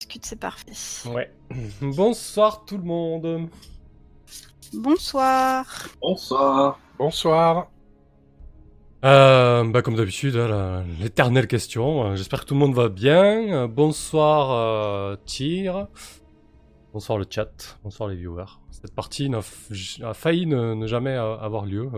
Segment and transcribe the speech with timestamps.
[0.00, 0.72] Discute, c'est parfait.
[1.06, 1.32] Ouais.
[1.80, 3.48] Bonsoir tout le monde.
[4.74, 5.88] Bonsoir.
[6.02, 6.78] Bonsoir.
[6.98, 7.70] Bonsoir.
[9.04, 10.36] Euh, bah comme d'habitude,
[11.00, 12.04] l'éternelle question.
[12.04, 13.52] Euh, J'espère que tout le monde va bien.
[13.52, 15.16] Euh, bonsoir euh.
[16.92, 17.78] Bonsoir le chat.
[17.82, 18.60] Bonsoir les viewers.
[18.70, 19.28] Cette partie
[20.04, 21.90] a failli ne, jamais avoir lieu.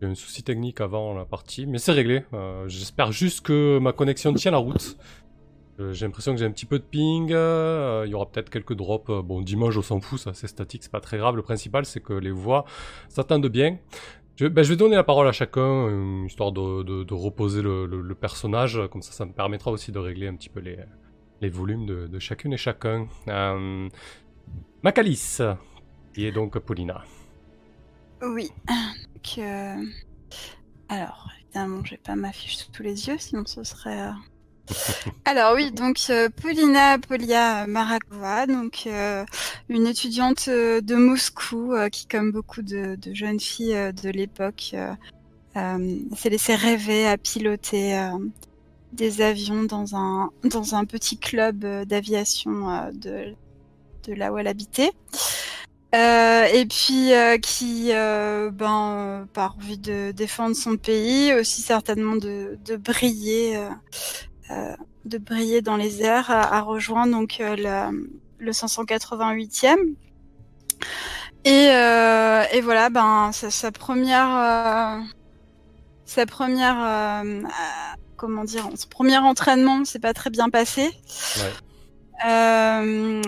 [0.00, 2.24] J'ai eu un souci technique avant la partie, mais c'est réglé.
[2.66, 4.96] J'espère juste que ma connexion tient la route.
[5.92, 7.28] J'ai l'impression que j'ai un petit peu de ping.
[7.28, 9.10] Il y aura peut-être quelques drops.
[9.24, 11.36] Bon, d'image, on s'en fout, ça c'est statique, c'est pas très grave.
[11.36, 12.66] Le principal, c'est que les voix
[13.08, 13.78] s'attendent bien.
[14.38, 17.86] Je, ben, je vais donner la parole à chacun, euh, histoire de, de- reposer le,
[17.86, 18.80] le- personnage.
[18.92, 20.78] Comme ça, ça me permettra aussi de régler un petit peu les,
[21.40, 23.08] les volumes de, de chacune et chacun.
[23.26, 23.88] Euh,
[24.84, 25.38] Macalis,
[26.14, 27.02] qui est donc Paulina.
[28.22, 28.48] Oui.
[28.68, 29.82] Donc, euh,
[30.88, 34.10] Alors, évidemment, j'ai pas ma fiche sous les yeux, sinon ce serait.
[35.24, 39.24] Alors oui, donc euh, Paulina Polia Marakova, donc euh,
[39.68, 44.74] une étudiante euh, de Moscou euh, qui, comme beaucoup de, jeunes filles de l'époque,
[45.54, 48.10] s'est laissée rêver à piloter
[48.92, 53.34] des avions dans un petit club d'aviation de
[54.14, 54.92] là où elle habitait.
[55.92, 57.10] Et puis
[57.42, 63.58] qui, ben, par envie de défendre son pays, aussi certainement de, briller,
[65.04, 67.90] de briller dans les airs, a, rejoint donc euh, la-
[68.38, 69.76] le 588e.
[71.44, 75.00] Et, euh, et voilà, ben sa, sa première, euh,
[76.04, 77.48] sa première, euh, euh,
[78.16, 80.82] comment dire, son premier entraînement s'est pas très bien passé.
[81.36, 81.52] Ouais.
[82.28, 83.22] Euh,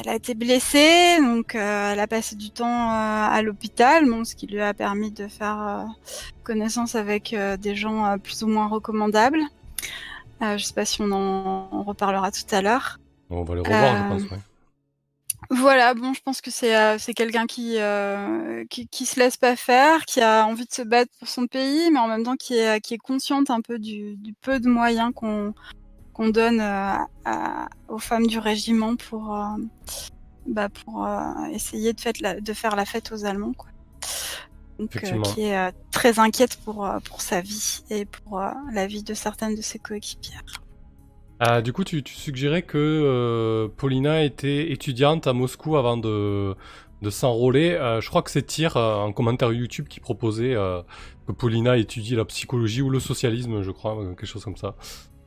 [0.00, 4.24] elle a été blessée, donc euh, elle a passé du temps euh, à l'hôpital, bon,
[4.24, 5.84] ce qui lui a permis de faire euh,
[6.44, 9.40] connaissance avec euh, des gens euh, plus ou moins recommandables.
[10.44, 12.98] Euh, je sais pas si on en on reparlera tout à l'heure.
[13.30, 14.30] On va les revoir, Euh, je pense.
[14.30, 14.38] ouais.
[15.50, 19.56] Voilà, bon, je pense que c'est euh, quelqu'un qui, euh, qui qui se laisse pas
[19.56, 22.54] faire, qui a envie de se battre pour son pays, mais en même temps qui
[22.54, 25.52] est qui est consciente un peu du, du peu de moyens qu'on
[26.14, 26.94] qu'on donne euh,
[27.24, 29.44] à- aux femmes du régiment pour euh,
[30.46, 33.68] bah, pour euh, essayer de, fête la- de faire la fête aux Allemands, quoi.
[34.78, 38.40] Donc, euh, qui est euh, très inquiète pour euh, pour sa vie et pour
[38.72, 40.42] la vie de certaines de ses coéquipières.
[41.40, 46.54] Ah, du coup, tu, tu suggérais que Paulina était étudiante à Moscou avant de,
[47.02, 47.76] de s'enrôler.
[48.00, 50.54] Je crois que c'est Tyr, en commentaire YouTube, qui proposait
[51.26, 54.76] que Paulina étudie la psychologie ou le socialisme, je crois, quelque chose comme ça.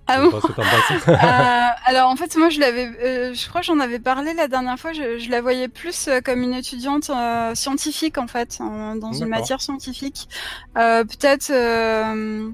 [0.08, 0.30] Ah bon.
[1.10, 4.78] Euh, alors en fait moi je l'avais, euh, je crois j'en avais parlé la dernière
[4.80, 4.94] fois.
[4.94, 9.12] Je, je la voyais plus euh, comme une étudiante euh, scientifique en fait, en- dans
[9.24, 10.28] une matière scientifique.
[10.78, 12.50] Euh, peut-être, euh,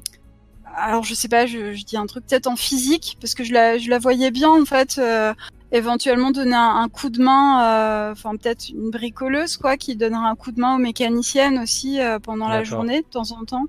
[0.75, 3.53] alors je sais pas, je, je dis un truc peut-être en physique parce que je
[3.53, 4.97] la, je la voyais bien en fait.
[4.97, 5.33] euh,
[5.75, 10.29] éventuellement donner un, un coup de main, euh, enfin peut-être une bricoleuse quoi, qui donnera
[10.29, 13.65] un coup de main aux mécaniciennes aussi euh, pendant la journée de temps en temps.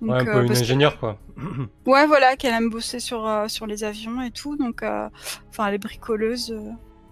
[0.00, 1.18] Donc, ouais, un euh, peu une que- ingénieure, quoi.
[1.86, 4.56] Ouais, voilà, qu'elle aime bosser sur, euh, sur les avions et tout.
[4.56, 5.08] Donc, euh,
[5.50, 6.54] enfin, elle est bricoleuse.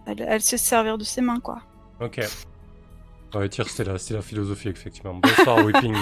[0.06, 1.60] elle, elle sait se servir de ses mains, quoi.
[2.00, 2.20] ok.
[3.34, 5.14] Ouais, Tyr, c'était la, la philosophie, effectivement.
[5.22, 5.94] Bonsoir, Whipping.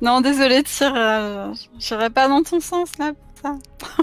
[0.00, 3.58] Non, désolé, Tyr, euh, j'irai pas dans ton sens, là, pour ça.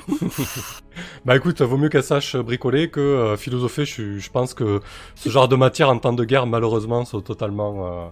[1.26, 3.86] Bah écoute, vaut mieux qu'elle sache bricoler que euh, philosopher.
[3.86, 4.80] Je, je pense que
[5.16, 8.08] ce genre de matière en temps de guerre, malheureusement, sont totalement euh,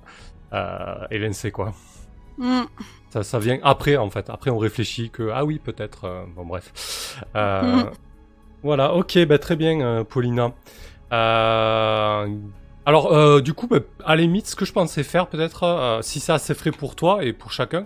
[0.54, 1.74] euh, évincées, quoi.
[2.42, 2.64] Mm.
[3.12, 4.30] Ça, ça vient après, en fait.
[4.30, 6.06] Après, on réfléchit que, ah oui, peut-être.
[6.06, 7.18] euh, bon, bref.
[7.36, 7.92] Euh, Mhm.
[8.64, 10.52] Voilà, ok, bah, très bien, euh, Paulina.
[12.86, 16.32] Alors, du coup, bah, à la limite, ce que je pensais faire, peut-être, si c'est
[16.32, 17.86] assez frais pour toi et pour chacun,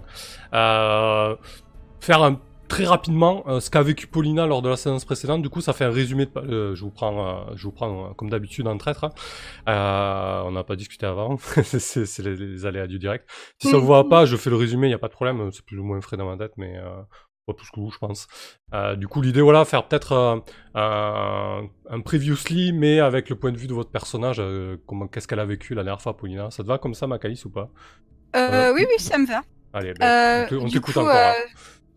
[0.51, 5.41] faire un, très rapidement euh, ce qu'a vécu Paulina lors de la séance précédente.
[5.41, 6.25] Du coup, ça fait un résumé.
[6.25, 9.03] De, euh, je vous prends, euh, je vous prends comme d'habitude en traître.
[9.05, 10.43] hein.
[10.45, 11.37] On n'a pas discuté avant.
[11.63, 13.29] c'est les, les aléas du direct.
[13.61, 14.87] Si ça vous va pas, je fais le résumé.
[14.87, 15.49] Il y a pas de problème.
[15.51, 16.75] C'est plus ou moins frais dans ma tête, mais
[17.47, 18.27] pas plus que vous, je pense.
[18.97, 20.43] Du coup, l'idée, voilà, faire peut-être
[20.75, 24.41] un, un previously, mais avec le point de vue de votre personnage.
[24.87, 26.49] comment, qu'est-ce qu'elle a vécu la dernière fois, Paulina?
[26.51, 27.69] Ça te va comme ça, Macalis, ou pas?
[28.73, 29.41] Oui, oui, ça me va.
[29.73, 31.11] Allez, ben, on t'écoute encore.
[31.15, 31.33] hein.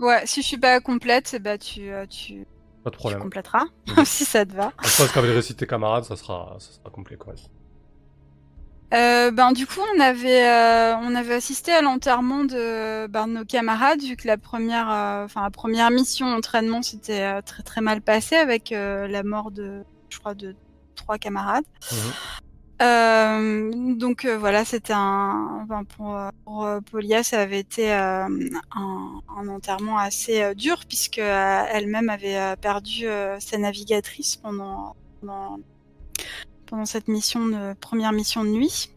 [0.01, 2.47] Ouais, si je suis pas complète, bah, tu, euh, tu,
[2.85, 3.21] Pas de tu problème.
[3.23, 4.05] compléteras, Mhm.
[4.05, 4.73] si ça te va.
[4.83, 7.35] Je pense qu'avec les récits de tes camarades, ça sera, ça sera complet, quoi.
[8.95, 13.33] Euh, ben du coup, on avait euh, on avait assisté à l'enterrement de, ben, de
[13.35, 17.63] nos camarades vu que la première euh, enfin la première mission entraînement s'était euh, très
[17.63, 20.57] très mal passée avec euh, la mort de je crois de
[20.95, 21.65] trois camarades.
[21.93, 21.99] Mhm.
[22.81, 27.93] Euh, donc euh, voilà, c'était un enfin, pour, euh, pour euh, Polia, ça avait été
[27.93, 28.29] euh,
[28.77, 34.37] un, un enterrement assez euh, dur puisque euh, elle-même avait euh, perdu euh, sa navigatrice
[34.37, 35.59] pendant pendant
[36.67, 38.91] pendant cette mission de première mission de nuit.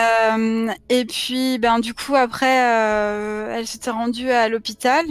[0.00, 5.06] Euh, et puis, ben du coup après, euh, elle s'était rendue à l'hôpital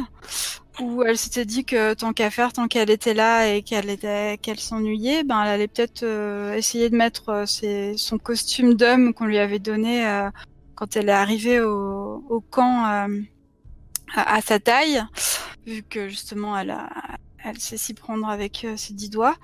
[0.80, 4.38] où elle s'était dit que tant qu'à faire, tant qu'elle était là et qu'elle était,
[4.42, 9.14] qu'elle s'ennuyait, ben elle allait peut-être euh, essayer de mettre euh, ses- son costume d'homme
[9.14, 10.30] qu'on lui avait donné euh,
[10.76, 13.22] quand elle est arrivée au, au camp euh,
[14.16, 15.04] à, à sa taille,
[15.68, 16.90] vu que justement elle a,
[17.44, 19.36] elle sait s'y prendre avec euh, ses dix doigts.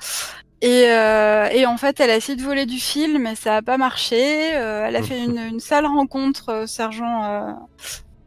[0.62, 3.62] Et, euh, et en fait, elle a essayé de voler du fil, mais ça a
[3.62, 4.56] pas marché.
[4.58, 7.52] Euh, elle a fait une, une sale rencontre, euh, sergent, euh,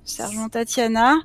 [0.05, 1.17] sergent Tatiana.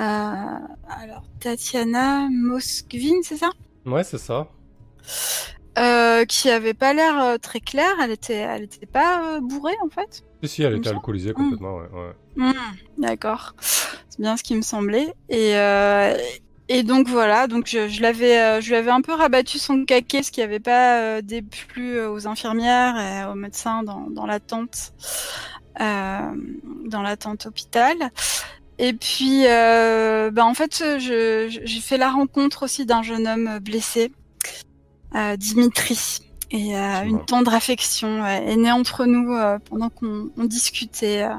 [0.00, 3.50] Euh, alors, Tatiana Moskvin, c'est ça?
[3.84, 4.46] Ouais, c'est ça.
[5.78, 7.94] euh, Qui avait pas l'air euh, très claire.
[8.02, 10.22] Elle était, elle était pas euh, bourrée en fait.
[10.42, 11.88] Si, si, elle était alcoolisée complètement, ouais.
[11.92, 12.12] ouais.
[12.36, 12.52] Hmm,
[12.98, 15.12] D'accord, c'est bien ce qui me semblait.
[15.28, 15.54] Et,
[16.68, 20.22] et donc voilà, donc je, je l'avais, je lui avais un peu rabattu son caquet,
[20.22, 24.92] ce qui n'avait pas déplu aux infirmières et aux médecins dans, dans l'attente,
[25.80, 26.30] euh,
[26.86, 27.96] dans l'attente hôpital.
[28.78, 34.12] Et puis, euh, bah en fait, j'ai fait la rencontre aussi d'un jeune homme blessé,
[35.14, 36.20] euh, Dimitri.
[36.50, 41.24] Et euh, une tendre affection ouais, est née entre nous euh, pendant qu'on on discutait,
[41.24, 41.34] euh,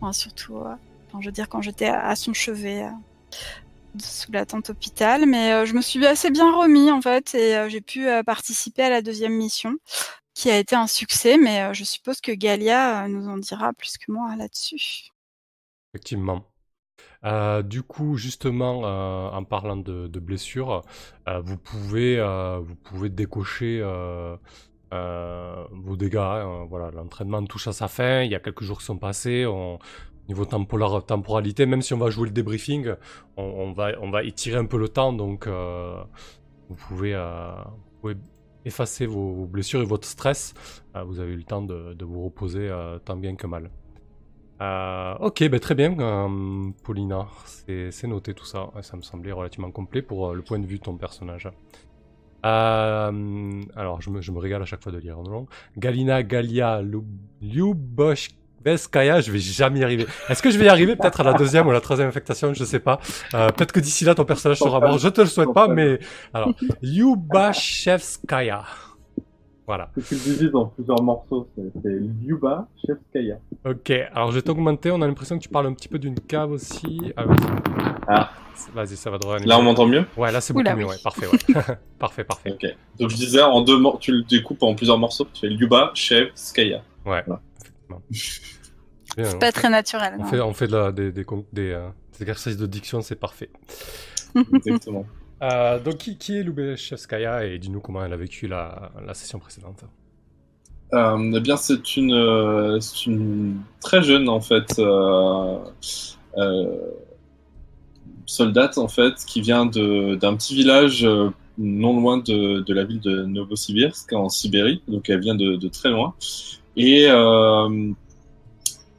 [0.00, 2.84] enfin, surtout, enfin, je veux dire, quand j'étais à, à son chevet,
[4.00, 5.26] sous la tente hôpital.
[5.26, 9.02] Mais je me suis assez bien remis, en fait, et j'ai pu participer à la
[9.02, 9.76] deuxième mission,
[10.34, 14.10] qui a été un succès, mais je suppose que Galia nous en dira plus que
[14.10, 15.10] moi là-dessus.
[15.94, 16.44] Effectivement.
[17.28, 20.82] Euh, du coup, justement, euh, en parlant de, blessures,
[21.28, 22.16] euh, vous pouvez,
[23.10, 23.82] décocher
[24.90, 26.16] vos dégâts.
[26.16, 26.66] hein.
[26.68, 28.22] voilà, l'entraînement touche à sa fin.
[28.22, 29.46] Il y a quelques jours qui sont passés.
[29.46, 29.78] On,
[30.28, 32.94] niveau temporal- temporalité, même si on va jouer le débriefing,
[33.36, 35.12] on, va, on va étirer un peu le temps.
[35.12, 37.14] Donc, vous pouvez,
[38.64, 40.54] effacer vos, blessures et votre stress.
[41.06, 42.70] Vous avez eu le temps de, vous reposer
[43.04, 43.70] tant bien que mal.
[44.60, 47.26] Euh, ok, ben très bien, euh, Paulina.
[47.46, 48.70] C'est noté tout ça.
[48.82, 51.48] Ça me semblait relativement complet pour euh, le point de vue de ton personnage.
[52.46, 55.46] Euh, alors, je me, je me régale à chaque fois de lire en long.
[55.76, 57.02] Galina Galia Lu-
[57.42, 60.06] Lyuboshkaya, je vais jamais y arriver.
[60.28, 62.54] Est-ce que je vais y arriver peut-être à la deuxième ou la troisième affectation?
[62.54, 63.00] Je sais pas.
[63.34, 64.98] Euh, peut-être que d'ici là, ton personnage sera mort.
[64.98, 65.98] Je te le souhaite pas, mais
[66.32, 66.52] alors,
[66.82, 68.64] Lyubashevskaya.
[69.68, 69.90] Voilà.
[69.98, 71.90] Si tu le divises en plusieurs morceaux, c'est
[72.24, 73.36] Lyuba Chevskaya.
[73.66, 74.90] Ok, alors je vais t'augmenter.
[74.90, 77.12] On a l'impression que tu parles un petit peu d'une cave aussi.
[77.16, 77.36] Ah, vas-y.
[78.08, 78.30] Ah.
[78.74, 79.38] Vas-y, ça va droit.
[79.38, 80.04] Là, on m'entend mieux?
[80.16, 80.84] Ouais, là c'est beaucoup Oula, mieux.
[80.86, 80.90] oui.
[80.92, 81.26] Ouais, parfait.
[81.26, 81.62] Ouais.
[81.98, 82.52] parfait, parfait.
[82.52, 82.66] Ok.
[82.98, 85.90] Donc je disais, en deux mor- tu le découpes en plusieurs morceaux, tu fais Lyuba
[85.94, 86.82] Chevskaya.
[87.04, 87.22] Ouais.
[87.26, 87.40] Voilà.
[88.10, 90.14] C'est on pas fait- très naturel.
[90.18, 90.28] On non.
[90.30, 93.50] fait, on fait de la- des, des, des, euh, des exercices de diction, c'est parfait.
[94.54, 95.04] Exactement.
[95.42, 99.84] Euh, donc, qui, est Lubelchevskaya et dis-nous comment elle a vécu la, session précédente
[100.92, 105.58] Euh, eh bien, c'est une, euh, une très jeune en fait euh,
[108.26, 111.06] soldate en fait qui vient d'un petit village
[111.56, 114.82] non loin de, de la ville de Novosibirsk en Sibérie.
[114.88, 116.14] Donc, elle vient de, de très loin.
[116.76, 117.06] Et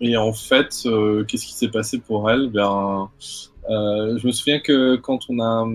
[0.02, 0.70] et en fait,
[1.28, 2.50] qu'est-ce qui s'est passé pour elle?
[2.50, 3.10] Ben,
[3.68, 5.68] je me souviens que quand on a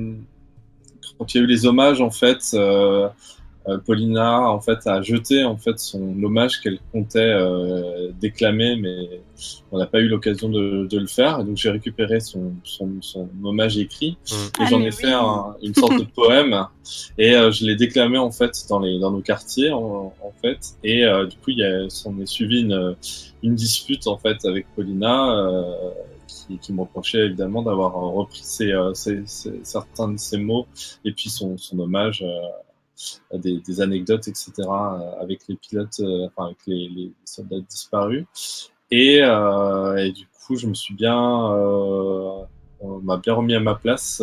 [1.25, 2.51] quand il y a eu les hommages en fait.
[2.55, 3.09] euh,
[3.67, 9.23] euh, Paulina en fait a jeté en fait son hommage qu'elle comptait euh, déclamer, mais
[9.73, 11.41] on n'a pas eu l'occasion de, de le faire.
[11.41, 14.35] Et donc j'ai récupéré son, son, son hommage écrit Mm.
[14.35, 16.67] et Ah, j'en ai fait un- une sorte de poème
[17.17, 20.59] et euh, je l'ai déclamé en fait dans les dans nos quartiers en, en fait
[20.83, 22.95] et euh, du coup il y a est suivi une
[23.43, 25.63] une dispute en fait avec Paulina euh,
[26.35, 30.67] qui, qui me reprochait évidemment d'avoir euh, repris euh, certains de ses mots
[31.05, 34.53] et puis son, hommage euh, à des, anecdotes, etc.,
[35.21, 38.25] avec les pilotes, enfin avec les, soldats disparus.
[38.91, 42.47] Et, et du coup, je me suis bien, on
[43.03, 44.23] m'a bien remis à ma place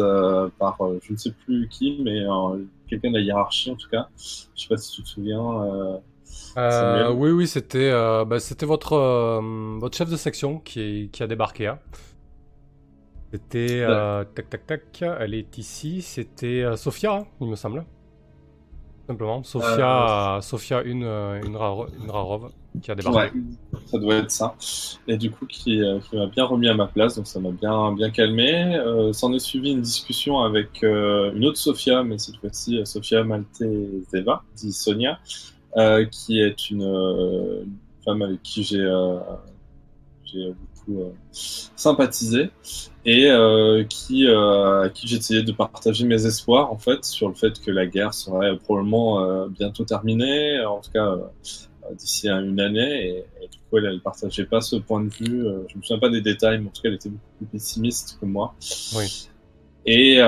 [0.57, 2.21] par, je ne sais plus qui, mais
[2.87, 4.07] quelqu'un de la hiérarchie en tout cas.
[4.17, 5.99] Je sais pas si tu te souviens.
[6.57, 11.23] Euh, oui, oui, c'était euh, bah, c'était votre, euh, votre chef de section qui, qui
[11.23, 11.67] a débarqué.
[11.67, 11.79] hein.
[13.31, 13.79] C'était.
[13.81, 15.03] euh, tac, tac, tac.
[15.19, 16.01] Elle est ici.
[16.01, 17.85] C'était Sophia, hein, il me semble.
[19.07, 19.43] simplement.
[19.43, 23.17] Sophia, Sophia une, une, une Rarov qui a débarqué.
[23.37, 23.41] Ouais,
[23.85, 24.55] ça doit être ça.
[25.07, 27.93] Et du coup, qui, qui m'a bien remis à ma place, donc ça m'a bien,
[27.93, 28.77] bien calmé.
[29.13, 34.73] S'en est suivi une discussion avec une autre Sophia, mais cette fois-ci Sophia Malteseva, dit
[34.73, 35.19] Sonia,
[36.11, 37.67] qui est une,
[38.03, 38.83] femme avec qui j'ai
[40.85, 42.49] beaucoup sympathisé
[43.05, 47.33] et euh, qui, euh, à qui j'essayais de partager mes espoirs en fait sur le
[47.33, 51.25] fait que la guerre serait probablement euh, bientôt terminée, en tout cas euh,
[51.95, 53.07] d'ici à une année.
[53.07, 55.47] Et, et, du coup, elle ne partageait pas ce point de vue.
[55.47, 57.47] Euh, je me souviens pas des détails, mais en tout cas, elle était beaucoup plus
[57.47, 58.53] pessimiste que moi.
[58.95, 59.29] Oui.
[59.87, 60.19] Et,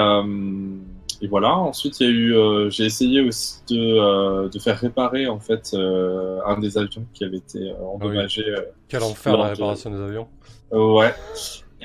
[1.24, 1.56] et voilà.
[1.56, 6.60] Ensuite, il y a eu, j'ai essayé aussi de, de faire réparer en fait un
[6.60, 8.44] des avions qui avait été endommagé.
[8.48, 8.62] Oui.
[8.90, 9.98] Quel enfer la réparation de...
[9.98, 10.28] des avions.
[10.72, 11.14] ouais.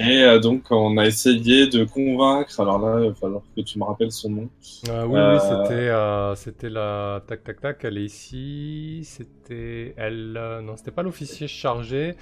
[0.01, 2.61] Et euh, donc, on a essayé de convaincre.
[2.61, 4.49] Alors là, il va falloir que tu me rappelles son nom.
[4.89, 7.21] Euh, oui, oui, c'était, euh, c'était la.
[7.27, 9.01] Tac, tac, tac, elle est ici.
[9.03, 9.95] C'était.
[9.97, 10.61] Elle.
[10.63, 12.15] Non, c'était pas l'officier chargé.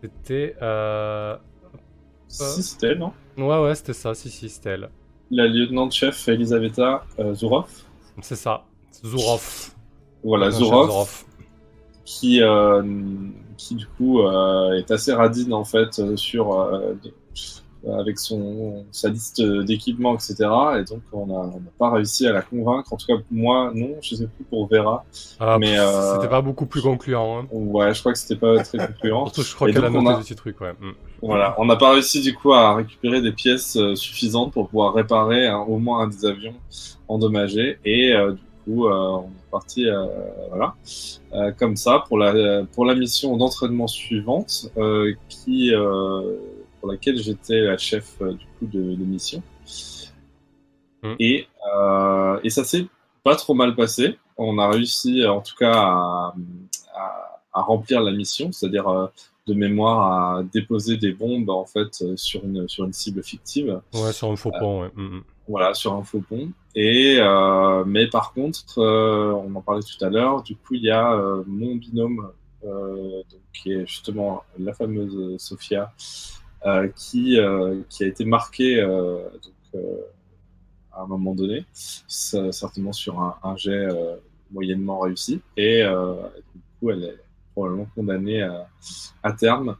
[0.00, 0.54] C'était.
[2.28, 3.12] Si, c'était elle, non?
[3.36, 4.14] Ouais, ouais, c'était ça.
[4.14, 4.88] Si, si, c'était elle.
[5.32, 7.68] La lieutenant-chef Elisaveta Zourov.
[8.20, 8.64] C'est ça.
[9.04, 9.72] Zourov.
[10.22, 11.24] Voilà, Zourov.
[12.04, 12.40] Qui
[13.62, 16.94] qui du coup euh, est assez radine en fait euh, sur euh,
[17.88, 20.34] avec son sa liste d'équipements etc
[20.78, 22.92] et donc on n'a pas réussi à la convaincre.
[22.92, 25.04] En tout cas moi non je sais plus pour Vera.
[25.40, 25.76] Ah, mais
[26.14, 27.46] c'était pas beaucoup plus concluant hein.
[27.52, 29.26] ouais je crois que c'était pas très concluant.
[29.32, 30.14] Surtout, je crois qu'elle a noté a...
[30.14, 30.72] des petits trucs ouais.
[30.80, 30.92] Mm.
[31.22, 31.54] voilà.
[31.58, 35.64] On n'a pas réussi du coup à récupérer des pièces suffisantes pour pouvoir réparer hein,
[35.66, 36.54] au moins un des avions
[37.08, 37.78] endommagés.
[37.84, 40.06] Et du coup on parti euh,
[40.48, 40.74] voilà.
[41.34, 45.72] Euh, comme ça pour la pour la mission d'entraînement suivante euh, qui
[46.82, 49.42] pour laquelle j'étais la chef du coup de, de mission
[51.02, 51.14] mmh.
[51.20, 51.46] et
[52.42, 52.86] et ça s'est
[53.24, 56.34] pas trop mal passé on a réussi en tout cas à,
[56.94, 59.10] à, à remplir la mission c'est-à-dire
[59.46, 63.80] de mémoire à déposer des bombes en fait sur une sur une cible fictive.
[63.94, 64.82] Ouais, sur un faux pont.
[64.82, 64.90] ouais.
[64.94, 65.24] Mmh, mmh.
[65.48, 66.50] Voilà, sur un faux pont.
[66.74, 70.42] Et euh, mais par contre, euh, on en parlait tout à l'heure.
[70.42, 72.30] Du coup, il y a euh, mon binôme,
[72.62, 75.92] donc, qui est justement la fameuse Sophia,
[76.94, 77.38] qui
[77.88, 79.82] qui a été marquée donc,
[80.92, 81.64] à un moment donné,
[82.06, 83.88] certainement sur un, un jet
[84.50, 85.40] moyennement réussi.
[85.56, 87.18] Et du coup, elle est
[87.54, 88.68] probablement condamnée à,
[89.22, 89.76] à terme.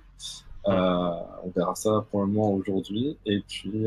[0.65, 3.17] on verra ça probablement aujourd'hui.
[3.27, 3.87] Et puis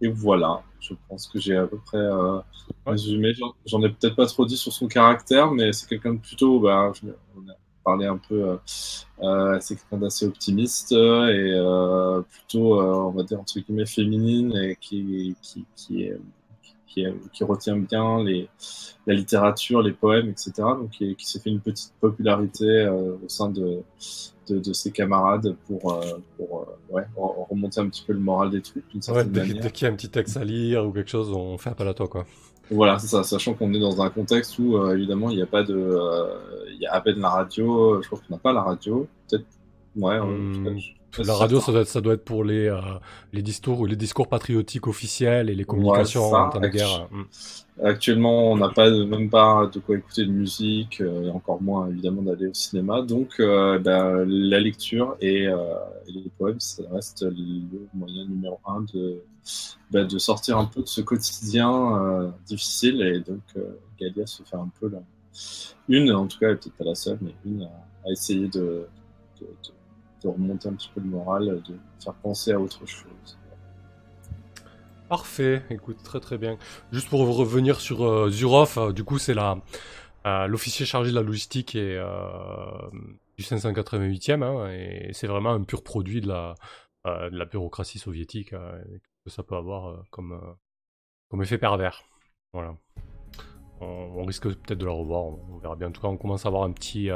[0.00, 2.38] et voilà, je pense que j'ai à peu près euh,
[2.86, 3.32] résumé.
[3.66, 6.92] J'en ai peut-être pas trop dit sur son caractère, mais c'est quelqu'un de plutôt, bah,
[7.36, 7.54] on a
[7.88, 8.56] parlé un peu, euh,
[9.22, 14.54] euh, c'est quelqu'un d'assez optimiste et euh, plutôt, euh, on va dire, entre guillemets, féminine
[14.56, 16.18] et qui, qui, qui est
[16.86, 18.48] qui, qui, retient bien les,
[19.06, 20.52] la littérature, les poèmes, etc.
[20.56, 23.82] Donc, qui, qui s'est fait une petite popularité euh, au sein de,
[24.48, 28.50] de, de, ses camarades pour, euh, pour euh, ouais, remonter un petit peu le moral
[28.50, 28.84] des trucs.
[29.08, 31.58] Ouais, dès, dès qu'il y a un petit texte à lire ou quelque chose, on
[31.58, 32.26] fait appel à toi, quoi.
[32.70, 35.46] Voilà, c'est ça, sachant qu'on est dans un contexte où, euh, évidemment, il n'y a
[35.46, 35.98] pas de.
[36.70, 39.06] Il y a à peine la radio, je crois qu'on n'a pas la radio.
[39.28, 39.46] Peut-être.
[39.96, 40.78] Ouais, mmh.
[41.16, 42.80] La radio, ça doit, être, ça doit être pour les, euh,
[43.32, 47.08] les, discours, les discours patriotiques officiels et les communications ouais, en de guerre.
[47.82, 51.88] Actuellement, on n'a pas même pas de quoi écouter de musique, euh, et encore moins
[51.88, 53.02] évidemment d'aller au cinéma.
[53.02, 55.74] Donc, euh, bah, la lecture et, euh,
[56.08, 59.22] et, les poèmes, ça reste le moyen numéro un de,
[59.92, 63.00] bah, de sortir un peu de ce quotidien difficile.
[63.02, 63.42] Et donc,
[63.98, 64.98] Galia se fait un peu la...
[65.88, 67.70] une, en tout cas, peut-être pas la seule, mais une à,
[68.06, 68.86] à essayer de,
[69.40, 69.77] de, de
[70.22, 73.38] de remonter un petit peu le moral, de faire penser à autre chose.
[75.08, 76.58] Parfait, écoute, très très bien.
[76.92, 79.56] Juste pour revenir sur euh, Zurov, euh, du coup c'est la
[80.26, 81.98] euh, l'officier chargé de la logistique et
[83.38, 86.54] du 588e, hein, et c'est vraiment un pur produit de la,
[87.06, 90.38] de la bureaucratie soviétique que ça peut avoir comme,
[91.30, 92.02] comme effet pervers.
[92.52, 92.76] Voilà.
[93.80, 95.88] On risque peut-être de la revoir, on verra bien.
[95.88, 97.08] En tout cas, on commence à avoir un petit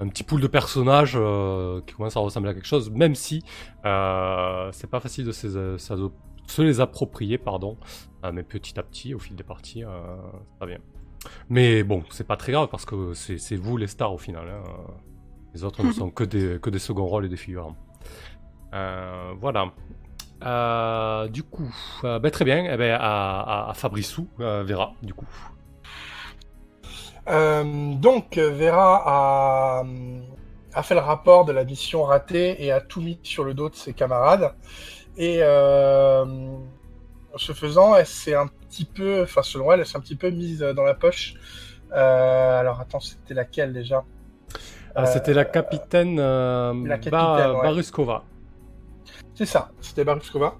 [0.00, 3.42] un petit pool de personnages euh, qui commence à ressembler à quelque chose, même si
[3.84, 7.76] euh, c'est pas facile de se, se, les approprier, pardon.
[8.24, 9.88] Euh, mais petit à petit, au fil des parties, euh,
[10.58, 10.78] ça va bien.
[11.48, 14.48] Mais bon, c'est pas très grave parce que c'est vous les stars au final.
[14.48, 14.62] Hein.
[15.54, 17.76] Les autres ne sont que des, que des seconds rôles et des figurants.
[18.74, 19.72] Euh, voilà.
[20.44, 22.72] Euh, du coup, ben, très bien.
[22.72, 25.26] Eh ben, à, à, à Fabrissou, Vera, du coup.
[27.28, 29.84] Euh, donc, Vera a,
[30.74, 33.68] a, fait le rapport de la mission ratée et a tout mis sur le dos
[33.68, 34.52] de ses camarades.
[35.16, 36.24] Et euh,
[37.36, 40.30] ce faisant, elle s'est un petit peu, enfin selon elle, elle s'est un petit peu
[40.30, 41.34] mise dans la poche.
[41.92, 44.04] Euh, alors attends, c'était laquelle déjà?
[44.94, 47.62] Ah, C'était la capitaine, la capitaine, ouais.
[47.62, 48.24] Baruskova.
[49.34, 50.54] C'est ça, c'était Baruskova.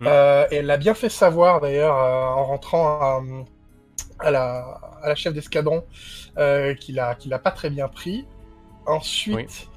[0.00, 0.06] Mm.
[0.50, 3.20] Et elle l'a bien fait savoir d'ailleurs en rentrant à,
[4.20, 5.84] à la, à la chef d'escadron
[6.38, 8.26] euh, qu'il a, qu'il a pas très bien pris.
[8.86, 9.68] Ensuite,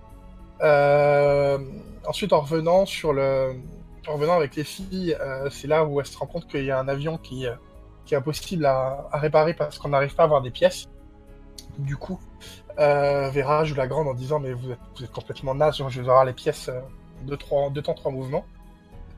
[0.61, 1.57] euh,
[2.07, 3.55] ensuite en revenant sur le,
[4.07, 6.71] en revenant avec les filles, euh, c'est là où elle se rend compte qu'il y
[6.71, 7.53] a un avion qui, euh,
[8.05, 10.87] qui est impossible à, à réparer parce qu'on n'arrive pas à avoir des pièces.
[11.79, 12.19] Du coup,
[12.77, 16.07] Vera joue la grande en disant mais vous êtes, vous êtes complètement naze, je vais
[16.07, 16.79] avoir les pièces euh,
[17.23, 18.45] deux, trois, deux temps, trois mouvements.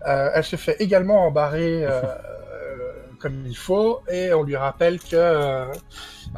[0.07, 1.83] Elle se fait également embarrer
[3.15, 5.65] comme il faut et on lui rappelle que euh,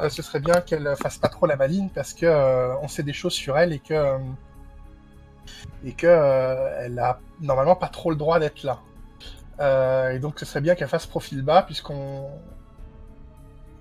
[0.00, 3.02] euh, ce serait bien qu'elle fasse pas trop la maline parce que euh, on sait
[3.02, 4.18] des choses sur elle et que
[5.84, 6.06] et que
[6.80, 8.80] elle a normalement pas trop le droit d'être là.
[10.12, 12.28] Et donc ce serait bien qu'elle fasse profil bas puisqu'on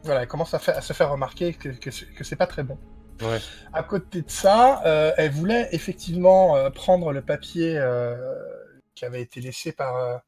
[0.04, 2.78] voilà, elle commence à, se faire remarquer que, que, c'est- que c'est pas très bon.
[3.22, 3.40] Ouais.
[3.74, 8.16] À côté de ça, euh, elle voulait effectivement euh, prendre le papier euh,
[8.96, 10.22] qui avait été laissé par,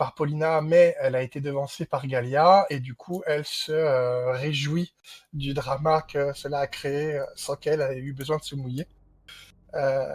[0.00, 4.32] par Paulina, mais elle a été devancée par Galia, et du coup, elle se euh,
[4.32, 4.94] réjouit
[5.34, 8.86] du drama que cela a créé euh, sans qu'elle ait eu besoin de se mouiller.
[9.74, 10.08] Euh,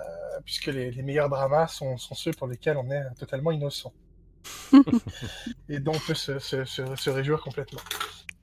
[0.44, 3.94] puisque les, les meilleurs dramas sont, sont ceux pour lesquels on est totalement innocent.
[5.70, 7.82] et donc on peut se, se- se- se réjouir complètement.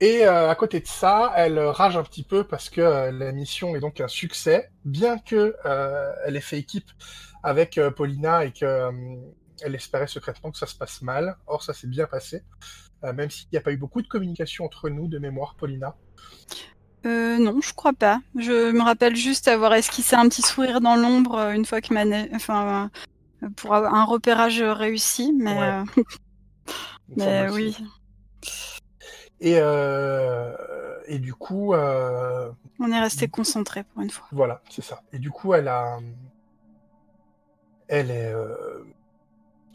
[0.01, 3.33] Et euh, à côté de ça, elle rage un petit peu parce que euh, la
[3.33, 6.91] mission est donc un succès, bien que euh, elle ait fait équipe
[7.43, 8.91] avec Paulina et que
[9.61, 11.37] elle espérait secrètement que ça se passe mal.
[11.47, 12.43] Or, ça s'est bien passé,
[13.05, 15.95] euh, même s'il n'y a pas eu beaucoup de communication entre nous, de mémoire, Paulina.
[17.05, 18.21] Euh, non, je crois pas.
[18.39, 21.93] Je me rappelle juste avoir esquissé un petit sourire dans l'ombre euh, une fois que
[21.93, 22.91] ma na- enfin
[23.57, 25.85] pour un repérage réussi, mais Ouais.
[27.17, 27.77] mais oui,
[29.41, 30.55] Et, euh,
[31.07, 34.27] et du coup, euh, on est resté concentré pour une fois.
[34.31, 35.03] Voilà, c'est ça.
[35.13, 35.99] Et du coup, elle a,
[37.89, 38.85] elle est, euh,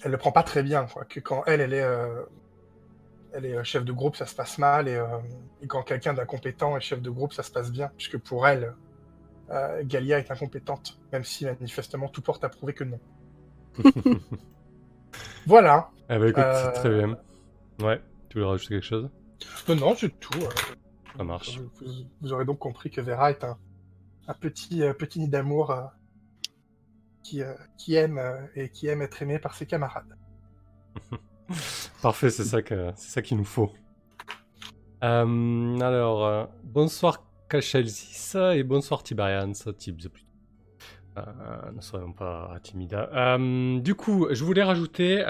[0.03, 1.05] elle le prend pas très bien, quoi.
[1.05, 2.23] Que quand elle, elle est, euh,
[3.33, 5.05] elle est euh, chef de groupe, ça se passe mal, et, euh,
[5.61, 8.73] et quand quelqu'un d'incompétent est chef de groupe, ça se passe bien, puisque pour elle,
[9.49, 12.99] euh, Galia est incompétente, même si manifestement tout porte à prouver que non.
[15.45, 15.89] Voilà.
[16.09, 17.17] Eh ben écoute, c'est très bien.
[17.81, 19.09] Ouais, tu voulais rajouter quelque chose?
[19.69, 20.39] Non, c'est tout.
[21.15, 21.57] Ça marche.
[21.57, 21.89] Vous,
[22.21, 23.57] vous aurez donc compris que Vera est un,
[24.27, 25.73] un petit, petit nid d'amour
[27.27, 30.15] qui, euh, qui aime euh, et qui aime être aimé par ses camarades.
[32.01, 33.71] Parfait, c'est ça que c'est ça qu'il nous faut.
[35.03, 39.53] Euh, alors, bonsoir Kachelsis et bonsoir Tiberians.
[41.17, 41.21] Euh,
[41.75, 42.97] ne soyons pas timides.
[43.83, 45.23] Du coup, je voulais rajouter,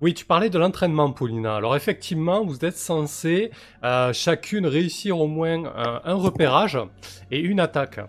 [0.00, 1.56] oui, tu parlais de l'entraînement, Paulina.
[1.56, 3.50] Alors effectivement, vous êtes censés
[4.12, 5.64] chacune réussir au moins
[6.04, 6.78] un repérage
[7.30, 8.00] et une attaque.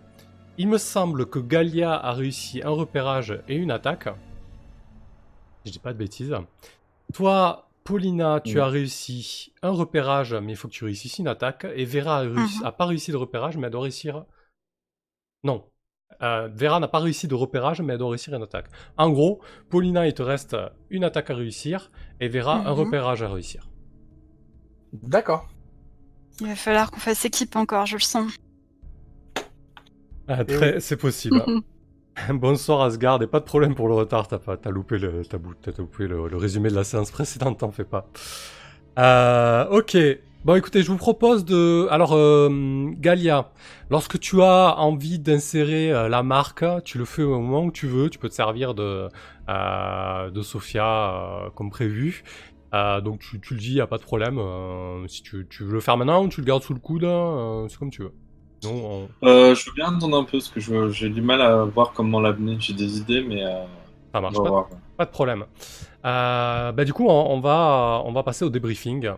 [0.58, 4.08] Il me semble que Galia a réussi un repérage et une attaque.
[5.66, 6.34] Je dis pas de bêtises.
[7.14, 8.60] Toi, Paulina, tu Oui.
[8.62, 11.66] as réussi un repérage, mais il faut que tu réussisses une attaque.
[11.76, 12.66] Et Vera a, réussi- Mhm.
[12.66, 14.26] a pas réussi le repérage, mais elle doit réussir.
[15.44, 15.66] Non.
[16.22, 18.68] Euh, Vera n'a pas réussi de repérage, mais elle doit réussir une attaque.
[18.98, 20.56] En gros, Paulina, il te reste
[20.90, 21.92] une attaque à réussir,
[22.22, 22.80] et Vera, un Mhm.
[22.80, 23.70] repérage à réussir.
[24.94, 25.48] D'accord.
[26.40, 28.32] Il va falloir qu'on fasse équipe encore, je le sens.
[30.28, 31.44] Ah, Eh C'est possible.
[32.30, 35.38] Bonsoir Asgard, et pas de problème pour le retard, t'as pas, t'as loupé le, t'as
[35.38, 38.08] bou- t'as loupé le, le résumé de la séance précédente, t'en fais pas.
[38.98, 39.98] Euh, ok.
[40.46, 43.52] Bon, écoutez, je vous propose de, alors euh, Galia,
[43.90, 47.88] lorsque tu as envie d'insérer euh, la marque, tu le fais au moment où tu
[47.88, 48.10] veux.
[48.10, 49.10] Tu peux te servir de
[49.48, 52.24] de Sophia comme prévu.
[52.74, 54.40] Donc tu, tu le dis, y a pas de problème.
[55.08, 57.68] Si tu, tu veux le faire maintenant, ou tu le gardes sous le coude, euh,
[57.70, 58.12] c'est comme tu veux.
[58.64, 61.42] Non, on- Euh, je veux bien attendre un peu parce que je- j'ai du mal
[61.42, 62.58] à voir comment l'amener.
[62.60, 63.64] J'ai des idées, mais euh,
[64.14, 64.50] ça marche va pas.
[64.50, 64.68] voir.
[64.98, 65.46] Pas de problème.
[66.06, 69.10] Euh, bah, du coup, on, on va, on va passer au débriefing.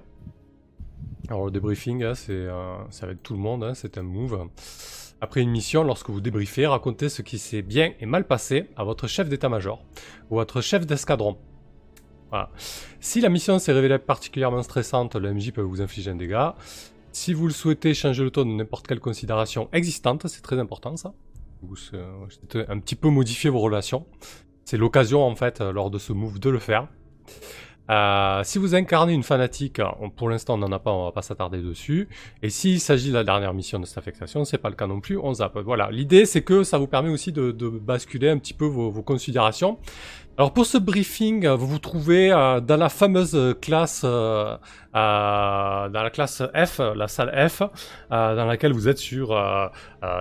[1.30, 4.48] Alors, le débriefing, hein, c'est, euh, c'est avec tout le monde, hein, c'est un move.
[5.20, 8.84] Après une mission, lorsque vous débriefez, racontez ce qui s'est bien et mal passé à
[8.84, 9.84] votre chef d'état-major
[10.30, 11.38] ou à votre chef d'escadron.
[12.30, 12.50] Voilà.
[13.00, 16.56] Si la mission s'est révélée particulièrement stressante, le MJ peut vous infliger un dégât.
[17.18, 20.96] Si vous le souhaitez, changer le ton de n'importe quelle considération existante, c'est très important
[20.98, 21.16] ça.
[21.64, 24.06] Vous euh, un petit peu modifier vos relations.
[24.66, 26.88] C'est l'occasion en fait euh, lors de ce move de le faire.
[27.90, 31.12] Euh, si vous incarnez une fanatique, on- pour l'instant on n'en a pas, on va
[31.12, 32.08] pas s'attarder dessus.
[32.44, 35.00] Et s'il s'agit de la dernière mission de cette affectation, c'est pas le cas non
[35.02, 35.58] plus, on zappe.
[35.58, 39.80] Voilà, l'idée c'est que ça vous permet aussi de, basculer un petit peu vos considérations.
[40.40, 44.60] Alors pour ce briefing, vous vous trouvez dans la fameuse classe, dans
[44.94, 47.64] la classe F, la salle F,
[48.12, 49.36] dans laquelle vous êtes sur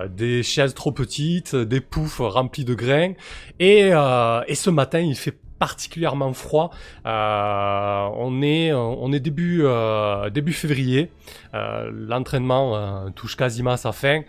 [0.09, 3.13] des chaises trop petites, des poufs remplis de grains,
[3.59, 6.71] et, et ce matin il fait particulièrement froid.
[7.05, 11.11] Euh, on est on est début euh, début février.
[11.53, 14.21] Euh, l'entraînement touche quasiment à sa fin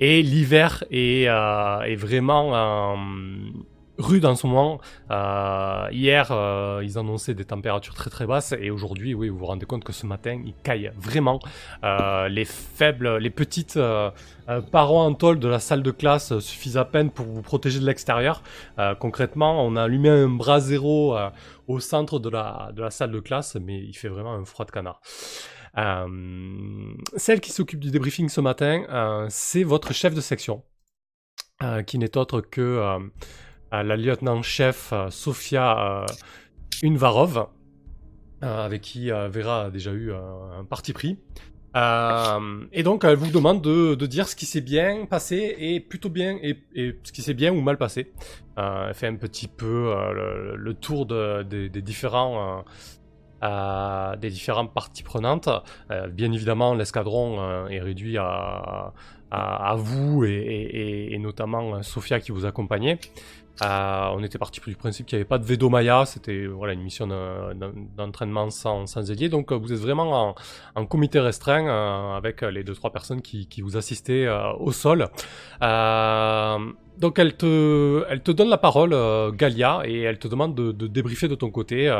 [0.00, 2.96] et l'hiver est est vraiment
[3.98, 4.80] rude en ce moment.
[5.10, 9.46] Euh, hier, euh, ils annonçaient des températures très très basses et aujourd'hui, oui, vous vous
[9.46, 11.40] rendez compte que ce matin, il caille vraiment.
[11.84, 14.10] Euh, les faibles, les petites euh,
[14.48, 17.80] euh, parois en tôle de la salle de classe suffisent à peine pour vous protéger
[17.80, 18.42] de l'extérieur.
[19.00, 21.16] concrètement, on a allumé un bras zéro
[21.66, 24.64] au centre de la, de la salle de classe, mais il fait vraiment un froid
[24.64, 25.00] de canard.
[27.16, 30.62] celle qui s'occupe du débriefing ce matin, c'est votre chef de section,
[31.86, 33.10] qui n'est autre que
[33.72, 36.06] la lieutenant-chef euh, Sofia euh,
[36.84, 37.48] Unvarov,
[38.42, 41.18] euh, avec qui Vera a déjà eu un parti pris.
[41.74, 46.38] et donc, elle vous demande de, dire ce qui s'est bien passé et plutôt bien
[46.42, 46.58] et,
[47.02, 48.12] ce qui s'est bien ou mal passé.
[48.56, 49.92] elle fait un petit peu
[50.56, 52.64] le, tour des différents
[53.42, 55.48] des différentes parties prenantes.
[56.10, 58.92] bien évidemment, l'escadron est réduit à,
[59.30, 62.98] à, vous et, et, notamment Sofia qui vous accompagnait.
[63.62, 66.74] Euh, on était parti du principe qu'il n'y avait pas de Vedo Maya, c'était voilà,
[66.74, 67.08] une mission
[67.96, 69.28] d'entraînement sans, sans ailier.
[69.28, 70.34] Donc vous êtes vraiment
[70.74, 75.08] en, comité restreint euh, avec les deux trois personnes qui, vous assistaient euh, au sol.
[75.60, 78.94] donc elle te, elle te donne la parole,
[79.36, 81.92] Galia, et elle te demande de, de débriefer de ton côté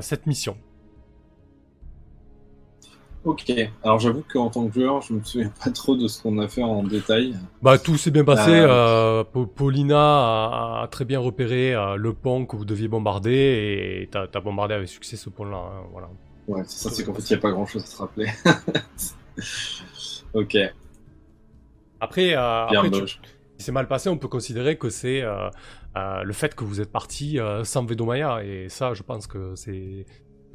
[0.00, 0.56] cette mission.
[3.22, 3.52] Ok,
[3.82, 6.48] alors j'avoue qu'en tant que joueur, je me souviens pas trop de ce qu'on a
[6.48, 7.36] fait en détail.
[7.60, 8.50] Bah tout s'est bien passé.
[8.50, 9.22] Euh...
[9.22, 14.26] euh Paulina a, très bien repéré euh, le pont que vous deviez bombarder et t'as
[14.32, 15.58] as bombardé avec succès ce pont-là.
[15.58, 16.08] Hein, voilà.
[16.48, 18.26] Ouais, c'est ça, c'est qu'en fait il n'y a pas grand-chose à se rappeler.
[20.32, 20.56] ok.
[22.00, 23.18] Après, euh, après si
[23.58, 25.22] c'est mal passé, on peut considérer que c'est
[25.94, 30.06] le fait que vous êtes parti sans Vedomaya et ça, je pense que c'est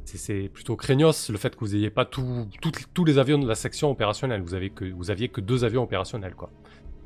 [0.06, 3.90] c'est plutôt craignos le fait que vous n'ayez pas tous les avions de la section
[3.90, 4.40] opérationnelle.
[4.40, 6.34] Vous, avez que, vous aviez que deux avions opérationnels.
[6.34, 6.50] Quoi.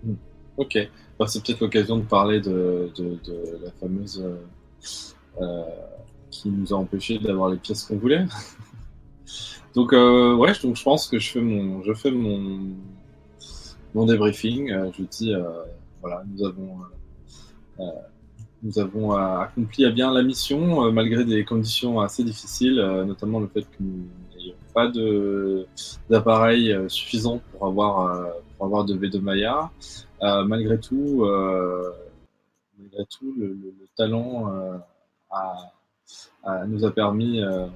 [0.04, 0.14] Hmm.
[0.58, 0.76] Ok.
[1.18, 2.90] Bah, c'est peut-être l'occasion de parler de,
[3.62, 4.36] la fameuse euh,
[5.40, 5.62] euh,
[6.30, 8.26] qui nous a empêché d'avoir les pièces qu'on voulait.
[9.74, 12.60] donc, euh, ouais, donc je pense que je fais mon, je fais mon,
[13.94, 14.68] mon débriefing.
[14.68, 15.32] je dis,
[16.02, 16.80] voilà, nous avons
[18.62, 23.04] nous avons euh, accompli à bien la mission, euh, malgré des conditions assez difficiles, euh,
[23.04, 24.90] notamment le fait que nous n'ayons pas
[26.08, 29.70] d'appareil suffisant pour avoir, pour avoir de V2 Maya.
[30.46, 31.26] malgré tout,
[32.78, 34.48] malgré tout le, talent
[36.68, 37.68] nous a permis, a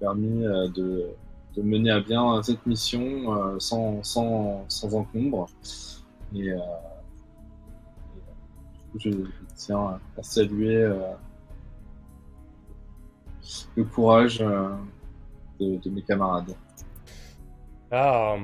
[0.00, 1.06] permis de,
[1.54, 5.46] de, mener à bien cette mission sans, sans, sans encombre.
[6.34, 6.50] Et,
[8.98, 9.10] je
[9.56, 10.98] tiens à saluer euh,
[13.76, 14.70] le courage euh,
[15.58, 16.54] de, mes camarades.
[17.90, 18.36] Ah,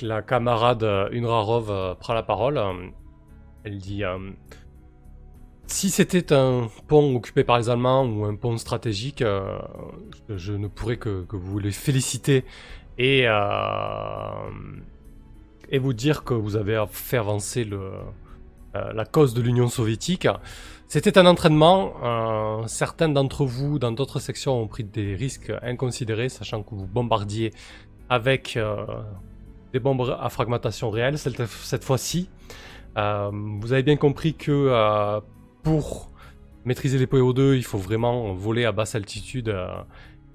[0.00, 2.60] la camarade Unrarov prend la parole.
[3.64, 4.02] Elle dit
[5.66, 9.24] Si c'était un pont occupé par les Allemands ou un pont stratégique,
[10.28, 12.44] je, ne pourrais que, vous les féliciter
[12.98, 13.26] et,
[15.70, 18.02] et vous dire que vous avez fait avancer le, euh,
[18.74, 20.28] la cause de l'Union soviétique.
[20.88, 21.92] C'était un entraînement.
[22.02, 26.86] Euh, certains d'entre vous, dans d'autres sections, ont pris des risques inconsidérés, sachant que vous
[26.86, 27.52] bombardiez
[28.08, 28.86] avec euh,
[29.74, 32.30] des bombes à fragmentation réelle cette, fois-ci.
[32.96, 35.20] vous avez bien compris que
[35.62, 36.10] pour
[36.64, 39.54] maîtriser les PO2, il faut vraiment voler à basse altitude.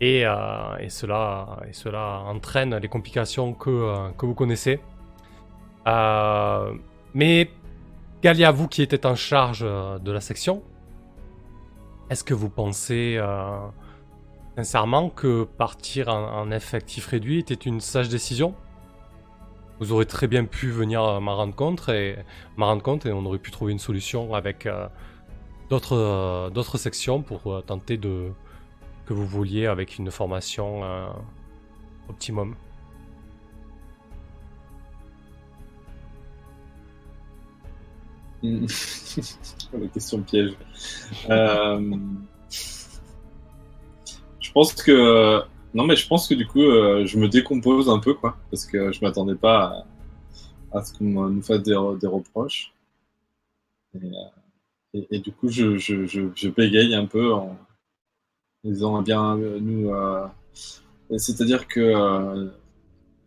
[0.02, 4.80] Et, et, cela, et cela entraîne les complications que, que vous connaissez.
[7.16, 7.50] mais
[8.24, 10.64] Galia, vous qui étiez en charge euh, de la section,
[12.10, 13.60] est-ce que vous pensez euh,
[14.56, 18.56] sincèrement que partir en, effectif réduit était une sage décision?
[19.82, 22.16] Vous aurez très bien pu venir m'en rendre compte et
[22.56, 24.88] m'en rendre compte et on aurait pu trouver une solution avec euh,
[25.70, 28.32] d'autres d'autres sections pour tenter de
[29.06, 30.82] que vous vouliez avec une formation
[32.08, 32.56] optimum.
[39.74, 40.54] la question piège.
[41.30, 41.98] Euh,
[44.40, 45.42] je pense que
[45.74, 48.66] non, mais je pense que du coup, euh, je me décompose un peu, quoi, parce
[48.66, 49.86] que je m'attendais pas
[50.74, 52.74] à, ce qu'on nous fasse des, reproches.
[53.96, 54.00] Euh,
[54.94, 57.58] et, du coup, je, bégaye un peu en
[58.66, 59.90] disant, eh bien, nous,
[61.18, 62.52] c'est-à-dire que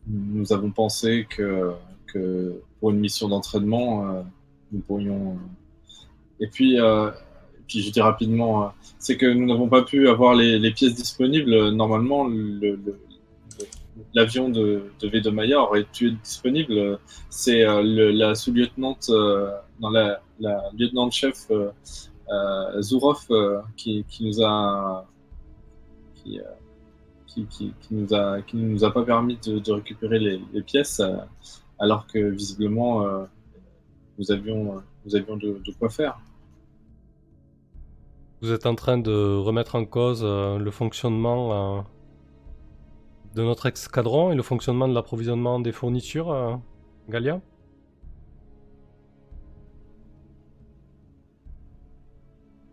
[0.07, 1.73] nous avons pensé que,
[2.07, 4.25] que pour une mission d'entraînement,
[4.73, 5.33] nous pourrions.
[5.33, 7.11] euh, Et puis, euh,
[7.67, 11.71] puis, je dis rapidement, euh, c'est que nous n'avons pas pu avoir les, pièces disponibles.
[11.71, 13.01] Normalement, le- le- le-
[14.15, 16.99] l'avion de, de aurait pu être disponible.
[17.31, 19.51] C'est la sous-lieutenante, euh,
[19.81, 21.51] dans la, la lieutenant-chef
[22.81, 23.27] Zourov
[23.77, 25.07] qui, nous a
[26.17, 26.41] qui,
[27.47, 31.01] qui, nous a qui nous a pas permis de, récupérer les, pièces
[31.79, 33.27] alors que visiblement
[34.19, 36.19] nous avions nous avions de, de quoi faire.
[38.43, 41.83] Vous êtes en train de remettre en cause euh, le fonctionnement euh,
[43.35, 46.55] de notre escadron et le fonctionnement de l'approvisionnement des fournitures, euh,
[47.09, 47.41] Galia?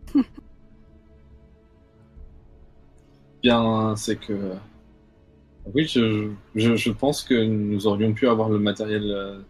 [3.42, 4.54] Bien, c'est que
[5.74, 9.44] oui, je, je, je pense que nous aurions pu avoir le matériel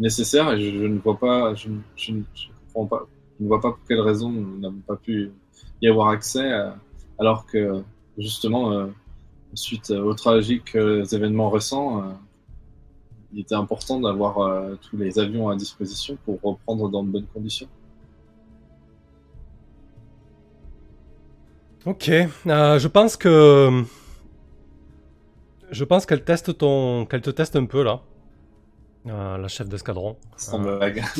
[0.00, 1.68] nécessaire et je, ne vois pas, je,
[2.72, 3.06] comprends pas,
[3.38, 5.30] ne vois pas pour quelle raison nous n'avons pas pu
[5.82, 6.70] y avoir accès, euh,
[7.18, 7.82] alors que
[8.18, 8.86] justement, euh,
[9.54, 12.18] suite aux tragiques euh, événements récents,
[13.32, 17.68] il était important d'avoir tous les avions à disposition pour reprendre dans de bonnes conditions.
[21.86, 23.84] Ok, je pense que
[25.70, 28.02] je pense qu'elle teste ton, qu'elle te teste un peu là,
[29.06, 30.16] Euh, la chef d'escadron.
[30.36, 31.02] Sans Euh, blague.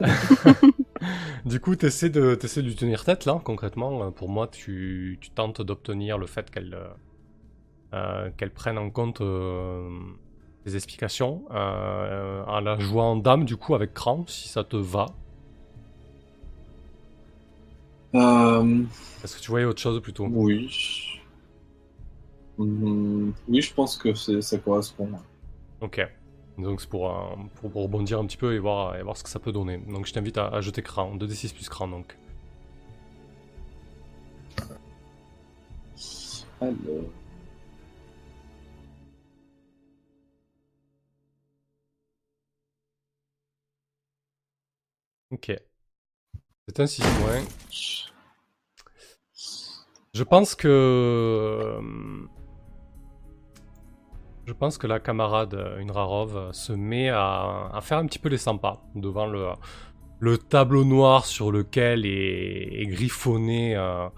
[1.44, 4.04] Du coup, t'essaies de, t'essaies de lui tenir tête là, concrètement.
[4.04, 6.76] Euh, Pour moi, tu, tu tentes d'obtenir le fait qu'elle,
[7.94, 9.22] euh, qu'elle prenne en compte
[10.64, 15.06] tes explications, en la jouant en dame du coup avec cran, si ça te va.
[18.14, 20.26] Est-ce que tu voyais autre chose plutôt?
[20.30, 20.70] Oui.
[22.58, 25.10] Hum, oui, je pense que ça correspond.
[25.80, 26.00] Ok.
[26.58, 29.22] Donc c'est pour, euh, pour, pour rebondir un petit peu et voir, et voir ce
[29.24, 29.78] que ça peut donner.
[29.78, 32.16] Donc je t'invite à, à jeter cran, 2d6 plus cran donc.
[36.60, 37.12] Alors.
[45.30, 45.50] Ok.
[46.68, 47.44] C'est un 6 points.
[50.14, 51.78] Je pense que.
[54.46, 58.28] Je pense que la camarade euh, Unrarov euh, se met à, faire un petit peu
[58.28, 59.48] les 100 pas devant le,
[60.20, 64.08] le tableau noir sur lequel est, griffonné euh,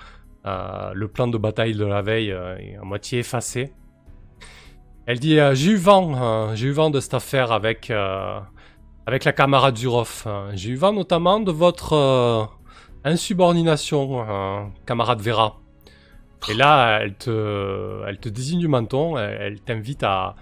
[0.95, 3.73] le plan de bataille de la veille est à moitié effacé.
[5.07, 7.91] Elle dit J'ai eu vent, euh, j'ai eu vent de cette affaire avec,
[9.09, 10.25] avec la camarade Zurov.
[10.27, 12.49] Euh, J'ai eu vent notamment de votre
[13.05, 15.61] insubordination, euh, camarade Vera.
[16.47, 20.37] Et là, elle te, elle te désigne du menton, elle, t'invite à,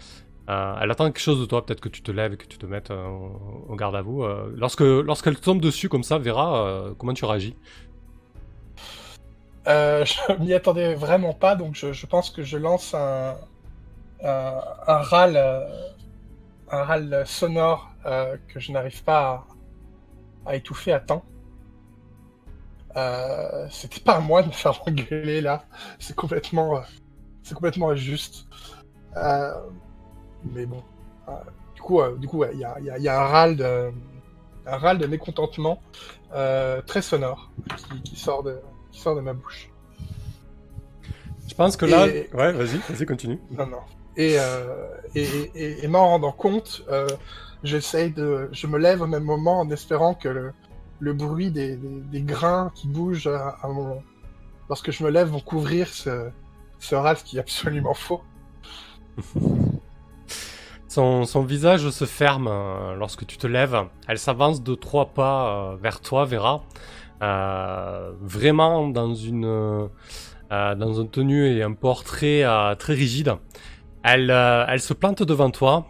[0.49, 2.67] Elle attend quelque chose de toi, peut-être que tu te lèves et que tu te
[2.67, 3.07] mettes euh,
[3.69, 4.23] au garde à vous.
[4.23, 7.57] Euh, lorsque, lorsqu'elle tombe dessus comme ça, Vera, euh, comment tu réagis?
[9.67, 13.37] Euh, je m'y attendais vraiment pas, donc je, pense que je lance un,
[14.23, 15.37] un, un râle,
[16.71, 19.45] un râle sonore que je n'arrive pas
[20.45, 21.25] à étouffer à temps.
[22.97, 25.65] Euh, C'était pas à moi de me faire engueuler là,
[25.99, 26.81] c'est complètement, euh,
[27.43, 28.47] c'est complètement injuste.
[29.17, 29.53] Euh,
[30.45, 30.83] mais bon,
[31.29, 31.33] euh,
[31.75, 33.57] du coup, du coup, ouais, il y, a, il y il y a un râle
[33.57, 33.93] de,
[34.67, 35.81] un râle de mécontentement
[36.87, 38.61] très sonore qui, qui sort de,
[38.93, 39.71] qui sort de ma bouche.
[41.49, 42.07] Je pense que là...
[42.09, 43.39] Et- Ouais, vas-y, vas-y, continue.
[43.51, 43.81] Non, non.
[44.17, 44.37] Et,
[45.15, 46.83] et, et, et m'en rendant compte,
[47.63, 48.49] j'essaye de.
[48.53, 50.53] Je me lève au même moment en espérant que le,
[51.01, 51.79] le bruit des,
[52.15, 54.03] grains qui bougent à, à mon.
[54.69, 56.31] Lorsque je me lève, vont couvrir ce,
[56.79, 58.23] ce qui est absolument faux.
[60.89, 63.85] Son, visage se ferme euh, lorsque tu te lèves.
[64.09, 66.63] Elle s'avance de trois pas euh, vers toi, Vera.
[67.23, 69.89] Euh, vraiment dans une
[70.51, 72.45] dans une tenue et un portrait
[72.79, 73.35] très rigide.
[74.03, 75.87] Elle, elle se plante devant toi.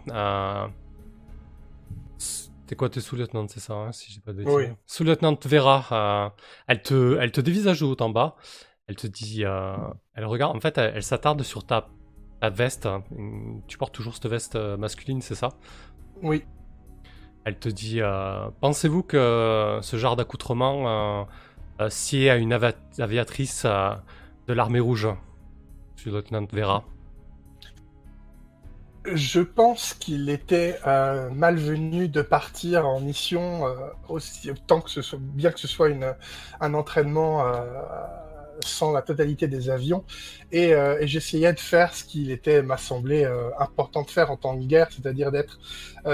[2.67, 4.53] T'es quoi, t'es sous-lieutenant, c'est ça, hein, si j'ai pas de bêtises.
[4.53, 4.65] Oui.
[4.85, 6.29] Sous-lieutenant Vera, euh,
[6.67, 8.35] elle te, elle te dévisage de haut en bas.
[8.87, 9.75] Elle te dit, euh,
[10.13, 11.87] elle regarde, en fait, elle, elle s'attarde sur ta,
[12.41, 12.85] ta veste.
[12.85, 13.03] hein.
[13.67, 15.49] Tu portes toujours cette veste euh, masculine, c'est ça?
[16.21, 16.43] Oui.
[17.45, 21.27] Elle te dit, euh, pensez-vous que ce genre d'accoutrement
[21.89, 22.51] sied à une
[22.99, 25.07] aviatrice de l'armée rouge,
[25.95, 26.83] sous-lieutenant Vera
[29.13, 33.73] Je pense qu'il était euh, malvenu de partir en mission euh,
[34.09, 36.13] aussi que ce soit bien que ce soit une,
[36.59, 37.53] un entraînement euh,
[38.65, 40.03] sans la totalité des avions
[40.51, 43.23] et, j'essayais de faire ce qu'il était m'a semblé
[43.59, 45.59] important de faire en temps de guerre, c'est-à-dire d'être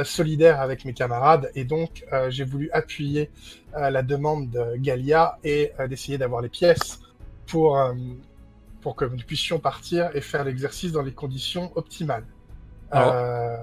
[0.03, 3.31] solidaire avec mes camarades et donc j'ai voulu appuyer
[3.73, 6.99] la demande de Galia et d'essayer d'avoir les pièces
[7.47, 7.79] pour
[8.81, 12.25] pour que nous puissions partir et faire l'exercice dans les conditions optimales.
[12.93, 13.57] Alors- Euh,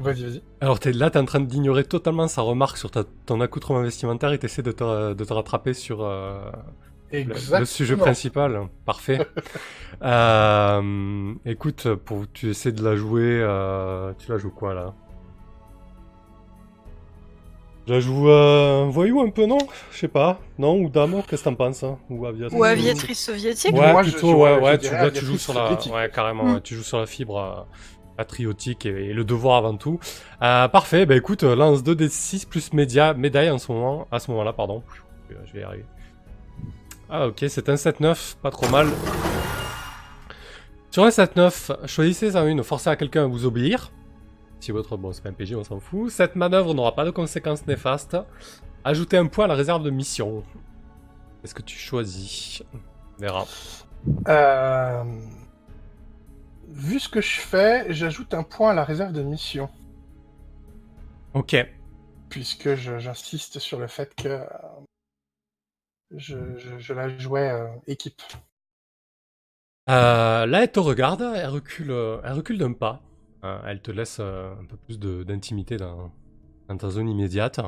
[0.00, 0.42] Vas-y, vas-y.
[0.60, 4.32] Alors t'es là, t'es en train d'ignorer totalement sa remarque sur ta- ton accoutrement vestimentaire
[4.32, 6.38] et t'essaies de te, de te rattraper sur euh,
[7.12, 8.68] le, sujet principal.
[8.84, 9.26] Parfait.
[10.02, 13.40] Euh, écoute, pour tu essaies de la jouer,
[14.18, 14.94] tu la joues quoi là?
[17.88, 19.56] Je joue euh, voyou un peu, non?
[19.90, 20.38] Je sais pas.
[20.58, 21.98] Non Ou dame Qu'est-ce que t'en penses hein?
[22.10, 22.58] Ou aviatrice?
[22.60, 23.72] Ou aviatrice soviétique?
[23.74, 24.60] Ouais, Moi, je- plutôt, je- ouais, je
[24.92, 25.94] ouais, tu, tu joues sur la, soviétique.
[25.94, 26.54] ouais, carrément, Mm.
[26.56, 27.62] ouais, tu joues sur la fibre euh,
[28.18, 29.98] patriotique et, et le devoir avant tout.
[30.42, 34.30] Euh, parfait, bah écoute, euh, lance 2d6 plus média, médaille en ce moment, à ce
[34.32, 34.82] moment-là, pardon.
[35.30, 35.84] Je vais y arriver.
[37.08, 38.88] Ah ok, c'est un 7-9, pas trop mal.
[40.90, 43.92] Sur un 7-9, choisissez en une, forcez à quelqu'un à vous obéir.
[44.60, 46.10] Si votre, bon c'est pas un PG, on s'en fout.
[46.10, 48.16] Cette manœuvre n'aura pas de conséquences néfastes.
[48.84, 50.42] Ajoutez un point à la réserve de mission.
[51.44, 52.62] Est-ce que tu choisis?
[52.74, 53.46] On verra.
[54.28, 55.04] Euh,
[56.70, 59.70] Vu ce que je fais, j'ajoute un point à la réserve de mission,
[61.34, 61.56] Ok.
[62.28, 64.44] puisque j'insiste sur le fait que euh,
[66.14, 68.20] je, je- je la jouais euh, équipe.
[69.88, 71.90] Euh, là, elle te regarde, elle recule,
[72.22, 73.00] elle recule d'un pas.
[73.44, 76.12] Euh, elle te laisse euh, un peu plus d'intimité dans,
[76.68, 77.60] dans ta zone immédiate.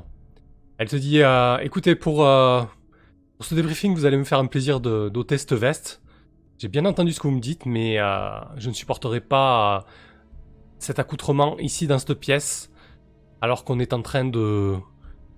[0.78, 4.80] Elle te dit, euh, écoutez, pour, pour ce débriefing, vous allez me faire un plaisir
[4.80, 6.02] d'ôter cette veste.
[6.59, 7.96] J'ai bien entendu ce que vous me dites, mais
[8.56, 9.85] je ne supporterai pas
[10.78, 12.70] cet accoutrement ici dans cette pièce,
[13.40, 14.76] alors qu'on est en train de,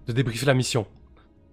[0.06, 0.86] de débriefer la mission.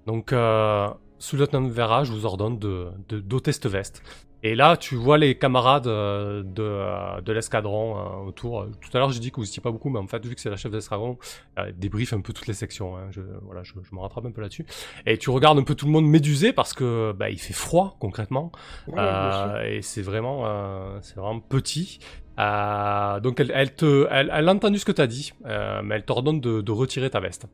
[0.06, 4.02] Donc, euh, sous-lieutenant Vera, je vous ordonne de, de d'ôter veste.
[4.41, 8.65] Et là, tu vois les camarades euh, de, euh, de l'escadron euh, autour.
[8.80, 10.39] Tout à l'heure, j'ai dit que vous étiez pas beaucoup, mais en fait, vu que
[10.39, 11.17] c'est la chef d'escadron,
[11.58, 12.95] elle débriefe un peu toutes les sections.
[12.95, 13.08] hein.
[13.12, 14.65] Je, voilà, je, je me rattrape un peu là-dessus.
[15.06, 17.97] Et tu regardes un peu tout le monde médusé parce que bah, il fait froid
[17.99, 18.52] concrètement.
[18.88, 18.95] Ouais.
[18.97, 21.99] Euh, et c'est vraiment, euh, c'est vraiment petit.
[22.39, 25.82] Euh, donc elle, elle te, elle, elle a entendu ce que tu as dit, euh,
[25.84, 27.47] mais elle t'ordonne de, de retirer ta veste.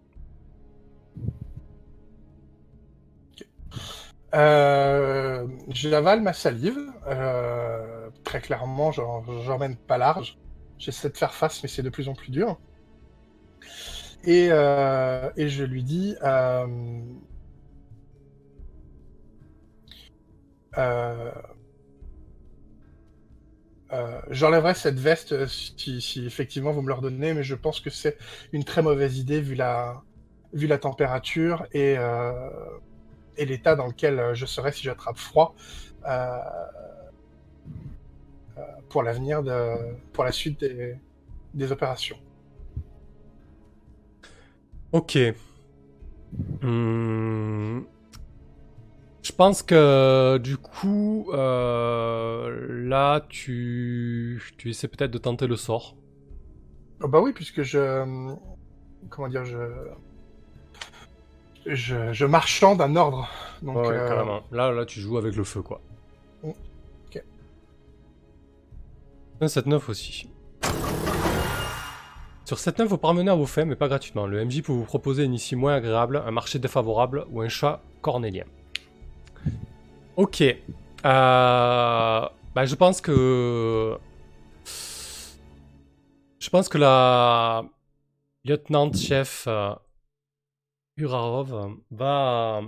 [4.35, 6.77] Euh, J'avale ma salive.
[7.07, 10.37] euh, très clairement, j'emmène pas large.
[10.77, 12.59] J'essaie de faire face, mais c'est de plus en plus dur.
[14.23, 16.15] Et, euh, je lui dis.
[24.29, 28.17] J'enlèverai cette veste si, effectivement vous me le redonnez, mais je pense que c'est
[28.51, 30.01] une très mauvaise idée vu la,
[30.53, 31.95] vu la température et,
[33.37, 35.55] et l'état dans lequel euh, je serais si j'attrape froid
[36.07, 36.39] euh,
[38.57, 39.75] euh, pour l'avenir, de,
[40.13, 40.95] pour la suite des,
[41.53, 42.17] des opérations.
[44.91, 45.17] Ok.
[46.61, 47.81] Hmm.
[49.23, 55.95] Je pense que du coup, euh, là, tu, tu essaies peut-être de tenter le sort.
[57.01, 58.35] Oh bah oui, puisque je.
[59.09, 59.57] Comment dire, je.
[61.65, 63.27] Je, je marchande un ordre.
[63.61, 64.41] Donc, Ouais, euh, carrément.
[64.51, 65.81] Là, là, tu joues avec le feu, quoi.
[66.43, 66.49] Mm.
[66.49, 67.23] Ok.
[69.41, 70.29] Un 7-9 aussi.
[72.45, 74.27] Sur 7-9, vous parvenez à vos fins, mais pas gratuitement.
[74.27, 77.81] Le MJ peut vous proposer une issue moins agréable, un marché défavorable ou un chat
[78.01, 78.45] cornélien.
[80.15, 80.41] Ok.
[80.41, 80.55] Euh,
[81.03, 83.97] bah, je pense que...
[86.39, 87.63] Je pense que la
[88.43, 89.73] lieutenant-chef euh,
[90.97, 92.61] Urarov va,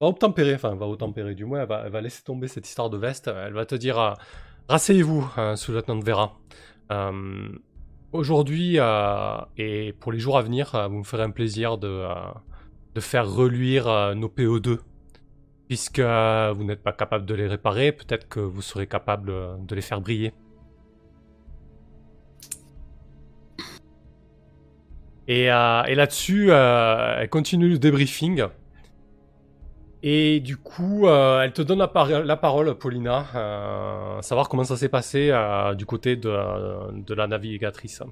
[0.00, 2.96] va obtempérer, enfin va obtempérer du moins, elle va, va laisser tomber cette histoire de
[2.98, 3.28] veste.
[3.28, 4.12] Elle va te dire, euh,
[4.68, 6.34] rasseyez-vous, euh, sous-lieutenant Vera.
[6.92, 7.48] Euh,
[8.12, 11.88] Aujourd'hui euh, et pour les jours à venir, euh, vous me ferez un plaisir de,
[11.88, 12.14] euh,
[12.94, 14.80] de faire reluire euh, nos PO2.
[15.68, 19.56] Puisque euh, vous n'êtes pas capable de les réparer, peut-être que vous serez capable euh,
[19.58, 20.32] de les faire briller.
[25.26, 28.44] Et, euh, et là-dessus, euh, elle continue le débriefing.
[30.02, 33.26] Et du coup, euh, elle te donne la, par- la parole, Paulina,
[34.20, 35.32] savoir comment ça s'est passé
[35.76, 38.02] du côté de, la navigatrice.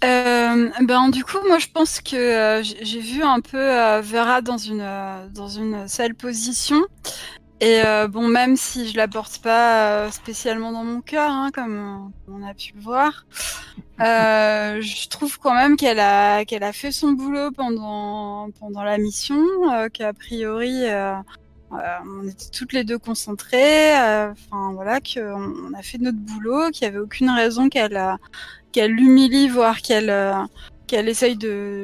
[0.00, 4.86] Ben du coup, moi je pense que j'ai vu un peu Vera dans une
[5.34, 6.82] dans une sale position.
[7.60, 11.50] Et euh, bon, même si je la porte pas euh, spécialement dans mon cœur, hein,
[11.54, 13.26] comme on a pu le voir,
[14.00, 18.98] euh, je trouve quand même qu'elle a qu'elle a fait son boulot pendant pendant la
[18.98, 19.38] mission,
[19.72, 21.14] euh, qu'a priori euh,
[21.72, 21.76] euh,
[22.06, 26.70] on était toutes les deux concentrées, euh, enfin voilà, qu'on on a fait notre boulot,
[26.70, 28.00] qu'il y avait aucune raison qu'elle
[28.72, 30.34] qu'elle l'humilie, voire qu'elle euh,
[30.86, 31.82] qu'elle essaye de,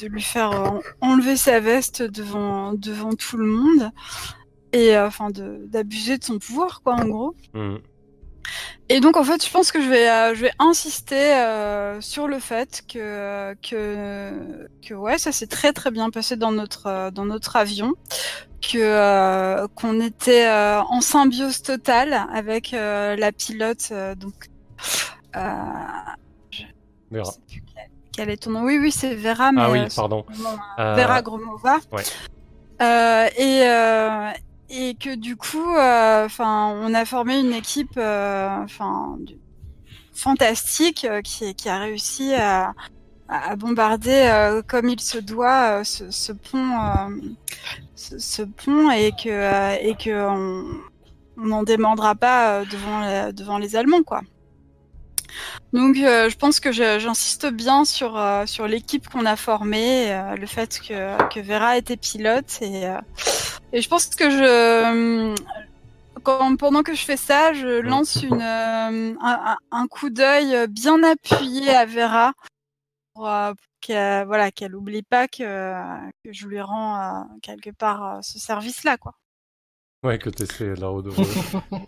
[0.00, 3.90] de lui faire enlever sa veste devant devant tout le monde
[4.72, 7.34] et euh, enfin d'abuser de son pouvoir quoi en gros.
[7.54, 7.76] Hmm.
[8.88, 12.26] Et donc en fait, je pense que je vais euh, je vais insister euh, sur
[12.28, 17.10] le fait que que que ouais, ça s'est très très bien passé dans notre euh,
[17.10, 17.92] dans notre avion,
[18.60, 24.48] que qu'on était en symbiose totale avec la pilote donc
[25.34, 26.16] Vera.
[26.50, 29.80] je sais plus quel- quel est ton nom Oui oui, c'est Vera mais Ah oui,
[29.94, 30.24] pardon.
[30.38, 30.56] nom,
[30.94, 31.78] Vera Gromova.
[31.92, 32.02] ouais.
[33.38, 33.62] Et,
[34.72, 38.66] et que du coup, euh, enfin, on a formé une équipe, euh,
[40.14, 42.74] fantastique euh, qui, a réussi à,
[43.56, 46.76] bombarder comme il se doit ce, pont,
[47.96, 50.28] ce, pont, et que et que
[51.38, 54.20] on n'en démordra pas devant les, devant les Allemands, quoi.
[55.72, 60.36] Donc, euh, je pense que j'insiste bien sur euh, sur l'équipe qu'on a formée, euh,
[60.36, 62.84] le fait que que Vera était pilote et
[63.72, 65.34] et je pense que je
[66.22, 72.32] pendant que je fais ça, je lance une un, coup d'œil bien appuyé à Vera
[73.14, 73.30] pour,
[73.80, 75.72] qu'elle voilà qu'elle oublie pas que
[76.22, 79.14] que je lui rends quelque part ce service là quoi.
[80.04, 81.12] Ouais, que t'essaies là-haut de.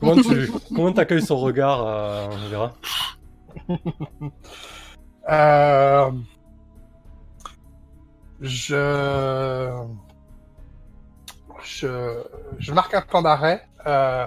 [0.00, 1.84] comment tu comment t'accueilles son regard,
[2.48, 2.72] Vera?
[5.30, 6.10] Euh,
[8.40, 9.72] Je...
[11.62, 12.22] je
[12.58, 13.66] je marque un temps d'arrêt.
[13.86, 14.26] Euh,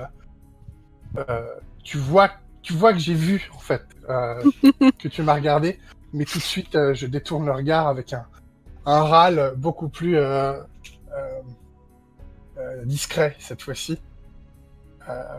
[1.18, 3.84] euh, tu vois tu vois que j'ai vu en fait
[5.00, 5.80] que tu m'as regardé,
[6.14, 8.26] mais tout de suite je détourne le regard avec un
[8.86, 10.18] un râle beaucoup plus
[12.86, 14.02] discret cette fois-ci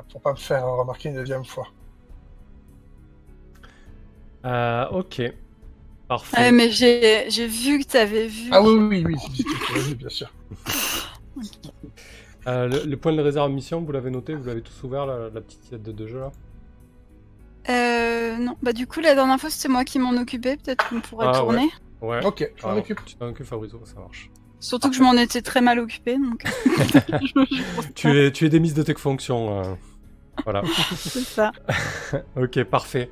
[0.09, 1.67] pour pas me faire remarquer une deuxième fois.
[4.49, 5.23] Euh, Ok.
[6.09, 6.39] Parfait.
[6.39, 8.49] Ouais, mais j'ai vu que t'avais vu.
[8.51, 10.33] Ah oui oui oui, oui, tu vu, bien sûr.
[12.47, 15.29] Euh, le, le point de réserve mission, vous l'avez noté, vous l'avez tous ouvert, la,
[15.29, 16.33] la petite aide de jeu là?
[17.69, 21.01] Euh, non, bah du coup la dernière fois c'était moi qui m'en occupais, peut-être qu'on
[21.03, 21.69] pourrait Ah, tourner.
[22.01, 22.25] Ouais.
[22.25, 23.05] Ok, je m'en occupe.
[23.05, 24.31] Tu t'en occupes, Fabrizio, ça marche.
[24.61, 26.43] Surtout que je m'en étais très mal occupée, donc.
[27.75, 29.61] Pense Tu es, tu es démise de tes fonctions.
[29.61, 29.75] euh,
[30.45, 30.63] Voilà.
[30.97, 31.53] C'est ça.
[32.37, 33.11] ok, parfait.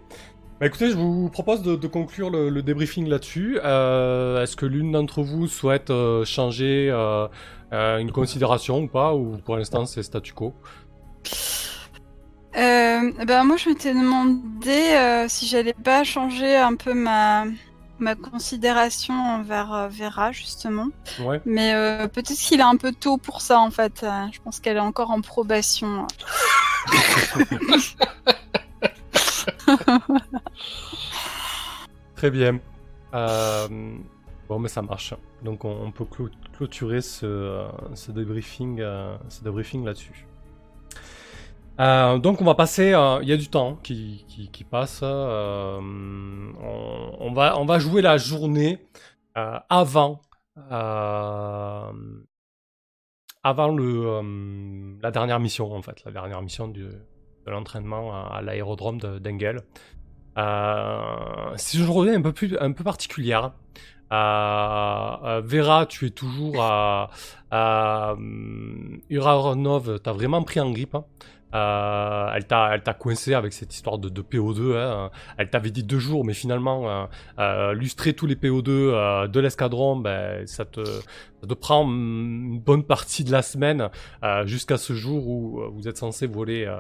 [0.59, 3.59] Bah écoutez, je vous propose de, de conclure le, le débriefing là-dessus.
[3.63, 7.29] Euh, Est-ce que l'une d'entre vous souhaite euh, changer euh,
[7.75, 10.55] euh, une considération ou pas, ou pour l'instant c'est statu quo?
[12.57, 17.45] Euh, bah moi je m'étais demandé euh, si j'allais pas changer un peu ma
[17.99, 20.87] ma considération envers euh, Vera justement,
[21.21, 21.41] Ouais.
[21.45, 24.03] mais euh, peut-être qu'il est un peu tôt pour ça en fait.
[24.05, 26.07] Euh, je pense qu'elle est encore en probation.
[32.17, 32.61] Très bien.
[33.15, 33.69] Euh,
[34.49, 35.15] bon, mais ça marche.
[35.43, 36.05] Donc on, peut
[36.53, 40.27] clôturer ce, euh, ce débriefing, euh, ce débriefing là-dessus.
[41.79, 44.25] Donc on va passer, il y a du temps qui,
[44.71, 45.03] passe.
[45.03, 45.83] on,
[47.21, 48.79] on va, on va jouer la journée
[49.35, 50.23] avant,
[53.43, 56.87] avant le, la dernière mission en fait, la dernière mission du,
[57.47, 59.63] de l'entraînement à, l'aérodrome de- d'Engel.
[61.57, 63.53] C'est une journée un peu plus, un peu particulière.
[64.13, 67.11] Euh, euh, Vera, tu es toujours à,
[67.51, 68.17] à euh,
[69.11, 70.95] Uraronov, t'as vraiment pris en grippe.
[70.95, 71.05] hein.
[71.55, 74.77] Euh, elle t'a, coincé avec cette histoire de, de PO2.
[74.77, 75.11] hein.
[75.39, 79.97] Elle t'avait dit deux jours, mais finalement, euh, lustrer tous les PO2 euh, de l'escadron,
[79.97, 83.89] ben, ça te, ça te prend une bonne partie de la semaine
[84.45, 86.71] jusqu'à ce jour où vous êtes censé voler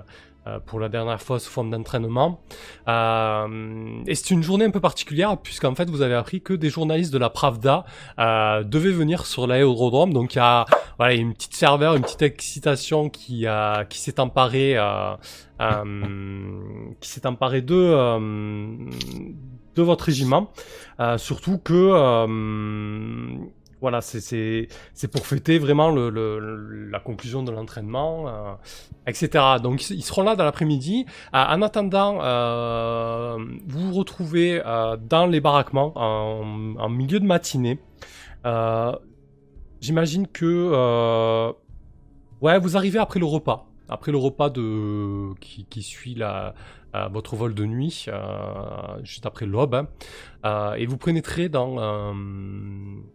[0.66, 2.40] pour la dernière fois sous forme d'entraînement.
[2.88, 6.70] Euh, et c'est une journée un peu particulière puisqu'en fait vous avez appris que des
[6.70, 7.84] journalistes de la Pravda
[8.18, 10.12] euh, devaient venir sur l'aérodrome.
[10.12, 10.64] Donc il y a
[10.98, 15.14] voilà, une petite serveur, une petite excitation qui, a qui s'est emparée, euh,
[15.60, 18.18] euh, qui s'est emparée de, euh,
[19.74, 20.50] de votre régiment.
[20.98, 22.26] Euh, surtout que euh,
[23.86, 24.66] voilà, c'est-
[25.12, 28.52] pour fêter vraiment la conclusion de l'entraînement, euh,
[29.06, 29.44] etc.
[29.62, 31.06] Donc ils seront là dans l'après-midi.
[31.34, 34.60] Euh, en attendant, euh, vous vous retrouvez
[35.08, 37.78] dans les baraquements en, milieu de matinée.
[39.80, 41.54] J'imagine que
[42.42, 43.66] Ouais, vous arrivez après le repas.
[43.88, 45.32] Après le repas de
[45.70, 46.54] qui, suit la,
[47.12, 49.88] votre vol de nuit, euh, juste après l'aube, hein.
[50.44, 52.12] Euh, et vous pénétrez dans, euh,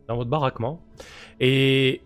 [0.10, 0.82] votre baraquement.
[1.40, 2.02] Et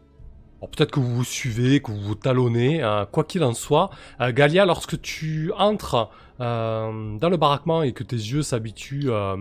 [0.62, 3.90] peut-être que vous vous suivez, que vous vous talonnez, euh, quoi qu'il en soit.
[4.22, 6.10] Euh, Galia, lorsque tu entres
[6.42, 9.36] euh, dans le baraquement et que tes yeux s'habituent euh,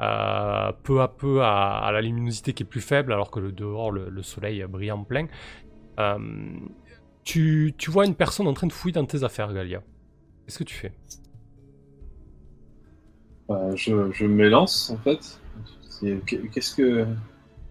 [0.00, 4.08] euh, peu à peu à, la luminosité qui est plus faible, alors que dehors le,
[4.08, 5.26] le soleil brille en plein,
[5.98, 6.18] euh,
[7.24, 9.82] tu, tu vois une personne en train de fouiller dans tes affaires, Galia.
[10.46, 10.92] Qu'est-ce que tu fais?
[13.50, 15.40] Bah, je, je m'élance en fait.
[16.24, 17.04] Qu'est-ce que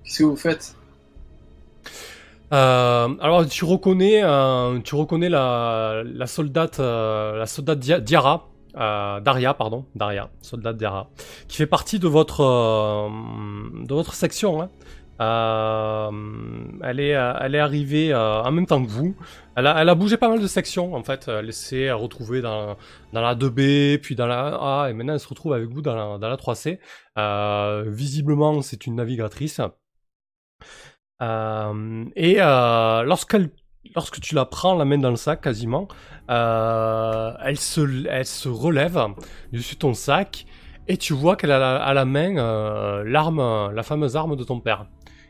[0.04, 0.76] qu'est-ce que vous faites?
[2.52, 8.50] Euh, alors tu reconnais, euh, tu reconnais la, la soldate, euh, la soldate Dia- Diara,
[8.76, 11.10] euh, Daria, pardon, Daria, soldate Diara,
[11.48, 13.08] qui fait partie de votre, euh,
[13.86, 14.62] de votre section.
[14.62, 14.70] hein.
[15.22, 16.10] Euh,
[16.82, 19.16] elle est, euh, elle est arrivée euh, en même temps que vous.
[19.56, 21.28] Elle a, bougé pas mal de sections en fait.
[21.28, 22.78] Elle s'est retrouvée dans,
[23.12, 26.18] la 2B, puis dans la A, et maintenant elle se retrouve avec vous dans la,
[26.18, 26.80] dans la 3C.
[27.18, 29.60] Euh, visiblement, c'est une navigatrice.
[32.16, 32.38] Et
[33.96, 35.90] lorsque tu la prends la main dans le sac quasiment,
[36.30, 38.98] elle, se, elle se relève
[39.52, 40.46] dessus ton sac
[40.88, 44.62] et tu vois qu'elle a la- à la main l'arme, la fameuse arme de ton
[44.62, 44.86] père.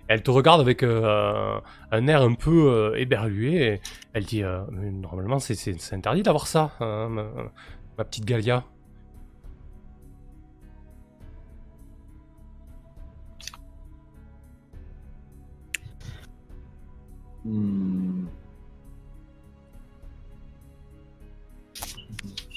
[0.09, 3.81] Elle te regarde avec euh, un air un peu euh, éberlué et
[4.13, 8.65] elle dit euh, Normalement, c'est, interdit d'avoir ça, hein, ma, petite Galia.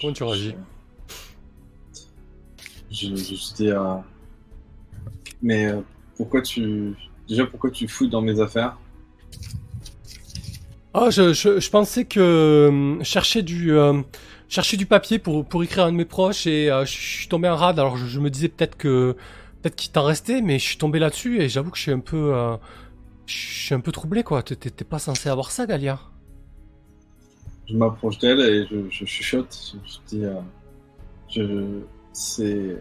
[0.01, 0.57] Comment tu réagis?
[2.91, 3.71] Je, je, je dis,
[5.43, 5.71] mais
[6.17, 6.95] pourquoi tu
[7.33, 8.77] déjà pourquoi tu fouilles dans mes affaires
[10.95, 14.03] Ah, je, je, je pensais que euh, chercher du euh,
[14.49, 17.29] chercher du papier pour pour écrire à un de mes proches et euh, je suis
[17.29, 17.79] tombé en rade.
[17.79, 19.17] Alors je, je me disais peut-être que
[19.63, 22.01] peut-être qu'il t'en restait, mais je suis tombé là-dessus et j'avoue que je suis un
[22.01, 22.57] peu euh,
[23.27, 24.43] je suis un peu troublé quoi.
[24.43, 25.99] T'es- pas censé avoir ça, Galia.
[27.67, 29.77] Je m'approche d'elle et je, je chuchote.
[29.87, 30.25] Je, je dis,
[31.39, 31.81] euh,
[32.13, 32.77] c'est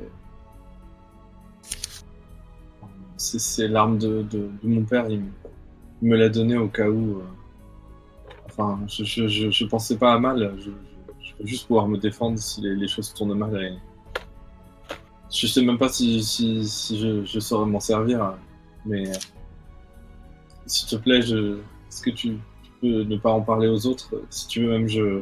[3.22, 5.08] c'est l'arme de, de, mon père.
[5.10, 5.22] Il,
[6.02, 7.20] me- l'a donnée au cas où.
[7.20, 7.24] euh,
[8.48, 10.56] Enfin, je, pensais pas à mal.
[10.60, 13.80] Je, veux juste pouvoir me défendre si les, choses tournent mal.
[15.32, 18.34] Je sais même pas si, je, saurais m'en servir.
[18.86, 19.04] Mais
[20.66, 22.38] s'il te plaît, est-ce que tu,
[22.82, 24.10] peux ne pas en parler aux autres?
[24.30, 25.22] Si tu veux, même je,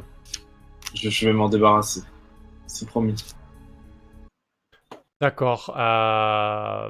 [0.96, 2.02] je vais m'en débarrasser.
[2.66, 3.16] C'est promis.
[5.22, 5.76] D'accord.
[5.78, 6.90] Euh,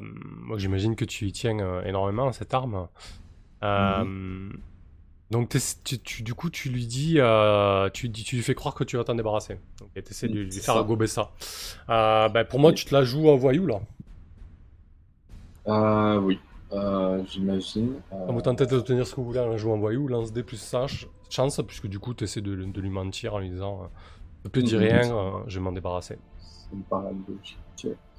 [0.57, 2.87] j'imagine que tu y tiens euh, énormément cette arme.
[3.63, 4.49] Euh,
[5.31, 5.49] Donc
[5.83, 8.83] tu, tu- du coup tu lui dis, euh, tu, dis- tu lui fais croire que
[8.83, 9.57] tu vas t'en débarrasser.
[9.79, 10.83] Donc tu essaies de lui faire ça.
[10.83, 11.31] gober ça.
[11.87, 13.81] Ben, pour moi tu te la joues en voyou là.
[16.19, 16.39] Oui,
[17.27, 17.95] j'imagine.
[18.11, 20.57] Quand vous tentez d'obtenir ce que vous voulez en jouant en voyou, lance D plus
[20.61, 23.89] sage- chance, puisque du coup tu essaies de, de lui mentir en lui disant
[24.45, 24.81] Ne te dis Mhm.
[24.81, 26.17] rien, je vais m'en débarrasser.
[26.69, 27.57] Ça me paraît logique.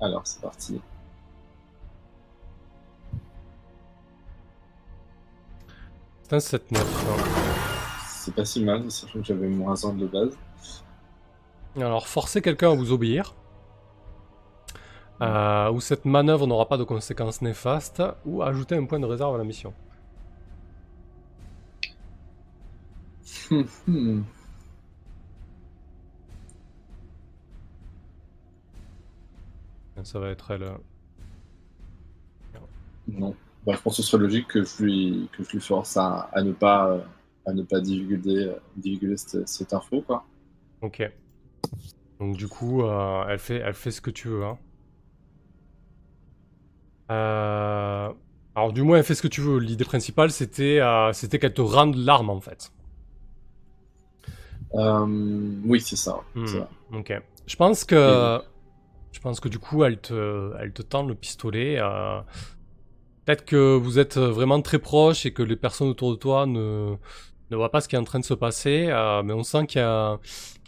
[0.00, 0.80] Alors, c'est parti.
[6.22, 6.84] C'est un 7-9.
[8.08, 10.36] C'est pas si mal, sachant que j'avais moins 1 de base.
[11.76, 13.34] Alors, forcer quelqu'un à vous obéir.
[15.20, 19.34] Euh, ou cette manœuvre n'aura pas de conséquences néfastes, ou ajouter un point de réserve
[19.34, 19.74] à la mission.
[30.04, 30.62] Ça va être elle.
[30.62, 30.76] euh,
[33.08, 33.34] Non.
[33.66, 36.30] Bah, je pense que ce serait logique que je lui, que je lui force à,
[36.32, 37.00] à ne pas, euh,
[37.46, 40.24] à ne pas divulguer, euh, divulguer cette, cette info, quoi.
[40.80, 41.10] Ok.
[42.18, 44.44] Donc du coup, euh, elle, fait, elle fait ce que tu veux.
[44.44, 44.58] Hein.
[47.10, 48.08] Euh,
[48.54, 49.58] Alors du moins, elle fait ce que tu veux.
[49.58, 52.72] L'idée principale, c'était euh, c'était qu'elle te rende l'arme, en fait.
[54.72, 56.20] Oui, c'est ça.
[56.34, 56.68] Hmm, c'est ça.
[56.92, 57.12] Ok.
[57.46, 58.40] Je pense que
[59.12, 61.76] je pense que du coup, elle te elle te tend le pistolet.
[61.78, 62.20] euh,
[63.24, 66.96] Peut-être que vous êtes vraiment très proche et que les personnes autour de toi ne
[67.50, 69.80] voient pas ce qui est en train de se passer, euh, mais on sent qu'il
[69.80, 70.18] y a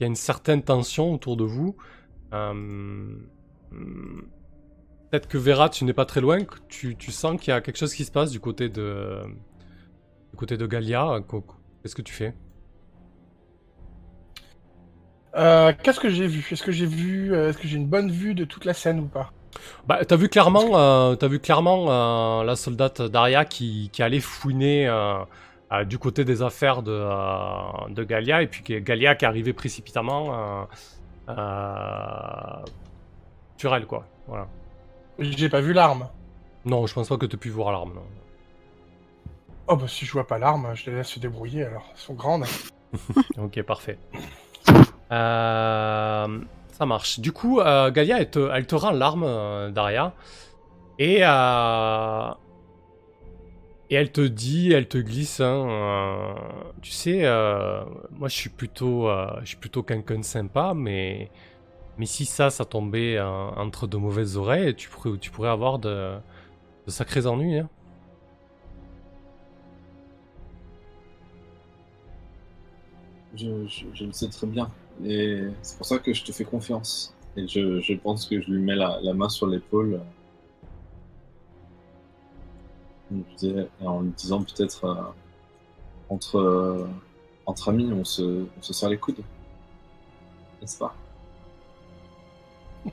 [0.01, 1.76] une certaine tension autour de vous.
[2.34, 3.16] Euh,
[5.11, 6.38] Peut-être que Vera, tu n'es pas très loin,
[6.68, 9.18] tu, tu sens qu'il y a quelque chose qui se passe du côté de
[10.30, 11.20] du côté de Galia.
[11.82, 12.34] Qu'est-ce que tu fais?
[15.37, 16.47] Euh, Qu'est-ce que j'ai vu?
[16.51, 19.01] Est-ce que j'ai vu euh, Est-ce que j'ai une bonne vue de toute la scène
[19.01, 19.33] ou pas?
[19.87, 24.20] Bah, t'as vu clairement, euh, t'as vu clairement euh, la soldate Daria qui, qui allait
[24.20, 25.24] fouiner euh,
[25.85, 30.66] du côté des affaires de, de Galia, et puis Galia qui arrivée précipitamment
[33.57, 34.05] sur elle, quoi.
[34.26, 34.49] Voilà.
[35.18, 36.09] J'ai pas vu l'arme.
[36.64, 38.01] Non, je pense pas que tu pu voir l'arme.
[39.68, 41.89] Oh bah si je vois pas l'arme, je les laisse se débrouiller alors.
[41.93, 42.45] Elles sont grandes.
[43.39, 43.99] ok, parfait.
[45.12, 46.40] Euh,
[46.72, 47.20] ça marche.
[47.20, 50.14] Du coup, euh, Galia, elle te, rend l'arme, euh, Daria.
[50.98, 51.18] Et,
[53.90, 56.34] elle te dit, elle te glisse, hein,
[56.80, 57.22] tu sais,
[58.12, 59.08] moi je suis plutôt,
[59.44, 61.30] je plutôt quelqu'un de sympa, mais,
[62.04, 66.14] si ça, ça tombait entre de mauvaises oreilles, tu pourrais, tu pourrais avoir de,
[66.86, 67.58] de sacrés ennuis.
[67.58, 67.68] Hein.
[73.34, 74.70] Je, le sais très bien.
[75.05, 77.14] Et c'est pour ça que je te fais confiance.
[77.36, 80.01] Et je, pense que je lui mets la, main sur l'épaule.
[83.82, 84.95] En lui disant peut-être euh,
[86.09, 86.86] entre, euh,
[87.47, 89.22] entre amis, on se, on se serre les coudes.
[90.61, 90.95] N'est-ce pas?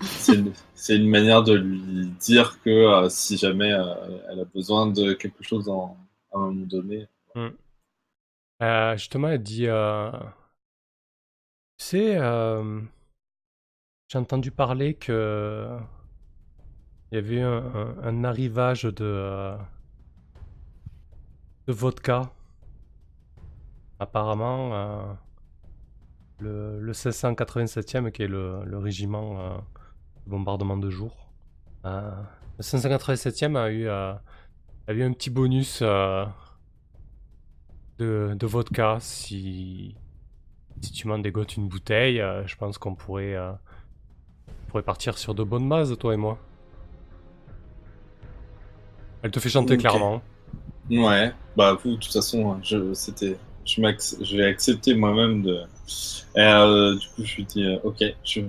[0.00, 5.42] C'est une, manière de lui dire que euh, si jamais elle a besoin de quelque
[5.42, 7.08] chose à un moment donné.
[7.34, 7.48] Mm.
[8.62, 10.10] Euh, justement, elle dit euh,
[11.78, 12.80] Tu sais, euh,
[14.08, 15.78] j'ai entendu parler que.
[17.10, 19.56] Il y avait un, un, arrivage de.
[21.66, 22.32] de vodka.
[24.00, 25.16] Apparemment,
[26.38, 29.58] le, le 1687e, qui est le, régiment
[30.26, 31.30] de bombardement de jour.
[31.84, 34.20] le 587e a eu, a
[34.88, 36.26] eu un petit bonus de,
[38.34, 38.98] de vodka.
[39.00, 39.94] Si,
[40.84, 43.52] si tu m'en dégotes une bouteille, euh, je pense qu'on pourrait, euh,
[44.68, 46.38] pourrait partir sur de bonnes bases, toi et moi.
[49.22, 50.22] Elle te fait chanter clairement.
[50.90, 55.62] Ouais, bah vous, de toute façon, hein, je, c'était, je, vais accepter moi-même de.
[56.36, 58.42] Euh, du coup, je lui dis, ok, je,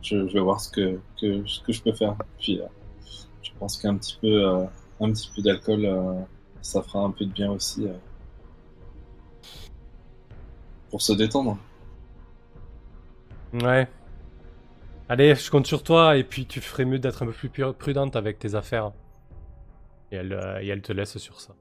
[0.00, 2.16] je, vais voir ce que, que, ce que je peux faire.
[2.38, 2.60] Puis,
[3.42, 4.46] je pense qu'un petit peu,
[5.00, 5.86] un petit peu d'alcool,
[6.62, 7.86] ça fera un peu de bien aussi
[10.88, 11.58] pour se détendre.
[13.52, 13.88] Ouais.
[15.08, 18.16] Allez, je compte sur toi et puis tu ferais mieux d'être un peu plus prudente
[18.16, 18.92] avec tes affaires.
[20.10, 21.54] Et elle, euh, et elle te laisse sur ça.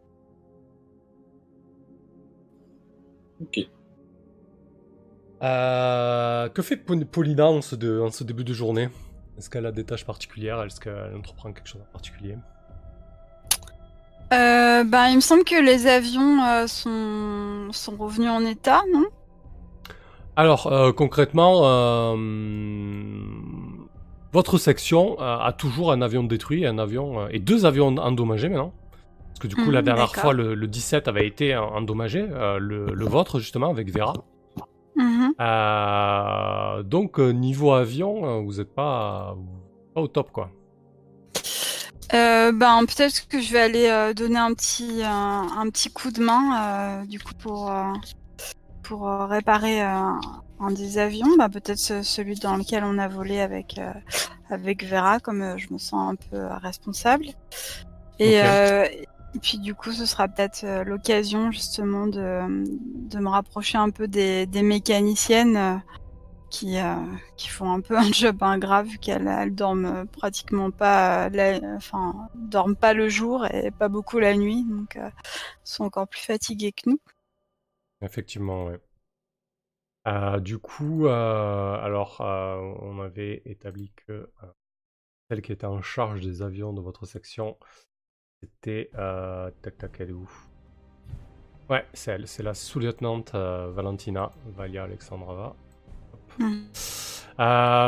[3.41, 3.59] Ok.
[5.43, 8.89] Euh, que fait Paulina en ce, en ce début de journée?
[9.37, 10.61] Est-ce qu'elle a des tâches particulières?
[10.63, 12.37] Est-ce qu'elle entreprend quelque chose en particulier?
[14.33, 17.71] Euh, bah, Il me semble que les avions euh, sont...
[17.73, 19.05] sont revenus en état, non?
[20.41, 22.15] Alors, euh, concrètement, euh,
[24.33, 28.73] votre section euh, a toujours un avion détruit un avion, et deux avions endommagés maintenant.
[29.27, 32.25] Parce que du coup, la hmm, dernière fois, le, 17 avait été endommagé,
[32.57, 34.13] le, vôtre justement, avec Vera.
[34.95, 35.33] Mhm.
[36.85, 39.37] donc, niveau avion, vous n'êtes pas,
[39.93, 40.49] pas au top, quoi.
[42.11, 47.19] ben peut-être que je vais aller donner un petit un, petit coup de main du
[47.19, 47.71] coup pour
[48.91, 50.11] pour euh, réparer euh,
[50.59, 53.93] un des avions, bah, peut-être celui dans lequel on a volé avec, euh,
[54.49, 57.27] avec Vera, comme je me sens un peu responsable.
[58.19, 58.41] Et,
[59.41, 62.65] puis du coup, ce sera peut-être l'occasion justement de,
[63.09, 65.81] de, me rapprocher un peu des, des mécaniciennes
[66.49, 66.75] qui,
[67.37, 71.29] qui font un peu un job ingrat vu qu'elles elles dorment pratiquement pas,
[71.77, 74.99] enfin, dorment pas le jour et pas beaucoup la nuit, donc
[75.63, 76.99] sont encore plus fatiguées que nous.
[78.02, 78.76] Effectivement, oui.
[80.08, 84.32] Euh, du coup, euh, alors, euh, on avait établi que
[85.30, 87.58] celle qui était en charge des avions de votre section,
[88.41, 88.89] c'était.
[89.62, 90.30] tac tac, elle est où?
[91.70, 95.56] Ouais, c'est elle, c'est la sous-lieutenant Valentina Valia Alexandrova.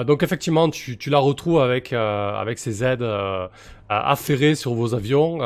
[0.06, 3.06] Donc effectivement, tu, la retrouves avec, avec ses aides
[3.90, 5.40] affairées sur vos avions.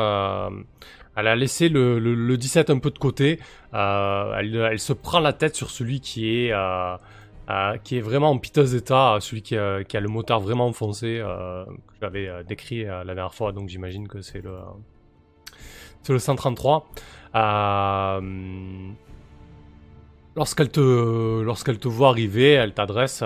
[1.16, 3.40] Elle a laissé le, 17 un peu de côté.
[3.74, 6.96] Euh, elle, se prend la tête sur celui qui est, euh,
[7.50, 11.94] euh, qui est vraiment en piteux état, celui qui, a le moteur vraiment enfoncé, que
[12.00, 14.56] j'avais décrit la dernière fois, donc j'imagine que c'est le,
[16.02, 16.86] c'est le 133.
[20.36, 23.22] lorsqu'elle te, lorsqu'elle te voit arriver, elle t'adresse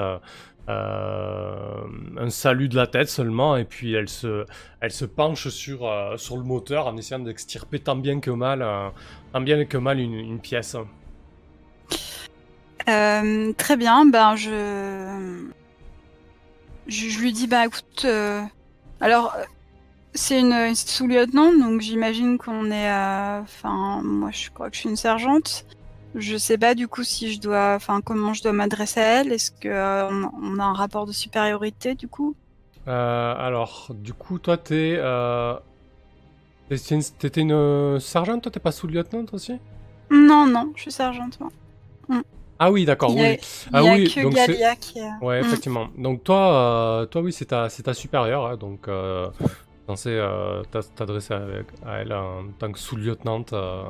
[0.69, 1.85] euh,
[2.19, 4.47] un salut de la tête seulement, et puis elle se,
[4.81, 8.63] elle se penche sur, euh, sur le moteur en essayant d'extirper tant bien que mal,
[8.63, 8.89] euh,
[9.33, 10.77] tant bien que mal une, pièce.
[12.87, 15.49] très bien, ben je...
[16.87, 17.21] je...
[17.21, 18.07] lui dis, bah écoute,
[19.01, 19.35] alors
[20.15, 22.93] c'est une sous-lieutenant, donc j'imagine qu'on est.
[23.41, 25.65] Enfin, moi je crois que je suis une sergente.
[26.15, 27.75] Je sais pas du coup si je dois...
[27.75, 29.33] Enfin, comment je dois m'adresser à elle.
[29.33, 32.35] Est-ce qu'on euh, on a un rapport de supériorité du coup?
[32.89, 34.97] Euh, Alors, du coup, toi t'es...
[34.99, 35.55] Euh...
[36.69, 38.53] T'étais une sergente, toi?
[38.53, 39.59] T'es pas sous-lieutenant aussi?
[40.11, 41.51] Non, non, je suis sergente, moi.
[42.09, 42.23] Mm.
[42.59, 43.39] Ah oui, d'accord, oui.
[43.73, 45.45] Ah oui, que donc Galia qui Ouais, mm.
[45.45, 45.89] effectivement.
[45.99, 48.89] Donc toi, toi oui, c'est ta, ta supérieure, hein, donc
[49.87, 50.63] censé euh,
[50.97, 51.35] t'adresser
[51.85, 53.83] à elle en tant que sous-lieutenante euh,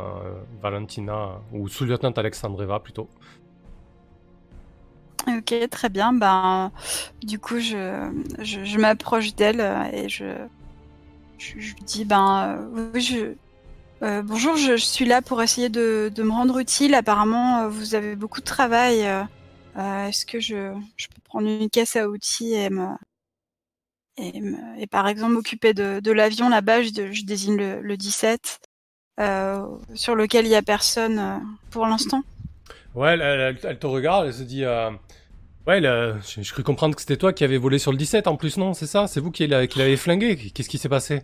[0.63, 3.09] Valentina, ou sous-lieutenante Alexandreva plutôt.
[5.29, 6.13] Ok, très bien.
[6.13, 6.73] Ben,
[7.23, 9.61] du coup, je, je, m'approche d'elle
[9.93, 10.25] et je,
[11.39, 12.59] je, lui dis ben,
[14.03, 16.95] euh, bonjour, je, suis là pour essayer de, de, me rendre utile.
[16.95, 19.07] Apparemment, vous avez beaucoup de travail.
[19.77, 22.89] Est-ce que je, peux prendre une caisse à outils et me,
[24.19, 28.61] et, par exemple m'occuper de, l'avion là-bas, je, désigne le, 17,
[29.21, 31.37] euh, sur lequel il n'y a personne euh,
[31.71, 32.23] pour l'instant.
[32.95, 34.65] Ouais, elle, te regarde, elle se dit...
[34.65, 34.91] Euh,
[35.67, 38.59] ouais, je, je comprendre que c'était toi qui avais volé sur le 17 en plus,
[38.59, 39.07] non C'est ça?
[39.07, 40.37] C'est vous qui l'avez flingué?
[40.37, 41.23] Qu'est-ce qui s'est passé?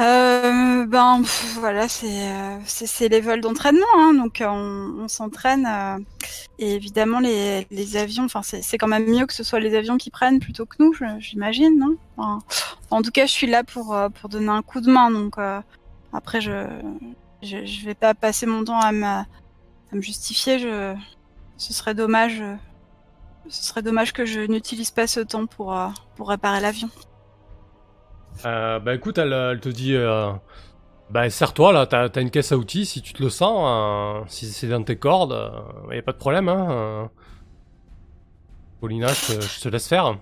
[0.00, 1.22] Euh, ben
[1.54, 5.98] voilà, c'est euh, c'est les vols d'entraînement, hein, donc euh, on, on s'entraîne euh,
[6.60, 9.96] et évidemment les, les avions, enfin c'est quand même mieux que ce soit les avions
[9.98, 11.96] qui prennent plutôt que nous, j'imagine, non?
[12.90, 15.36] En tout cas, je suis là pour pour donner un coup de main, donc
[16.12, 16.66] après je,
[17.42, 19.26] je, je vais pas passer mon temps à me à
[19.92, 20.94] me justifier, je
[21.56, 22.42] ce serait dommage
[23.48, 25.76] ce serait dommage que je n'utilise pas ce temps pour
[26.16, 26.88] pour réparer l'avion.
[28.44, 30.32] Euh, bah écoute, elle, te dit, euh,
[31.10, 34.24] bah serre-toi là, t'as as une caisse à outils si tu te le sens, hein,
[34.28, 35.32] si c'est dans tes cordes,
[35.90, 36.48] il euh, a pas de problème.
[36.48, 37.10] Hein,
[38.80, 40.18] Paulina, je te, laisse faire.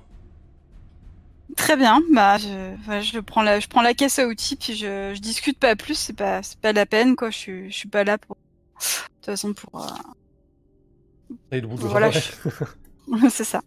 [1.56, 5.12] Très bien, bah je, je, prends la, je prends la caisse à outils puis je,
[5.14, 8.04] je discute pas plus, c'est pas, pas la peine quoi, je suis, je suis pas
[8.04, 9.86] là pour, de toute façon pour.
[11.52, 12.10] Et le bout de voilà,
[13.30, 13.62] c'est ça.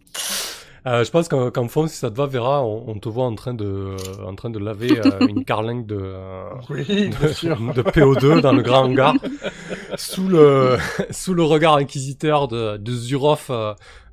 [0.86, 3.54] Euh, je pense qu'en fond, si ça te va, Vera, on, te voit en train
[3.54, 8.84] de, en train de laver euh, une carlingue de, euh, de, PO2 dans le grand
[8.84, 9.14] hangar,
[9.96, 10.78] sous le,
[11.10, 13.50] sous le regard inquisiteur de, de Zurov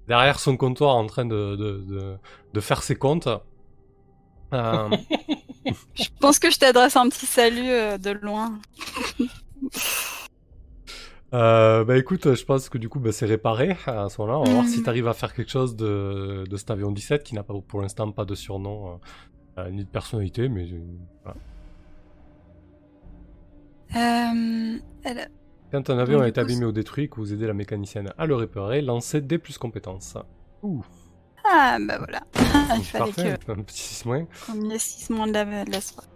[0.08, 2.18] derrière son comptoir en train de, de,
[2.54, 3.30] de faire ses comptes.
[4.52, 8.60] je pense que je t'adresse un petit salut de loin.
[11.34, 14.40] Euh, bah écoute, je pense que du coup bah, c'est réparé à ce moment-là.
[14.40, 14.84] On va voir si mm.
[14.84, 17.82] tu arrives à faire quelque chose de, de cet avion 17 qui n'a pas pour
[17.82, 18.94] l'instant pas de surnom
[19.58, 20.68] euh, euh, ni de personnalité, mais
[21.24, 21.38] voilà.
[25.72, 28.82] Quand un avion est abîmé ou détruit, que vous aidez la mécanicienne à le réparer,
[28.82, 30.18] lancez des plus compétences.
[30.64, 30.86] Ouh.
[31.44, 32.22] Ah bah voilà.
[32.78, 33.52] Il fallait que...
[33.52, 34.26] Un petit 6 moins.
[34.46, 36.08] Comme les 6 moins de la, de la soirée.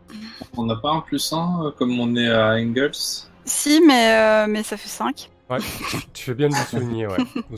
[0.58, 3.31] On n'a pas un plus 1 comme on est à Engels?
[3.46, 5.30] Si, mais, euh, mais ça fait 5.
[5.50, 5.58] Ouais,
[6.14, 7.18] tu fais bien de le souligner, ouais.
[7.50, 7.58] Vous,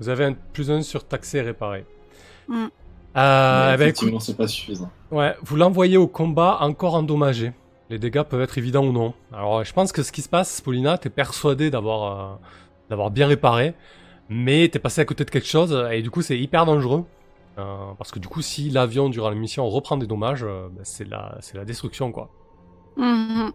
[0.00, 1.84] vous, avez un plus 1 sur taxé et réparé.
[2.48, 2.66] Mm.
[3.16, 4.90] Euh, effectivement, c'est pas suffisant.
[5.10, 7.52] Ouais, vous l'envoyez au combat encore endommagé.
[7.90, 9.14] Les dégâts peuvent être évidents ou non.
[9.32, 12.34] Alors, je pense que ce qui se passe, Paulina, t'es persuadé d'avoir euh,
[12.90, 13.74] d'avoir bien réparé,
[14.28, 17.04] mais t'es passé à côté de quelque chose, et du coup, c'est hyper dangereux.
[17.58, 20.80] Euh, parce que du coup, si l'avion, durant la mission, reprend des dommages, euh, bah,
[20.82, 22.30] c'est la, la destruction, quoi.
[22.98, 23.52] Mm-hmm.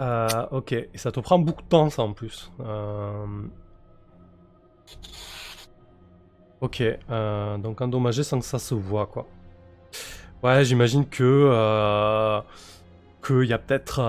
[0.00, 2.50] Euh, ok, ça te prend beaucoup de temps ça en plus.
[2.60, 3.26] Euh...
[6.60, 9.26] Ok, euh, donc endommagé sans que ça se voit quoi.
[10.42, 12.40] Ouais, j'imagine que euh,
[13.24, 14.00] qu'il y a peut-être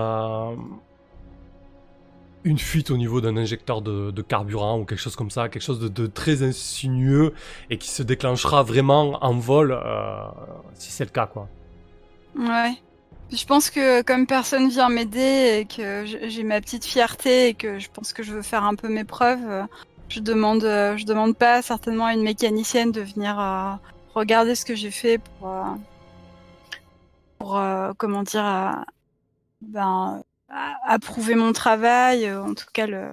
[2.44, 5.80] une fuite au niveau d'un injecteur de, carburant ou quelque chose comme ça, quelque chose
[5.80, 7.32] de, de très insinueux
[7.70, 9.78] et qui se déclenchera vraiment en vol
[10.74, 11.48] si c'est le cas quoi.
[12.38, 12.76] Ouais.
[13.32, 17.78] Je pense que comme personne vient m'aider et que j'ai ma petite fierté et que
[17.78, 19.66] je pense que je veux faire un peu mes preuves,
[20.08, 23.72] je demande, je demande pas certainement à une mécanicienne de venir euh,
[24.14, 25.64] regarder ce que j'ai fait pour, euh,
[27.38, 28.84] pour euh, comment dire,
[29.60, 30.22] ben,
[30.84, 33.08] approuver mon travail, en tout cas le,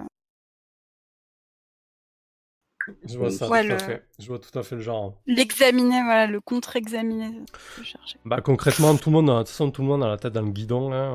[3.06, 4.04] je vois ça tout à fait.
[4.18, 5.14] Je vois tout à fait le genre.
[5.26, 7.30] L'examiner, voilà, le contre-examiner.
[8.24, 10.42] Bah concrètement, tout le monde, de toute façon, tout le monde a la tête dans
[10.42, 10.92] le guidon.
[10.92, 11.14] Hein.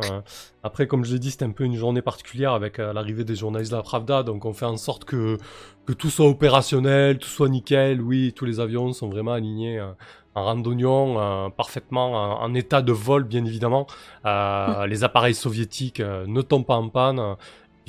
[0.63, 3.35] Après, comme je l'ai dit, c'était un peu une journée particulière avec euh, l'arrivée des
[3.35, 5.37] journalistes de la Pravda, donc on fait en sorte que
[5.85, 8.01] que tout soit opérationnel, tout soit nickel.
[8.01, 9.79] Oui, tous les avions sont vraiment alignés.
[9.79, 9.91] Euh,
[10.35, 13.87] en randonnion, euh, parfaitement en, état de vol, bien évidemment.
[14.23, 17.35] les appareils soviétiques ne tombent pas en panne.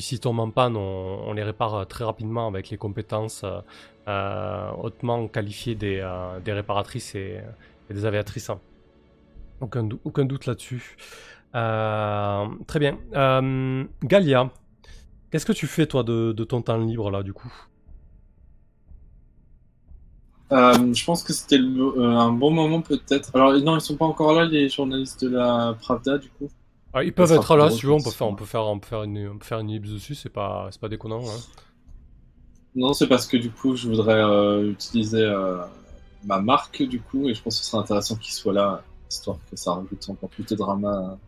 [0.01, 3.61] Puis s'ils tombent en on, les répare euh, très rapidement avec les compétences euh,
[4.09, 6.03] euh, hautement qualifiées des,
[6.47, 7.43] réparatrices et,
[7.91, 8.51] des aviatrices.
[9.61, 10.97] Aucun, dou- aucun doute là-dessus.
[11.53, 12.97] Très bien.
[14.03, 14.51] Galia,
[15.31, 17.53] qu'est-ce que tu fais toi de, ton temps libre là du coup?
[20.51, 23.37] Je pense que c'était un bon moment peut-être.
[23.37, 26.49] Alors non, ils sont pas encore là les journalistes de la Pravda du coup.
[26.93, 28.65] Ah, Ils peuvent sera être là si tu veux, on peut faire, on peut faire,
[28.67, 31.31] on peut faire une, on peut faire une ellipse dessus, c'est pas, c'est pas déconnant.
[31.31, 31.45] hein.
[32.75, 35.59] Non, c'est parce que du coup, je voudrais euh, utiliser euh,
[36.25, 39.39] ma marque du coup, et je pense que ce serait intéressant qu'ils soient là, histoire
[39.51, 41.19] que ça rajoute encore plus de drama.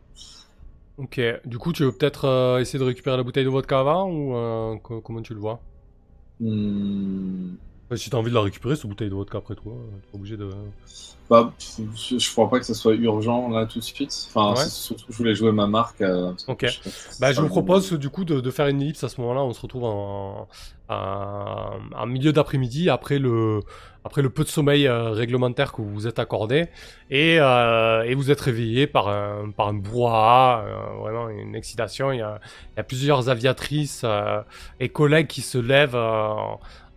[0.99, 4.11] Ok, du coup tu veux peut-être euh, essayer de récupérer la bouteille de vodka avant
[4.11, 5.65] ou euh, co- comment tu le vois?
[6.41, 7.59] Ouais,
[7.97, 10.37] Si t'as envie de la récupérer cette bouteille de vodka après toi, euh, t'es obligé
[10.37, 10.49] de...
[11.31, 14.13] Bah, pff, je, je crois pas que ce soit urgent là tout de suite.
[14.35, 14.67] Enfin, Ouais.
[14.69, 16.01] surtout je voulais jouer ma marque.
[16.03, 16.67] euh, Ok.
[16.67, 16.91] je
[17.21, 19.43] Bah, je vous propose du coup de, de faire une ellipse à ce moment-là.
[19.43, 20.49] On se retrouve en,
[20.91, 23.61] en, en milieu d'après-midi après le,
[24.05, 26.69] après le peu de sommeil euh, réglementaire que vous vous êtes accordé
[27.09, 30.65] et, euh, et vous êtes réveillé par un, par un brouhaha,
[31.01, 32.13] vraiment une excitation.
[32.13, 32.41] Il y a,
[32.75, 34.05] il y a plusieurs aviatrices
[34.81, 35.97] et collègues qui se lèvent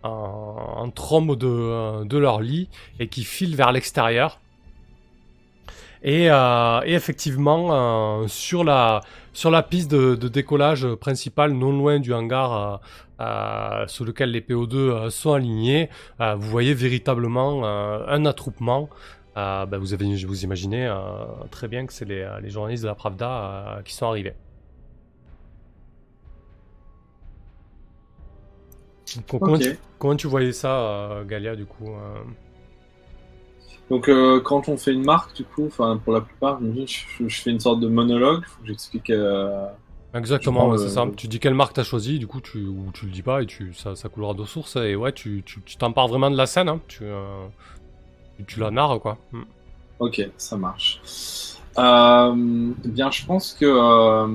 [0.06, 2.68] euh, en, en trombe de, leur lit
[3.00, 4.40] et qui filent vers l'extérieur.
[6.02, 9.02] Et, euh, effectivement, euh, sur la,
[9.68, 12.76] piste de, décollage principale, non loin du hangar euh,
[13.20, 15.88] euh, sur lequel les PO2 euh, sont alignés,
[16.20, 18.88] euh, vous voyez véritablement euh, un attroupement.
[19.36, 20.94] Euh, ben, vous avez, vous imaginez euh,
[21.50, 24.34] très bien que c'est les, journalistes de la Pravda euh, qui sont arrivés.
[29.28, 32.22] Comment, tu, comment tu voyais ça, euh, Galia, du coup euh
[33.90, 37.50] Donc, euh, quand on fait une marque, du coup, enfin, pour la plupart, je, fais
[37.50, 38.44] une sorte de monologue.
[38.44, 39.10] Faut que j'explique.
[39.10, 39.66] euh,
[40.14, 41.06] Exactement, ouais, c'est ça.
[41.16, 43.46] Tu dis quelle marque t'as choisi, du coup tu ou tu le dis pas et
[43.46, 46.46] tu ça, ça coulera de source et ouais tu tu tu t'empares vraiment de la
[46.46, 46.80] scène, hein.
[46.88, 47.46] tu, euh,
[48.46, 49.18] tu la narres quoi.
[49.32, 49.42] Mm.
[49.98, 51.00] Ok, ça marche.
[51.78, 54.26] Eh bien, je pense que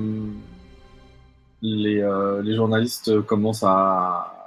[1.62, 4.41] les, les journalistes commencent à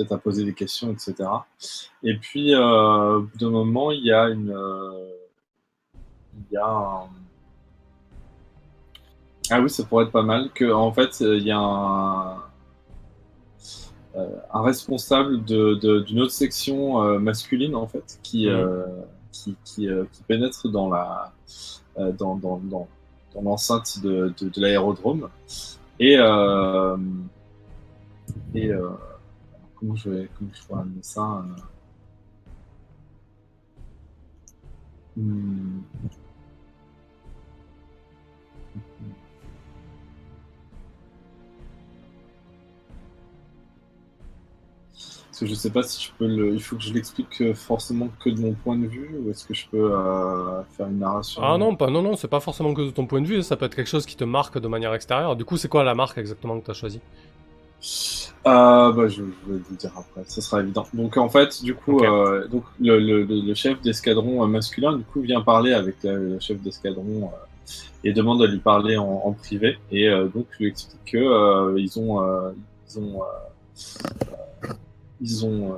[0.00, 1.28] peut-être à poser des questions, etc.
[2.02, 5.10] Et puis, euh, d'un moment, il y a une, euh,
[6.50, 7.08] il y a un...
[9.50, 12.36] ah oui, ça pourrait être pas mal que en fait, il y a un,
[14.16, 18.84] euh, un responsable de- de- d'une autre section euh, masculine en fait qui euh,
[19.32, 21.32] qui, qui, euh, qui pénètre dans la
[21.98, 22.88] euh, dans, dans, dans,
[23.34, 25.28] dans l'enceinte de, de, de l'aérodrome
[26.00, 26.96] et euh,
[28.54, 28.88] et euh,
[29.80, 31.44] comment je comment je pourrais amener ça
[35.18, 35.22] euh.
[45.30, 46.54] Parce que je sais pas si je peux le.
[46.54, 49.46] Il faut que je l'explique euh, forcément que de mon point de vue ou est-ce
[49.46, 51.42] que je peux euh, faire une narration?
[51.42, 53.56] Ah non, pas non non, c'est pas forcément que de ton point de vue, ça
[53.56, 55.36] peut être quelque chose qui te marque de manière extérieure.
[55.36, 57.00] Du coup, c'est quoi la marque exactement que t'as choisi?
[58.46, 60.86] Euh, bah, je, je vais vous le dire après, ça sera évident.
[60.94, 64.96] Donc en fait, du coup, euh, donc le, le, le le chef d'escadron euh, masculin,
[64.96, 67.72] du coup, vient parler avec le, le chef d'escadron euh,
[68.02, 69.78] et demande à lui parler en, en privé.
[69.92, 72.22] Et donc lui explique que ils ont
[72.88, 73.20] ils ont
[75.20, 75.76] ils ont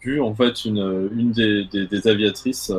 [0.00, 2.72] vu en fait une une des, des, des aviatrices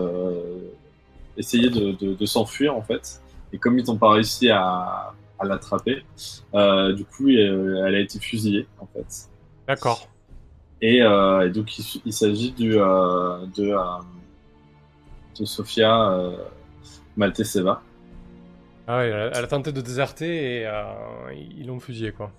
[1.36, 3.22] essayer de, de, de s'enfuir en fait.
[3.52, 6.04] Et comme ils n'ont pas réussi à, à l'attraper,
[6.54, 9.30] euh, du coup, euh, elle a été fusillée en fait.
[9.68, 10.08] D'accord.
[10.82, 13.76] Et, euh, et donc, il, il s'agit du, de,
[15.40, 16.22] de Sofia
[17.16, 17.82] Malteseva.
[18.88, 20.84] Ah ouais, elle, a tenté de déserter et euh,
[21.58, 22.32] ils l'ont fusillé quoi.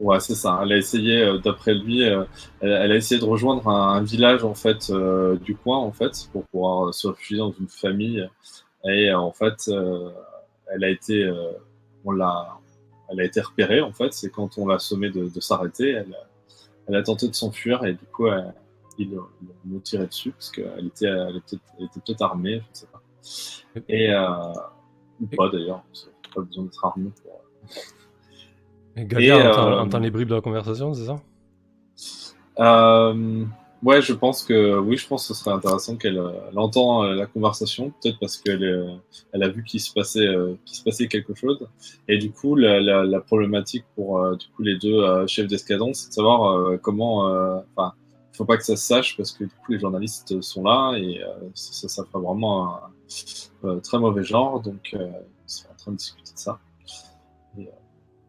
[0.00, 0.58] Ouais, c'est ça.
[0.62, 2.24] Elle a essayé, euh, d'après lui, euh,
[2.62, 4.90] elle, elle a essayé de rejoindre un, un village en fait
[5.42, 8.26] du coin en fait pour pouvoir se réfugier dans une famille.
[8.86, 9.70] Et en fait,
[10.72, 11.30] elle a été,
[12.04, 12.58] on l'a,
[13.08, 14.12] elle a été repérée en fait.
[14.12, 16.16] C'est quand on l'a sommée de, de s'arrêter, elle,
[16.88, 18.54] elle a tenté de s'enfuir et du coup, elle-
[18.98, 21.56] ils l'ont tiré dessus parce qu'elle était, elle était,
[22.04, 23.02] peut-être armée, je ne sais pas.
[23.88, 24.52] Et euh,
[25.22, 25.82] ou pas d'ailleurs,
[26.34, 27.40] pas besoin d'être armé pour.
[29.22, 31.16] Et, entend, euh, entend les bribes de la conversation, c'est ça?
[32.58, 33.44] Euh,
[33.82, 37.26] ouais, je pense que oui, je pense que ce serait intéressant qu'elle euh, euh, la
[37.26, 38.94] conversation, peut-être parce qu'elle euh,
[39.32, 41.66] elle a vu qu'il se passait euh, qu'il se passait quelque chose.
[42.08, 45.92] Et du coup, la, la, la problématique pour euh, du coup les deux chefs d'escadron,
[45.94, 47.24] c'est de savoir comment.
[47.76, 47.92] Enfin,
[48.32, 50.94] il faut pas que ça se sache parce que du coup les journalistes sont là
[50.96, 51.20] et
[51.54, 52.78] ça, ça ferait vraiment
[53.64, 54.60] un très mauvais genre.
[54.60, 54.98] Donc, ils
[55.46, 56.58] sont en train de discuter de ça.
[57.58, 57.68] Et,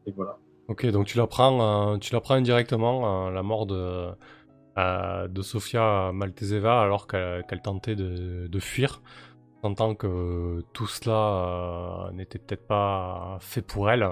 [0.05, 0.37] et voilà.
[0.67, 4.09] Ok, donc tu l'apprends, tu l'apprends indirectement la mort de
[4.77, 9.01] euh, de Sofia Malteseva alors qu'elle tentait de, de fuir.
[9.61, 14.07] sentant que tout cela n'était peut-être pas fait pour elle.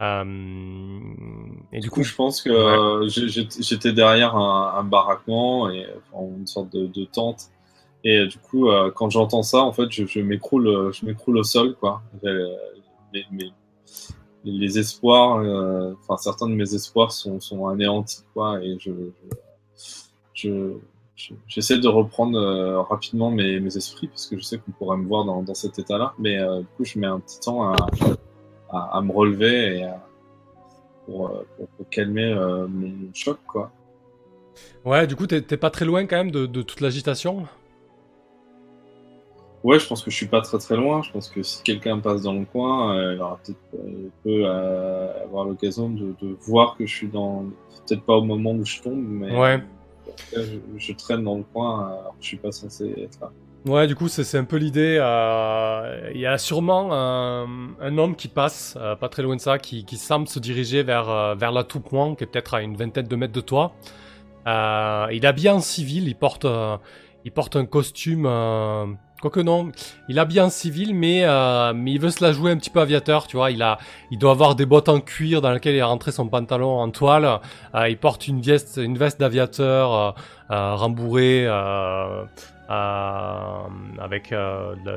[0.00, 7.50] et du coup, je pense que j'étais derrière un, baraquement et une sorte de, tente.
[8.04, 12.02] Et du coup, quand j'entends ça, en fait, je, m'écroule, je m'écroule au sol, quoi.
[14.44, 15.42] les espoirs,
[16.00, 18.62] enfin certains de mes espoirs sont, sont anéantis, quoi.
[18.62, 19.36] Et je, je,
[21.46, 25.06] j'essaie de reprendre euh, rapidement mes, mes, esprits parce que je sais qu'on pourrait me
[25.06, 27.76] voir dans, dans cet état-là, mais euh, du coup je mets un petit temps à,
[28.70, 29.88] à, à me relever et
[31.06, 32.34] pour, euh, pour, pour, calmer
[32.68, 33.70] mon choc quoi.
[34.84, 37.46] Ouais, du coup t'es pas très loin quand même de, de toute l'agitation?
[39.62, 41.00] Ouais, je pense que je suis pas très très loin.
[41.00, 43.58] Je pense que si quelqu'un passe dans le coin, il aura peut-être
[44.22, 47.44] peut avoir l'occasion de, de, voir que je suis dans
[47.86, 49.62] peut-être pas au moment où je tombe, mais ouais
[50.78, 53.30] je, traîne dans le coin alors je suis pas censé être là.
[53.66, 54.98] Ouais, du coup, c'est un peu l'idée.
[55.00, 59.58] Euh, il y a sûrement un, homme qui passe, euh, pas très loin de ça,
[59.58, 63.06] qui, semble se diriger vers, euh, vers la Toupoint, qui est peut-être à une vingtaine
[63.06, 63.72] de mètres de toi.
[64.46, 66.44] il est habillé en civil, il porte
[67.56, 68.26] un costume
[69.24, 69.72] Quoique non,
[70.10, 72.80] il a bien civil, mais, euh, mais il veut se la jouer un petit peu
[72.80, 73.50] aviateur, tu vois.
[73.50, 73.78] Il, a,
[74.10, 76.90] il doit avoir des bottes en cuir dans lesquelles il a rentré son pantalon en
[76.90, 77.40] toile.
[77.74, 80.14] Euh, il porte une veste, une veste d'aviateur
[80.50, 81.46] euh, rembourrée
[82.68, 84.34] avec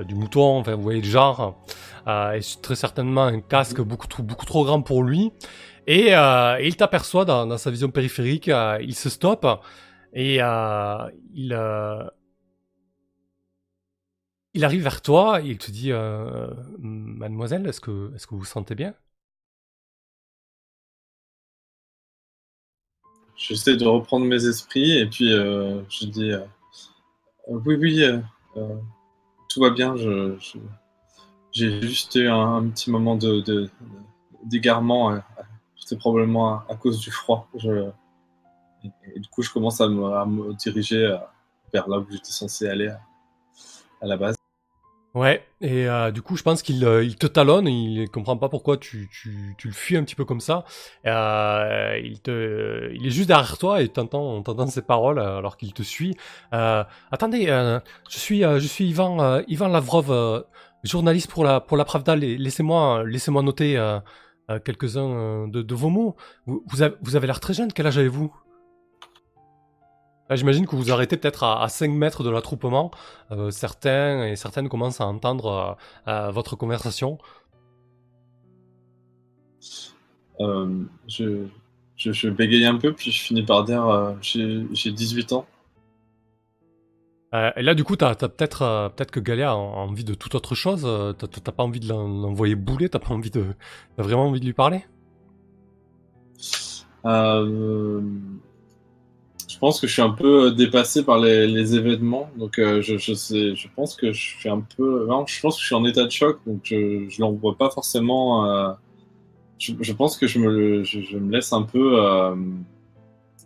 [0.05, 1.63] du mouton, enfin vous voyez le genre.
[2.05, 5.31] et très certainement un casque beaucoup trop, beaucoup trop grand pour lui.
[5.87, 8.51] Et, il t'aperçoit dans, dans, sa vision périphérique,
[8.81, 9.47] il se stoppe
[10.13, 10.41] et
[11.33, 11.53] il
[14.53, 18.45] il arrive vers toi il te dit euh, Mademoiselle, est-ce que, est que vous vous
[18.45, 18.93] sentez bien?
[23.35, 26.43] J'essaie de reprendre mes esprits et puis euh, je dis euh,
[27.47, 28.03] Oui, oui,
[29.49, 29.95] tout va bien.
[31.51, 33.69] j'ai juste eu un, petit moment de,
[34.43, 35.21] d'égarement.
[35.75, 37.47] C'est probablement à, cause du froid.
[37.55, 37.89] Je,
[38.83, 41.15] et, du coup, je commence à me, diriger
[41.71, 42.91] vers là où j'étais censé aller
[44.05, 44.35] la base.
[45.17, 48.49] Ouais, et euh, du coup, je pense qu'il euh, il te talonne, il comprend pas
[48.49, 50.63] pourquoi tu, tu, tu le fuis un petit peu comme ça.
[51.07, 55.57] Euh, il, te, il est juste derrière toi et t'entends, t'entends ses paroles euh, alors
[55.57, 56.15] qu'il te suit.
[56.51, 60.45] attendez, je suis, je suis Ivan, Ivan Lavrov,
[60.83, 62.15] journaliste pour la, pour la Pravda.
[62.15, 63.75] Laissez-moi, laissez-moi noter
[64.65, 66.15] quelques-uns de, de, vos mots.
[66.45, 67.73] Vous, vous avez, vous avez l'air très jeune.
[67.73, 68.31] Quel âge avez-vous?
[70.29, 72.91] J'imagine que vous arrêtez peut-être à, 5 mètres de l'attroupement.
[73.31, 77.17] Euh, certains et certaines commencent à entendre euh, euh, votre conversation.
[80.39, 81.45] je,
[81.95, 85.45] je, bégaye un peu, puis je finis par dire j'ai 18 ans.
[87.33, 90.55] et là, du coup, t'as as, peut-être peut-être que Galia a envie de toute autre
[90.55, 90.87] chose.
[91.17, 93.45] T'as pas envie de l'envoyer bouler, t'as pas envie de.
[93.97, 94.83] Vraiment envie de lui parler?
[97.05, 98.01] Euh,
[99.57, 102.29] je pense que je suis un peu euh, dépassé par les, événements.
[102.37, 105.07] Donc, euh, je, je, sais, je pense que je suis un peu.
[105.07, 106.37] Non, je pense que je suis en état de choc.
[106.45, 108.45] Donc, je je l'envoie pas forcément.
[108.45, 108.71] Euh,
[109.57, 111.99] je, pense que je me, je, me laisse un peu.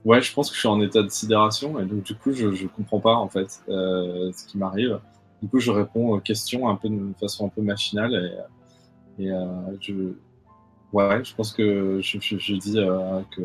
[0.04, 1.80] Ouais, je pense que je suis en état de sidération.
[1.80, 5.00] Et donc, du coup, je, je comprends pas, en fait, ce qui m'arrive.
[5.42, 8.44] Du coup, je réponds aux questions un peu de façon un peu machinale.
[9.18, 9.32] Et, et
[9.80, 9.94] je.
[10.92, 12.76] Ouais, je pense que je dis
[13.34, 13.42] que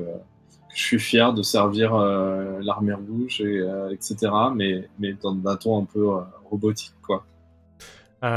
[0.77, 4.31] je suis fier de servir euh, l'armée rouge, et, euh, etc.
[4.55, 4.87] Mais,
[5.23, 6.21] dans un ton un peu euh,
[6.51, 7.25] robotique, quoi.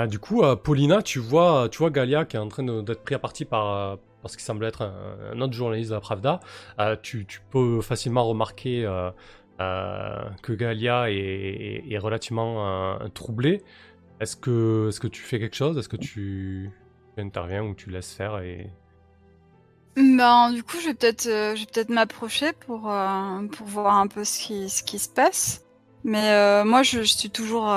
[0.07, 3.19] du coup, Paulina, tu vois, tu vois Galia qui est en train d'être pris à
[3.19, 4.83] partie par, parce qu'il semble être
[5.33, 6.39] un, autre journaliste de la Pravda.
[7.01, 8.87] Tu, peux facilement remarquer
[9.57, 13.63] que Galia est, relativement troublée.
[14.21, 15.77] Est-ce que, est que tu fais quelque chose?
[15.77, 16.71] Est-ce que tu
[17.17, 18.69] interviens ou tu laisses faire et
[19.99, 24.23] ben, du coup, je vais peut-être euh, peut-être m'approcher pour, euh, pour voir un peu
[24.23, 25.65] ce qui, ce qui se passe.
[26.05, 27.75] Mais euh, moi, je, suis toujours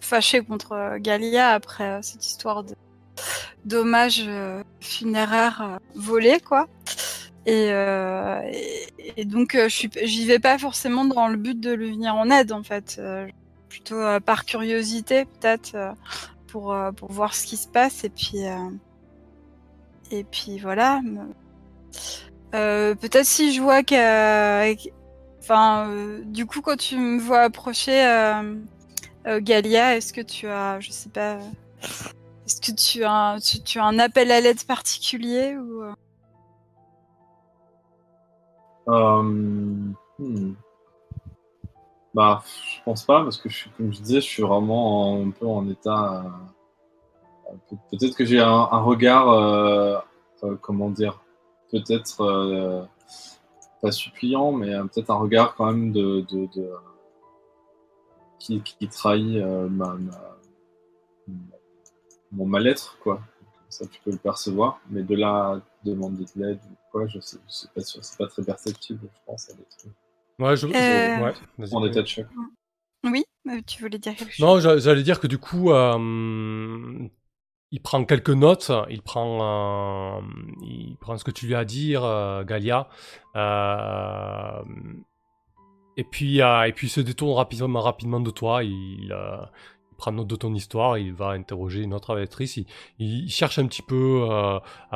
[0.00, 2.74] fâchée contre Galia après cette histoire de
[3.64, 4.28] d'hommage
[4.80, 6.66] funéraire volé, quoi.
[7.46, 7.68] Et,
[9.24, 12.64] donc, je j'y vais pas forcément dans le but de lui venir en aide, en
[12.64, 13.00] fait.
[13.68, 15.76] plutôt par curiosité, peut-être,
[16.48, 18.02] pour, pour voir ce qui se passe.
[18.02, 18.38] Et puis,
[20.10, 21.00] et puis voilà.
[22.54, 23.94] Euh, peut-être si je vois que.
[25.50, 30.80] Euh, du coup, quand tu me vois approcher euh, Galia, est-ce que tu as.
[30.80, 31.38] Je sais pas.
[32.46, 33.38] Est-ce que tu as,
[33.82, 35.84] un appel à l'aide particulier ou.
[38.86, 40.52] Hmm.
[42.12, 45.30] Bah, je pense pas, parce que je comme je disais, je suis vraiment en- un
[45.30, 46.24] peu en état.
[47.68, 49.98] Peut- Peut-être que j'ai un, un regard, euh,
[50.44, 51.22] euh, comment dire,
[51.70, 52.84] peut-être euh,
[53.82, 56.72] pas suppliant, mais euh, peut-être un regard quand même de, de, de-
[58.38, 60.36] qui, qui trahit euh, ma, ma-
[62.32, 63.20] mon mal-être, quoi.
[63.68, 67.20] Ça, tu peux le percevoir, mais de là à demander de l'aide ou quoi, je
[67.20, 69.76] sais, je sais pas sûr, c'est pas très perceptible, je pense, à d'être
[70.40, 70.66] Ouais, je.
[70.66, 71.74] je- Euh, ouais, vas-y.
[71.74, 72.26] en état de choc.
[73.04, 73.24] Oui,
[73.66, 74.44] tu voulais dire quelque chose?
[74.44, 77.08] Non, j'a- j'allais dire que du coup, euh,
[77.72, 80.20] il prend quelques notes, il prend, euh,
[80.62, 82.88] il prend ce que tu lui as à dire, euh, Galia,
[83.36, 84.62] euh,
[85.96, 88.64] et puis, euh, et puis il se détourne rapidement, rapidement de toi.
[88.64, 89.14] Il,
[89.96, 92.56] prend note de ton histoire, il va interroger une autre aviatrice.
[92.56, 92.66] Il,
[92.98, 94.26] il cherche un petit peu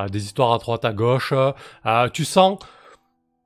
[0.09, 1.31] des histoires à droite, à gauche.
[2.11, 2.57] Tu sens.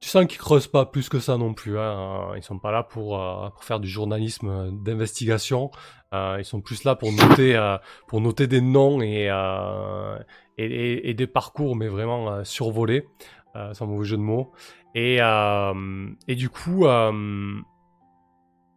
[0.01, 1.77] Tu sens qu'ils creusent pas plus que ça non plus.
[1.77, 2.31] Hein.
[2.37, 5.71] Ils sont pas là pour, euh, pour faire du journalisme d'investigation.
[6.13, 7.77] Euh, ils sont plus là pour noter, euh,
[8.07, 10.17] pour noter des noms et, euh,
[10.57, 13.07] et, des parcours, mais vraiment euh, survolés,
[13.55, 14.51] euh, sans mauvais jeu de mots.
[14.95, 17.61] Et, euh, et du coup, euh,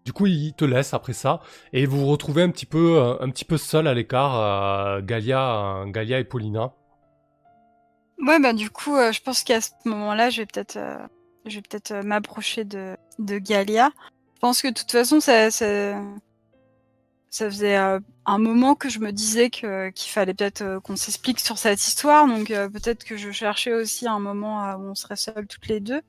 [0.04, 1.40] du coup, ils te laissent après ça,
[1.72, 5.00] et vous vous retrouvez un petit peu, euh, un petit peu seul à l'écart, euh,
[5.00, 6.74] Galia, euh, Galia et Paulina.
[8.22, 10.96] Ouais, bah du coup, euh, je pense qu'à ce moment-là, je vais peut-être, euh,
[11.44, 13.90] je vais peut-être euh, m'approcher de, de Galia.
[14.34, 16.00] Je pense que de toute façon, ça, ça,
[17.32, 20.96] ça faisait euh, un moment que je me disais que qu'il fallait peut-être euh, qu'on
[20.96, 22.26] s'explique sur cette histoire.
[22.28, 25.80] Donc euh, peut-être que je cherchais aussi un moment où on serait seuls toutes les
[25.80, 26.02] deux.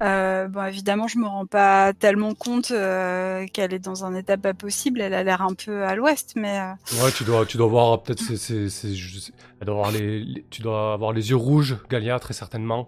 [0.00, 5.00] Bon, évidemment, je me rends pas tellement compte qu'elle est dans un état pas possible.
[5.00, 6.60] Elle a l'air un peu à l'ouest, mais
[7.02, 10.44] Ouais, tu dois, tu dois voir peut-être, c'est, c'est, c'est- elle doit avoir les, les-
[10.50, 12.86] tu dois avoir les yeux rouges, Galia, très certainement.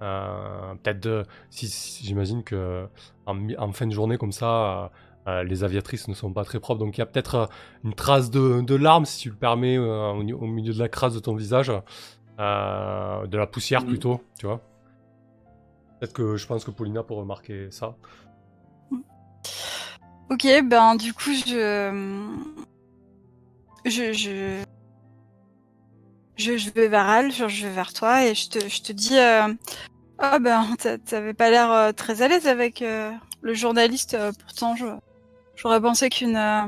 [0.00, 2.86] Peut-être, si, si- j'imagine que
[3.26, 4.90] en fin de journée comme ça,
[5.26, 7.46] euh, les aviatrices ne sont pas très propres, donc il y a peut-être euh,
[7.84, 11.14] une trace de, de larmes, si tu le permets, euh, au, milieu de la crasse
[11.14, 11.68] de ton visage,
[12.38, 13.88] de la poussière Mhm.
[13.88, 14.60] plutôt, tu vois.
[15.98, 17.96] Peut-être que je pense que Paulina peut remarquer ça.
[20.30, 21.90] Ok, ben du coup, je...
[23.84, 24.62] Je, je...
[26.36, 28.92] Je, je vais vers elle, genre, je vais vers toi et je te, je te
[28.92, 29.18] dis...
[30.20, 32.80] Ah ben, t'a- t'avais pas l'air très à l'aise avec
[33.40, 34.16] le journaliste.
[34.44, 34.86] pourtant, je-
[35.58, 36.62] j'aurais pensé qu'une euh,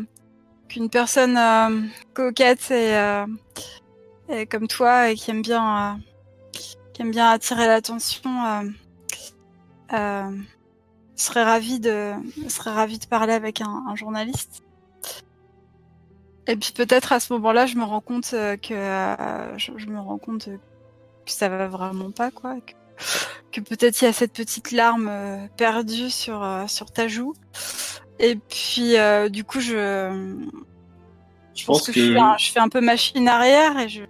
[0.68, 1.80] qu'une personne euh,
[2.14, 3.26] coquette et, euh,
[4.28, 5.98] et comme toi et qui aime bien,
[6.52, 8.30] qui aime bien attirer l'attention...
[11.16, 12.14] serait ravi de
[12.48, 14.62] serait ravi de parler avec un, journaliste.
[16.46, 20.16] Et puis peut-être à ce moment-là, je me rends compte que euh, je, me rends
[20.18, 22.56] compte que ça va vraiment pas quoi,
[23.52, 25.10] que, peut-être il y a cette petite larme
[25.58, 27.34] perdue sur sur ta joue.
[28.20, 30.38] Et puis euh, du coup, je
[31.54, 32.00] Je pense pense que, que.
[32.00, 34.02] je, fais un, je fais un peu machine arrière et je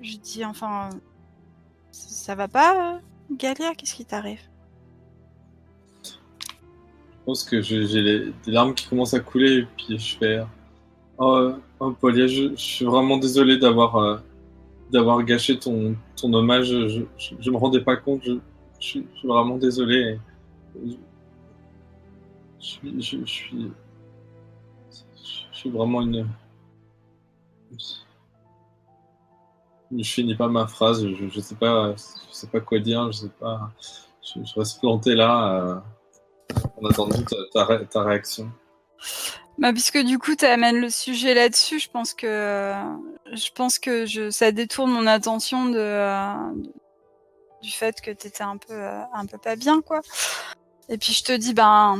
[0.00, 0.90] je dis enfin
[1.90, 3.00] ça, ça va pas,
[3.30, 4.40] Galia, qu'est-ce qui t'arrive?
[6.04, 6.10] Je
[7.26, 10.40] pense que j'ai les- des larmes qui commencent à couler et puis je fais
[11.18, 14.18] Oh, oh Paulia, je, suis vraiment désolé d'avoir euh,
[14.92, 16.68] d'avoir gâché ton, ton hommage.
[16.68, 17.02] Je,
[17.40, 18.22] je, me rendais pas compte.
[18.24, 18.34] Je,
[18.80, 20.18] je, suis, vraiment désolé.
[22.60, 23.24] Je
[25.52, 26.28] suis, vraiment une.
[29.96, 31.06] Je finis pas ma phrase.
[31.06, 33.10] Je, je sais pas, je sais pas quoi dire.
[33.12, 33.70] Je sais pas.
[34.22, 35.60] Je, reste planté là.
[35.62, 35.76] euh,
[36.80, 38.50] en attendant ta, ta, ré- ta réaction.
[39.58, 42.74] Bah, puisque du coup, tu amènes le sujet là-dessus, je pense que
[43.32, 46.34] je pense que ça détourne mon attention de, euh,
[47.62, 50.00] du fait que t'étais un peu euh, un peu pas bien, quoi.
[50.88, 51.98] Et puis je te dis, ben,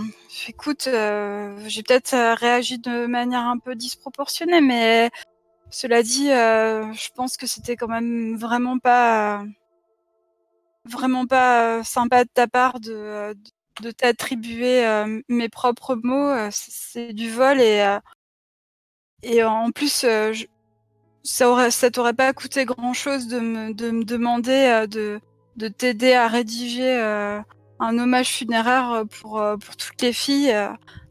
[0.48, 5.10] écoute, euh, j'ai peut-être euh, réagi de manière un peu disproportionnée, mais
[5.70, 9.44] cela dit, euh, je pense que c'était quand même vraiment pas
[10.84, 13.34] vraiment pas euh, sympa de ta part de euh,
[13.82, 17.98] de t'attribuer euh, mes propres mots, euh, c'est du vol et euh,
[19.22, 20.32] et en plus euh,
[21.24, 25.20] ça aurait ça t'aurait pas coûté grand chose de me de me demander euh, de
[25.56, 27.40] de t'aider à rédiger euh,
[27.80, 30.52] un hommage funéraire pour euh, pour toutes les filles.
[30.52, 30.68] euh.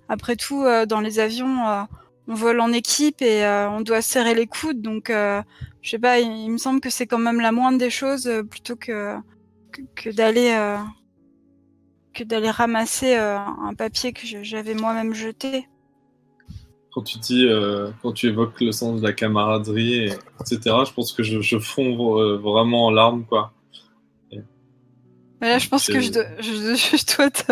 [0.07, 1.83] Après tout, euh, dans les avions, euh,
[2.27, 5.41] on vole en équipe et euh, on doit serrer les coudes, donc euh,
[5.81, 8.43] je sais pas, il, me semble que c'est quand même la moindre des choses euh,
[8.43, 9.15] plutôt que
[9.95, 10.77] que, d'aller euh,
[12.51, 15.67] ramasser euh, un papier que j'avais moi-même jeté.
[16.91, 20.93] quand tu dis, euh, quand tu évoques le sens de la camaraderie, et, etc., je
[20.93, 23.51] pense que je, fonds euh, vraiment en larmes, quoi.
[25.45, 26.53] Mais là, je pense que je dois, je,
[26.97, 27.51] je dois, te,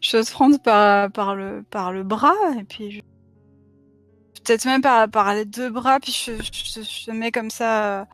[0.00, 3.00] je dois te prendre par, par, le, par le bras, et puis je-
[4.44, 8.02] peut-être même par, par les deux bras, puis je, je, te mets comme ça.
[8.02, 8.04] euh,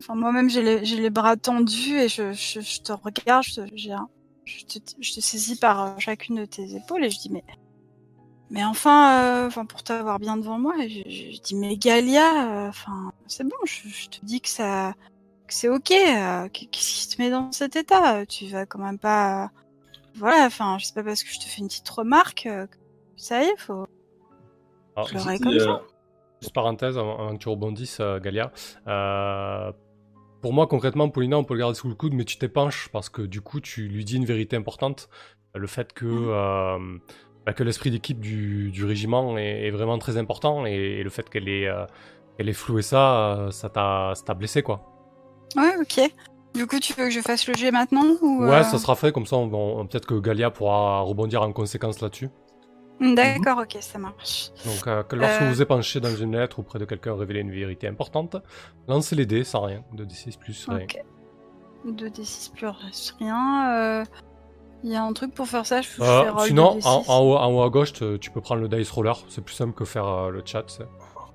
[0.00, 5.98] Enfin, moi-même, j'ai les, bras tendus et je, te regarde, je, te- je saisis par
[5.98, 7.42] chacune de tes épaules et je dis mais.
[8.50, 13.10] Mais enfin, euh, enfin pour t'avoir bien devant moi, je, dis mais Galia, euh, enfin
[13.26, 14.94] c'est bon, je, te dis que ça,
[15.54, 15.92] c'est ok.
[15.92, 18.26] euh, qu- Qu'est-ce qui te met dans cet état?
[18.26, 19.50] Tu vas quand même pas,
[20.16, 20.46] voilà.
[20.46, 22.46] Enfin, je sais pas parce que je te fais une petite remarque.
[22.46, 22.76] euh, que
[23.16, 23.86] ça y est, faut.
[24.96, 25.82] Alors, comme euh, ça.
[26.42, 28.52] Juste parenthèse, avant, que tu rebondisses, euh, Galia.
[28.88, 29.70] Euh,
[30.42, 33.08] pour moi, concrètement, Paulina, on peut le garder sous le coude, mais tu t'épanches parce
[33.08, 35.08] que du coup, tu lui dis une vérité importante.
[35.54, 36.98] Le fait que, euh,
[37.46, 41.10] bah, que l'esprit d'équipe du, du régiment est, est vraiment très important et, et le
[41.10, 41.86] fait qu'elle ait, euh,
[42.36, 44.93] qu'elle ait floué ça, euh, ça t'a blessé, quoi.
[45.56, 46.10] Ouais, ok.
[46.54, 48.94] Du coup, tu veux que je fasse le jet maintenant ou Ouais, euh, ça sera
[48.94, 52.30] fait, comme ça, on, peut-être que Galia pourra rebondir en conséquence là-dessus.
[53.00, 54.50] D'accord, ok, ça marche.
[54.64, 55.50] Donc, euh, que lorsque Euh.
[55.50, 58.36] vous épanchez dans une lettre ou près de quelqu'un révéler une vérité importante,
[58.86, 60.84] lancez les dés sans rien, 2d6 plus rien.
[60.84, 61.02] Ok.
[61.86, 62.68] 2d6 plus
[63.18, 63.72] rien.
[64.00, 64.04] euh,
[64.84, 66.86] Il y a un truc pour faire ça, je peux Euh, faire sinon, 2d6.
[66.86, 69.16] en, en haut, en haut à gauche, te- tu peux prendre le dice roller.
[69.28, 70.64] C'est plus simple que faire le chat.
[70.68, 70.84] C'est,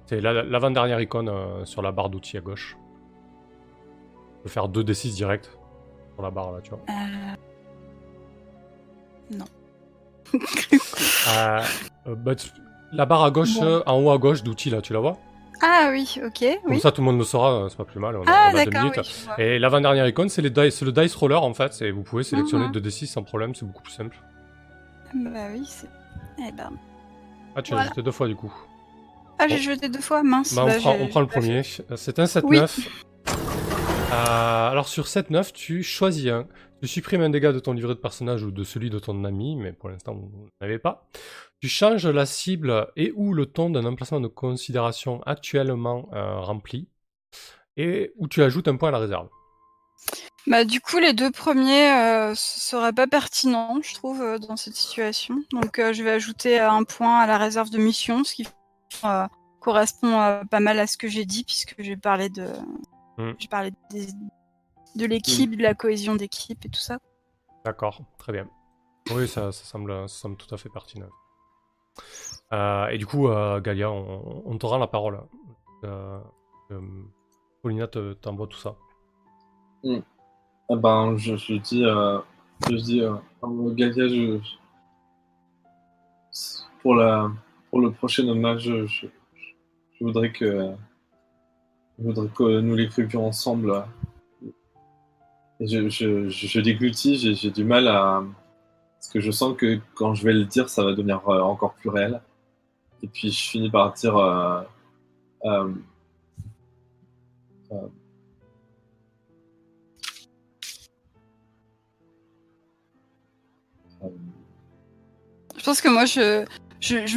[0.05, 1.31] c'est la- l'avant-dernière icône
[1.65, 2.77] sur la barre d'outils à gauche.
[4.39, 5.51] Tu peux faire 2d6 direct
[6.15, 6.79] sur la barre là, tu vois.
[6.89, 7.33] Euh,
[11.29, 11.61] Euh,
[12.07, 12.49] euh, bah, tu-
[12.93, 13.63] la barre à gauche, Bon.
[13.65, 15.17] euh, en haut à gauche d'outils là, tu la vois?
[15.61, 16.79] Ah oui, ok, Comme oui.
[16.79, 18.15] ça, tout le monde le saura, euh, c'est pas plus mal.
[18.15, 19.03] On Ah d'accord, oui,
[19.37, 19.41] je.
[19.41, 21.81] Et l'avant-dernière icône, c'est, dice, le dice roller en fait.
[21.81, 22.71] Et vous pouvez sélectionner Mhm.
[22.73, 24.17] 2d6 sans problème, c'est beaucoup plus simple.
[25.15, 25.89] Bah oui, c'est...
[26.47, 26.71] Eh ben...
[27.55, 27.89] Ah, tu as Voilà.
[27.89, 28.53] jeté deux fois du coup.
[29.39, 30.53] Ah, j'ai jeté deux fois, mince.
[30.53, 31.63] Bah, on, bah, prend, j'ai- on prend le premier.
[31.63, 32.87] C'est un 7-9.
[34.11, 36.47] Euh, alors sur 7-9, tu choisis un.
[36.81, 39.55] Tu supprimes un dégât de ton livret de personnage ou de celui de ton ami,
[39.55, 41.07] mais pour l'instant vous n'avez pas.
[41.61, 46.87] Tu changes la cible et ou le ton d'un emplacement de considération actuellement euh, rempli.
[47.77, 49.29] Et où tu ajoutes un point à la réserve.
[50.47, 54.57] Bah du coup, les deux premiers euh, ce seraient pas pertinents, je trouve, euh, dans
[54.57, 55.35] cette situation.
[55.51, 58.47] Donc je vais ajouter un point à la réserve de mission, ce qui
[59.59, 62.47] correspond pas mal à ce que j'ai dit, puisque j'ai parlé de...
[63.19, 63.31] Mm.
[63.37, 64.07] J'ai parlé des-
[64.95, 66.97] de l'équipe, de la cohésion d'équipe et tout ça.
[67.65, 68.47] D'accord, très bien.
[69.11, 71.09] Oui, ça, ça semble, ça semble tout à fait pertinent.
[72.53, 75.19] Euh, et du coup, euh, Galia, on, on te rend la parole.
[75.83, 76.19] Euh,
[76.71, 76.81] euh,
[77.61, 78.75] Paulina te- t'envoie tout ça.
[79.83, 82.19] Ah ben, je, je dis, euh,
[82.69, 83.01] je dis,
[83.75, 84.57] Galia, je, je-
[86.81, 87.29] pour la,
[87.69, 89.07] pour le prochain hommage, je, je,
[89.99, 90.73] je voudrais que,
[91.99, 93.83] je voudrais que nous l'écrivions ensemble.
[95.59, 98.23] Je, déglutis, j'ai, du mal à,
[98.95, 101.73] parce que je sens que quand je vais le dire, ça va devenir euh, encore
[101.73, 102.21] plus réel.
[103.03, 104.61] Et puis je finis par dire, euh,
[105.45, 105.73] euh,
[115.57, 116.45] Je pense que moi, je,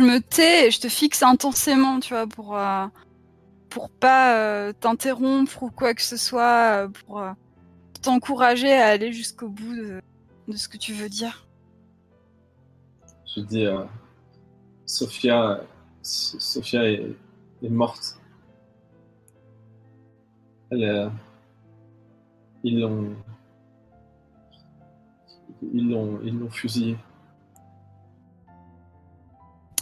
[0.02, 2.56] me tais et je te fixe intensément, tu vois, pour,
[3.72, 7.32] pour pas euh, t'interrompre ou quoi que ce soit, euh, pour euh,
[8.02, 10.02] t'encourager à aller jusqu'au bout de,
[10.48, 11.48] de ce que tu veux dire.
[13.34, 13.66] Je dis,
[14.84, 15.62] Sophia,
[16.02, 17.16] Sophia est,
[17.62, 18.20] est morte.
[20.70, 21.10] Elle
[22.64, 23.16] ils l'ont,
[25.72, 26.98] ils l'ont, ils l'ont fusillée.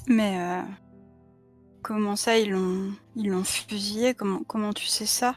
[0.06, 0.62] Mais euh,
[1.82, 4.15] comment ça, ils l'ont, ils l'ont fusillé?
[4.15, 5.35] Comment, comment tu sais ça?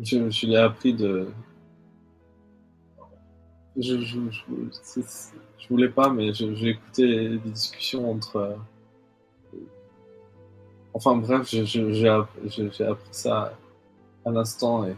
[0.00, 1.28] Je, je l'ai appris de.
[3.76, 4.18] Je, je,
[5.70, 8.36] voulais pas, mais j'ai écouté des discussions entre.
[8.36, 8.56] euh,
[10.94, 13.56] Enfin bref, j'ai appris ça
[14.24, 14.96] à l'instant et.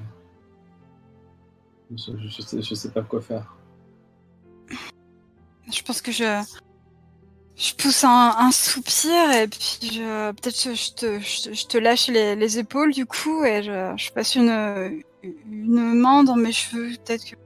[1.91, 3.57] Je, je, sais, je sais pas quoi faire.
[5.73, 6.43] Je pense que je,
[7.61, 13.05] je pousse un, soupir et puis je, peut-être je te, lâche les, les épaules du
[13.05, 15.03] coup et je, passe une,
[15.47, 17.37] main dans mes cheveux, peut-être que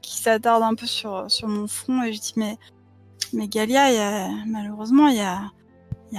[0.00, 2.56] qui s'attarde un peu sur, mon front et je dis mais,
[3.34, 5.50] mais Galia, y a, malheureusement, il y a,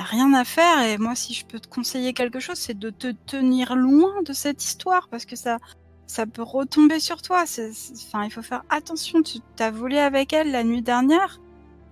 [0.03, 3.07] rien à faire et moi si je peux te conseiller quelque chose, c'est de te
[3.25, 5.57] tenir loin de cette histoire parce que ça,
[6.05, 7.45] ça peut retomber sur toi.
[7.45, 9.23] Enfin, il faut faire attention.
[9.23, 11.39] Tu t'as volé avec elle la nuit dernière.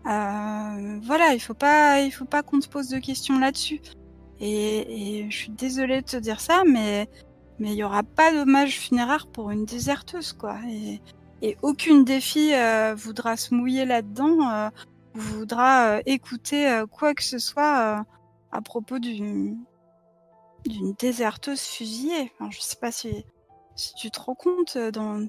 [0.08, 3.82] Euh, voilà, il faut pas, il faut pas qu'on te pose de questions là-dessus.
[4.40, 7.10] Et, et je suis désolée de te dire ça, mais
[7.60, 10.60] mais il n'y aura pas d'hommage funéraire pour une déserteuse, quoi.
[10.70, 11.02] Et,
[11.62, 14.70] aucune des filles euh, voudra se mouiller là-dedans, euh,
[15.14, 18.04] voudra euh, écouter quoi que ce soit
[18.52, 19.58] à propos d'une
[20.66, 22.32] d'une déserteuse fusillée.
[22.40, 23.24] Enfin, je sais pas si,
[23.76, 25.28] si tu te rends compte dans.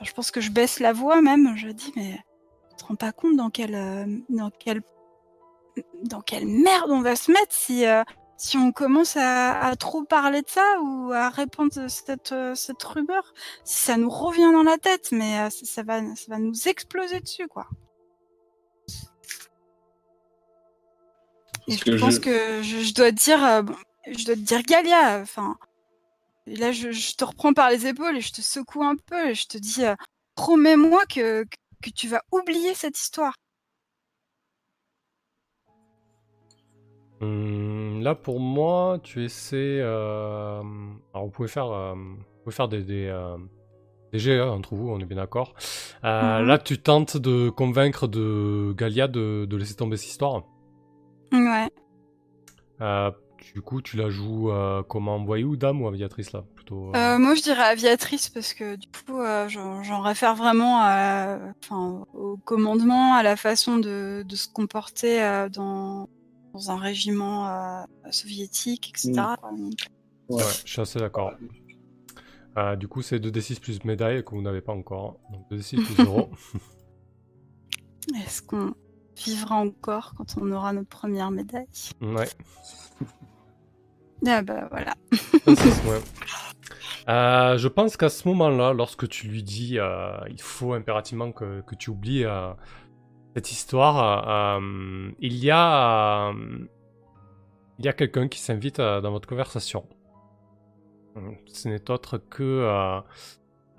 [0.00, 1.56] Je pense que je baisse la voix même.
[1.56, 2.18] Je dis mais
[2.84, 4.82] rends pas compte dans quelle euh, dans quelle
[6.04, 8.02] dans quelle merde on va se mettre si euh,
[8.36, 12.82] si on commence à, à trop parler de ça ou à répandre cette euh, cette
[12.82, 13.32] rumeur.
[13.64, 17.20] Si ça nous revient dans la tête, mais ça, ça va ça va nous exploser
[17.20, 17.66] dessus quoi.
[21.68, 23.76] Et je pense je- que je, je dois te dire, bon,
[24.06, 25.20] je dois te dire Galia.
[25.20, 25.56] Enfin,
[26.46, 29.34] là, je, je te reprends par les épaules et je te secoue un peu et
[29.34, 29.82] je te dis,
[30.34, 31.44] promets-moi que,
[31.82, 33.34] que tu vas oublier cette histoire.
[37.20, 39.78] Hum, là, pour moi, tu essaies.
[39.80, 40.62] euh,
[41.14, 43.36] Alors, vous pouvez faire, euh, vous pouvez faire des, des, euh,
[44.12, 45.54] des jets hein, entre vous, on est bien d'accord.
[46.04, 46.46] Euh, Mhm.
[46.46, 50.44] Là, tu tentes de convaincre de Galia de, de laisser tomber cette histoire?
[51.32, 51.68] Ouais.
[53.54, 56.90] Du coup, tu la joues euh, comment voyou, dame ou aviatrice là plutôt.
[56.94, 61.38] euh, Euh, moi, je dirais aviatrice parce que du coup, euh, j'en réfère vraiment à,
[61.62, 66.08] enfin, au commandement, à la façon de, de se comporter euh, dans,
[66.54, 69.12] dans un régiment euh, soviétique, etc.
[69.56, 69.74] Donc,
[70.28, 71.32] Ouais, je suis assez d'accord.
[72.56, 75.18] Euh, du coup, c'est 2d6 plus médaille que vous n'avez pas encore.
[75.28, 75.32] hein.
[75.32, 76.30] Donc 2d6 plus 0.
[78.24, 78.74] Est-ce qu'on
[79.24, 81.66] vivra encore quand on aura notre première médaille?
[82.00, 82.28] Ouais.
[84.26, 84.94] Ah bah voilà.
[87.08, 91.62] Euh, je pense qu'à ce moment-là, lorsque tu lui dis euh, il faut impérativement que,
[91.76, 92.52] tu oublies euh,
[93.34, 94.28] cette histoire,
[94.58, 96.32] euh, il y a,
[97.78, 99.84] il y a quelqu'un qui s'invite dans votre conversation.
[101.46, 103.02] Ce n'est autre que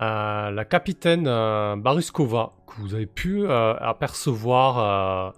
[0.00, 5.34] la capitaine Baruskova, que vous avez pu apercevoir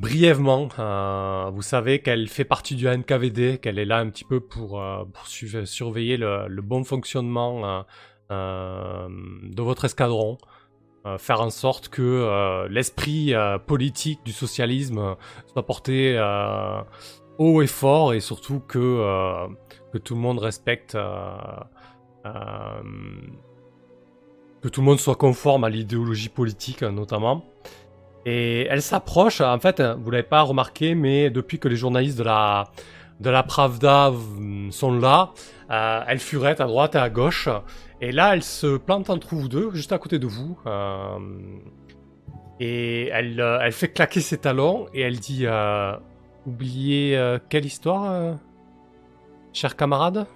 [0.00, 0.68] brièvement.
[0.78, 4.80] Euh, vous savez qu'elle fait partie du NKVD, qu'elle est là un petit peu pour,
[4.80, 5.04] euh,
[5.64, 7.84] surveiller le, bon fonctionnement
[8.30, 9.08] euh,
[9.42, 10.38] de votre escadron.
[11.16, 13.32] Faire en sorte que l'esprit
[13.66, 15.16] politique du socialisme
[15.46, 16.18] soit porté
[17.38, 19.48] haut et fort et surtout que,
[20.04, 20.92] tout le monde respecte
[24.62, 27.46] que tout le monde soit conforme à l'idéologie politique notamment.
[28.26, 32.24] Et elle s'approche, en fait, vous l'avez pas remarqué, mais depuis que les journalistes de
[32.24, 32.70] la,
[33.20, 35.32] de la Pravda mm, sont là,
[35.70, 37.48] euh, elle furette à droite et à gauche.
[38.00, 40.58] Et là, elle se plante entre vous deux, juste à côté de vous.
[40.66, 41.18] euh,
[42.62, 45.46] et elle, euh, elle fait claquer ses talons et elle dit
[46.46, 48.36] Oubliez quelle histoire,
[49.52, 50.26] cher camarade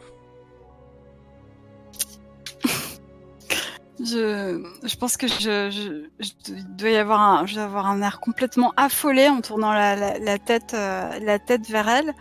[4.05, 8.03] Je, je pense que je, je, je dois y avoir un, je dois avoir un
[8.03, 12.13] air complètement affolé en tournant la, la, la tête, euh, la tête vers elle.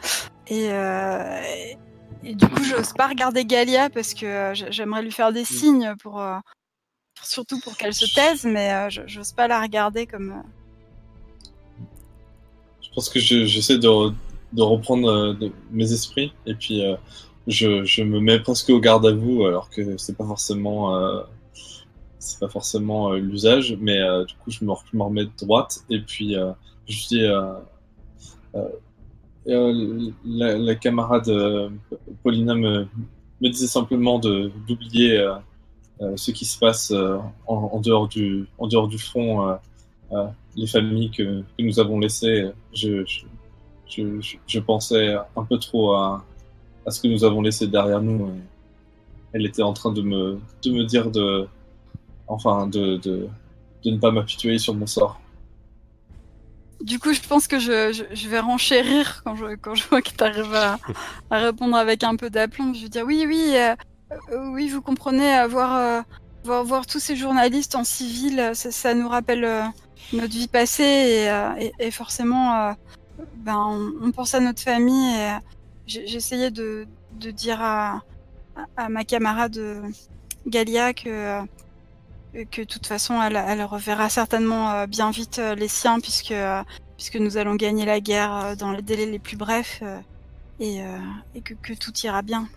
[0.47, 1.77] Et, euh, et,
[2.29, 5.93] et du coup, j'ose pas regarder Galia parce que euh, j'aimerais lui faire des signes
[6.01, 6.21] pour,
[7.21, 10.41] surtout pour qu'elle se taise, mais je- j'ose pas la regarder comme.
[12.81, 14.13] Je pense que je- j'essaie de, re-
[14.53, 16.81] de reprendre de- mes esprits et puis
[17.47, 20.95] je, me mets presque au garde à vous alors que c'est pas forcément
[22.23, 24.71] c'est pas forcément euh, l'usage, mais euh, du coup je me,
[25.03, 26.51] remets de droite et puis euh,
[26.87, 27.27] je dis
[30.25, 31.29] la, camarade
[32.23, 32.87] Paulina me,
[33.41, 35.27] me disait simplement d'oublier
[36.15, 36.93] ce qui se passe
[37.47, 39.57] en, dehors du en dehors du front.
[40.55, 43.03] les familles que, nous avons laissées, je,
[43.87, 46.23] je, pensais un peu trop à,
[46.85, 48.31] à ce que nous avons laissé derrière nous.
[49.33, 51.47] Elle était en train de me, de me dire de,
[52.33, 53.27] enfin, de, de,
[53.83, 55.19] de ne pas m'apitoyer sur mon sort.
[56.81, 60.09] Du coup, je pense que je, je, vais renchérir quand je, quand je vois que
[60.09, 60.77] tu arrives à,
[61.31, 62.73] répondre avec un peu d'aplomb.
[62.73, 63.73] Je vais dire oui, oui, euh,
[64.31, 66.01] euh, oui, vous comprenez, euh, voir, euh,
[66.63, 69.71] voir, tous ces journalistes en civil, ça, nous rappelle
[70.11, 71.29] notre vie passée
[71.79, 72.75] et, forcément,
[73.37, 75.15] ben, on, pense à notre famille.
[75.87, 78.01] J'essayais de, de dire à,
[78.75, 79.59] à, ma camarade
[80.47, 81.39] Galia que
[82.51, 86.31] que de toute façon elle, elle reverra certainement euh, bien vite euh, les siens puisque
[86.31, 86.63] euh,
[86.97, 89.83] puisque nous allons gagner la guerre dans les délais les plus brefs
[90.59, 90.79] et,
[91.35, 92.47] et que, que tout ira bien.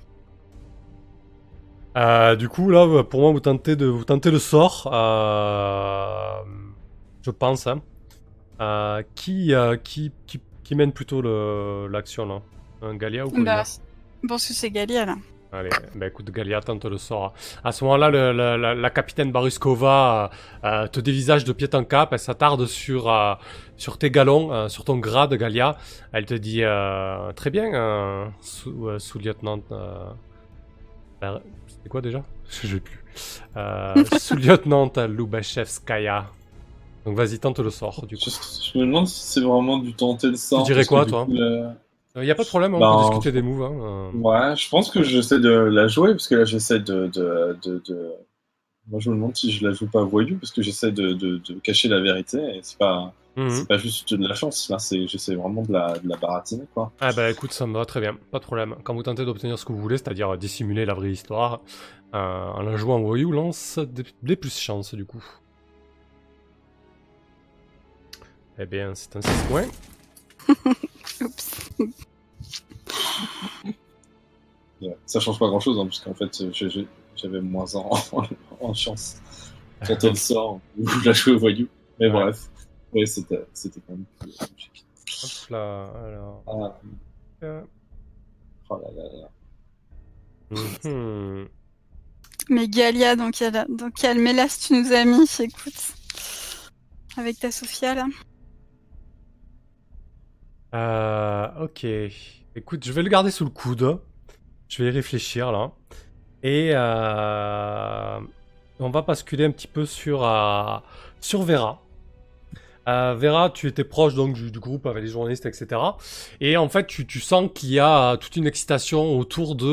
[1.96, 4.90] Euh, du coup, là, pour moi, vous tentez, de, vous tentez le sort.
[4.92, 6.42] euh,
[7.22, 7.66] je pense.
[7.66, 7.80] Hein.
[8.60, 11.22] Euh, qui, qui, qui, qui mène plutôt
[11.88, 12.42] l'action là?
[12.82, 13.64] Un Galia ou Paulina Bah,
[14.22, 15.16] je pense que c'est Galia là.
[15.58, 17.32] Allez, bah écoute, Galia tente le sort.
[17.64, 20.30] À ce moment-là, le- la, la- la capitaine Baruskova
[20.64, 22.12] euh, euh, te dévisage de pied en cap.
[22.12, 23.34] Elle s'attarde sur, euh,
[23.78, 25.76] sur tes galons, euh, sur ton grade, Galia.
[26.12, 29.60] Elle te dit euh, Très bien, euh, sous, euh, sous-lieutenant.
[29.72, 30.04] euh,
[31.22, 32.22] euh, C'était quoi déjà?
[32.50, 33.02] Je sais plus.
[33.56, 36.26] Euh, sous-lieutenant Lubashevskaya.
[37.06, 38.24] Donc vas-y, tente le sort, du coup.
[38.26, 40.58] Je, je me demande si c'est vraiment du tenter de ça.
[40.58, 41.24] Tu dirais quoi, toi?
[41.24, 41.32] coup,
[42.16, 43.62] Il n'y a pas de problème, on Bah, peut en- discuter des moves.
[43.62, 44.18] hein, euh.
[44.18, 47.82] Ouais, je pense que j'essaie de la jouer parce que là j'essaie de, de, de,
[47.86, 48.12] de-
[48.88, 51.36] Moi je me demande si je la joue pas voyou parce que j'essaie de, de,
[51.38, 53.50] de cacher la vérité et c'est pas Mhm.
[53.50, 56.64] c'est pas juste de la chance là c'est j'essaie vraiment de la, de la baratiner
[56.72, 56.90] quoi.
[57.00, 58.76] Ah bah écoute, ça me va très bien, pas de problème.
[58.82, 61.60] Quand vous tentez d'obtenir ce que vous voulez, c'est-à-dire dissimuler la vraie histoire,
[62.14, 65.22] euh, en la jouant voyou, lance des, des plus chance du coup.
[68.58, 69.68] Eh bien, c'est un 6 points.
[71.20, 71.70] Oups.
[75.06, 76.86] Ça change pas grand chose parce qu'en fait j'ai-
[77.16, 77.90] j'avais moins en,
[78.60, 79.16] en chance.
[79.86, 81.68] Tenter le sort ou la jouer au voyou.
[81.98, 82.12] Mais Ouais.
[82.12, 82.48] bref,
[82.92, 84.84] ouais c'était c'était quand même plus logique.
[85.22, 86.42] Hop là, alors.
[86.46, 86.78] Ah,
[87.44, 87.62] euh,
[88.68, 90.90] oh là là là.
[90.90, 91.48] mhm.
[92.48, 95.94] Mais Galia, dans quel, dans quel mélasse tu nous as mis Écoute.
[97.16, 98.06] Avec ta Sophia, là.
[100.76, 101.86] Euh, ok.
[102.54, 103.98] Écoute, je vais le garder sous le coude.
[104.68, 105.72] Je vais y réfléchir là.
[106.42, 108.18] Et euh,
[108.78, 110.76] on va basculer un petit peu sur, euh,
[111.20, 111.80] sur Vera.
[112.86, 115.80] Vera, tu étais proche donc du, groupe avec les journalistes, etc.
[116.40, 119.64] Et en fait, tu, sens qu'il y a toute une excitation autour de,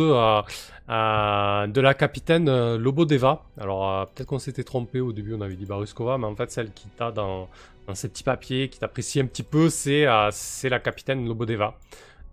[0.89, 3.43] de la capitaine Lobodeva.
[3.61, 6.71] Alors, peut-être qu'on s'était trompé au début, on avait dit Baruskova, mais en fait, celle
[6.71, 7.49] qui t'a dans,
[7.87, 10.29] dans ces petits papiers, qui t'apprécie un petit peu, c'est euh,
[10.63, 11.77] la capitaine Lobodeva,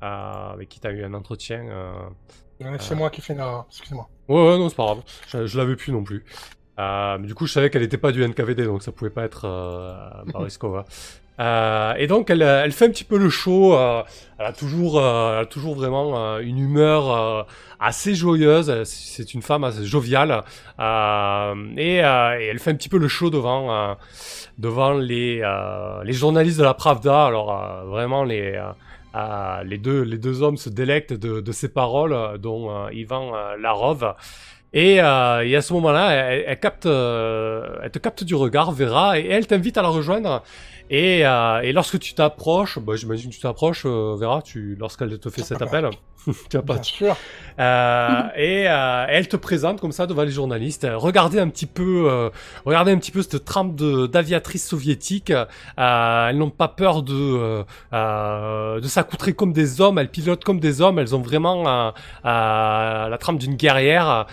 [0.02, 0.06] euh,
[0.52, 1.60] avec qui t'as eu un entretien.
[1.68, 1.92] euh.
[2.78, 4.08] C'est moi qui fais une erreur, excusez-moi.
[4.28, 5.02] Ouais, ouais, non, c'est pas grave.
[5.28, 6.24] Je, je l'avais plus non plus.
[6.78, 9.24] Euh, mais du coup, je savais qu'elle n'était pas du NKVD, donc ça pouvait pas
[9.24, 10.84] être euh, Bariskova.
[11.40, 13.74] Euh, et donc, elle, elle fait un petit peu le show.
[13.74, 14.02] euh,
[14.38, 17.42] elle a toujours, euh, elle a toujours vraiment euh, une humeur euh,
[17.78, 18.84] assez joyeuse.
[18.84, 20.42] C'est une femme assez joviale.
[20.78, 23.94] Euh, et, euh, et elle fait un petit peu le show devant, euh,
[24.58, 27.26] devant les, euh, les journalistes de la Pravda.
[27.26, 28.70] Alors, euh, vraiment, les, euh,
[29.14, 32.92] euh, les, deux, les deux hommes se délectent de, de ses paroles, euh, dont euh,
[32.92, 34.14] Ivan euh, Larov.
[34.72, 38.70] Et, euh, et à ce moment-là, elle, elle capte, euh, elle te capte du regard,
[38.70, 40.44] Vera, et elle t'invite à la rejoindre.
[40.92, 45.16] Et, euh, et lorsque tu t'approches, bah, j'imagine que tu t'approches, euh, Vera, tu, lorsqu'elle
[45.20, 45.88] te fait cet appel,
[46.26, 47.16] tu vas pas Bien sûr.
[47.60, 50.86] euh, et euh, elle te présente comme ça devant les journalistes.
[50.92, 52.28] Regardez un petit peu, euh,
[52.66, 55.30] regardez un petit peu cette trempe de d'aviatrices soviétiques.
[55.30, 59.98] Euh, elles n'ont pas peur de de s'accoutrer comme des hommes.
[59.98, 60.98] Elles pilotent comme des hommes.
[60.98, 61.92] Elles ont vraiment
[62.24, 64.26] la trempe d'une guerrière.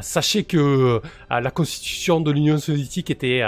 [0.00, 1.00] Sachez que
[1.30, 3.42] la constitution de l'Union soviétique était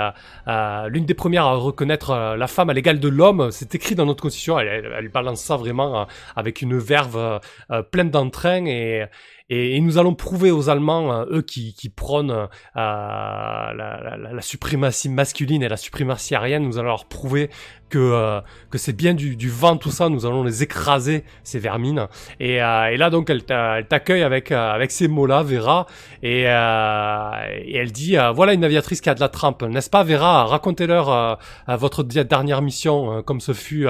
[0.89, 3.51] l'une des premières à reconnaître euh, la femme à l'égal de l'homme.
[3.51, 4.59] C'est écrit dans notre constitution.
[4.59, 6.05] Elle, balance ça vraiment euh,
[6.35, 7.41] avec une verve
[7.71, 9.07] euh, pleine d'entrain et,
[9.49, 16.35] nous allons prouver aux Allemands, eux qui, prônent la, la suprématie masculine et la suprématie
[16.35, 17.49] aérienne, nous allons leur prouver
[17.89, 18.41] que, euh,
[18.71, 22.07] que c'est bien du, du vent tout ça, nous allons les écraser, ces vermines.
[22.41, 25.87] Et, euh, et là donc elle t'a- elle t'accueille avec, euh, avec ces mots-là, Vera,
[26.23, 27.31] et, euh,
[27.65, 30.45] et elle dit, euh, voilà une aviatrice qui a de la trempe, n'est-ce pas Vera?
[30.47, 31.35] Racontez-leur euh,
[31.77, 33.87] votre dernière mission, comme ce fut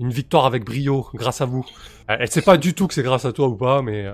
[0.00, 1.64] une victoire avec brio, grâce à vous.
[2.08, 4.06] Elle sait pas du tout que c'est grâce à toi ou pas, mais...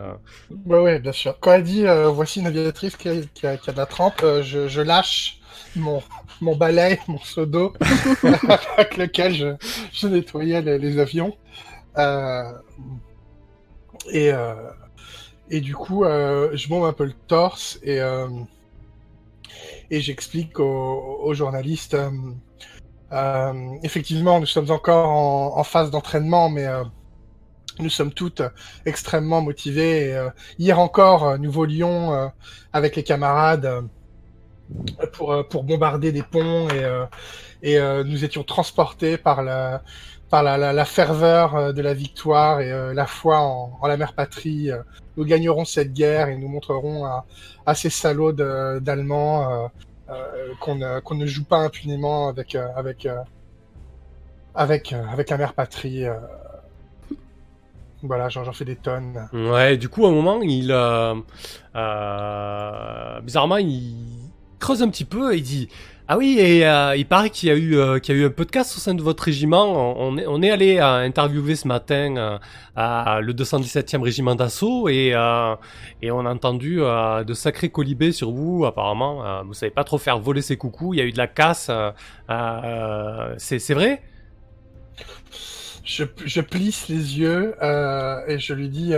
[0.67, 1.37] Ouais, ouais, bien sûr.
[1.41, 4.25] Quand elle dit voici une aviatrice qui a, qui a- qui a de la trempe,
[4.43, 5.38] je, je lâche
[5.77, 7.73] mon, balai, mon seau d'eau
[8.77, 11.37] avec lequel je, nettoyais les, avions.
[11.97, 12.53] Euh,
[14.11, 14.55] et, euh,
[15.51, 18.01] et du coup, euh, je bombe un peu le torse et,
[19.91, 21.97] j'explique aux, journalistes.
[23.83, 25.11] effectivement, nous sommes encore
[25.59, 26.67] en, phase d'entraînement, mais
[27.81, 28.43] nous sommes toutes
[28.85, 30.29] extrêmement motivées.
[30.59, 32.31] Hier encore, nous volions
[32.73, 33.89] avec les camarades
[35.13, 37.05] pour, euh, pour bombarder des ponts et, euh,
[37.63, 39.83] et euh, nous étions transportés par la,
[40.31, 44.71] par la, la, ferveur de la victoire et la foi en, la mère patrie.
[45.17, 47.25] Nous gagnerons cette guerre et nous montrerons à,
[47.67, 49.71] à ces salauds d'Allemands
[50.61, 53.09] qu'on qu'on ne joue pas impunément avec, avec,
[54.55, 56.05] avec, avec la mère patrie.
[58.03, 59.29] Voilà, j'en fais des tonnes.
[59.33, 60.67] Ouais, du coup, à un moment, il...
[63.25, 64.18] Bizarrement, il
[64.59, 65.69] creuse un petit peu et il dit...
[66.11, 68.25] Ah oui, et euh, il paraît qu'il y a eu euh, qu'il y a eu
[68.25, 69.95] un podcast au sein de votre régiment.
[69.99, 72.39] On est allé euh, interviewer ce matin
[72.79, 75.09] euh, le 217e régiment d'assaut et
[76.01, 78.65] et on a entendu de sacrés colibés sur vous.
[78.65, 80.95] Apparemment, vous savez pas trop faire voler ses coucous.
[80.95, 81.71] Il y a eu de la casse.
[83.37, 84.01] c'est c'est vrai?
[85.85, 87.55] Je, je plisse les yeux
[88.29, 88.95] et je lui dis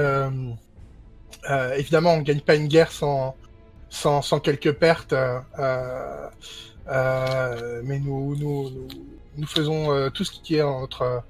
[1.77, 3.35] évidemment, on ne gagne pas une guerre sans,
[3.91, 6.31] sans, sans quelques pertes, euh, euh,
[6.89, 8.89] euh, mais nous, nous,
[9.37, 11.23] nous, faisons tout ce qui est en notre,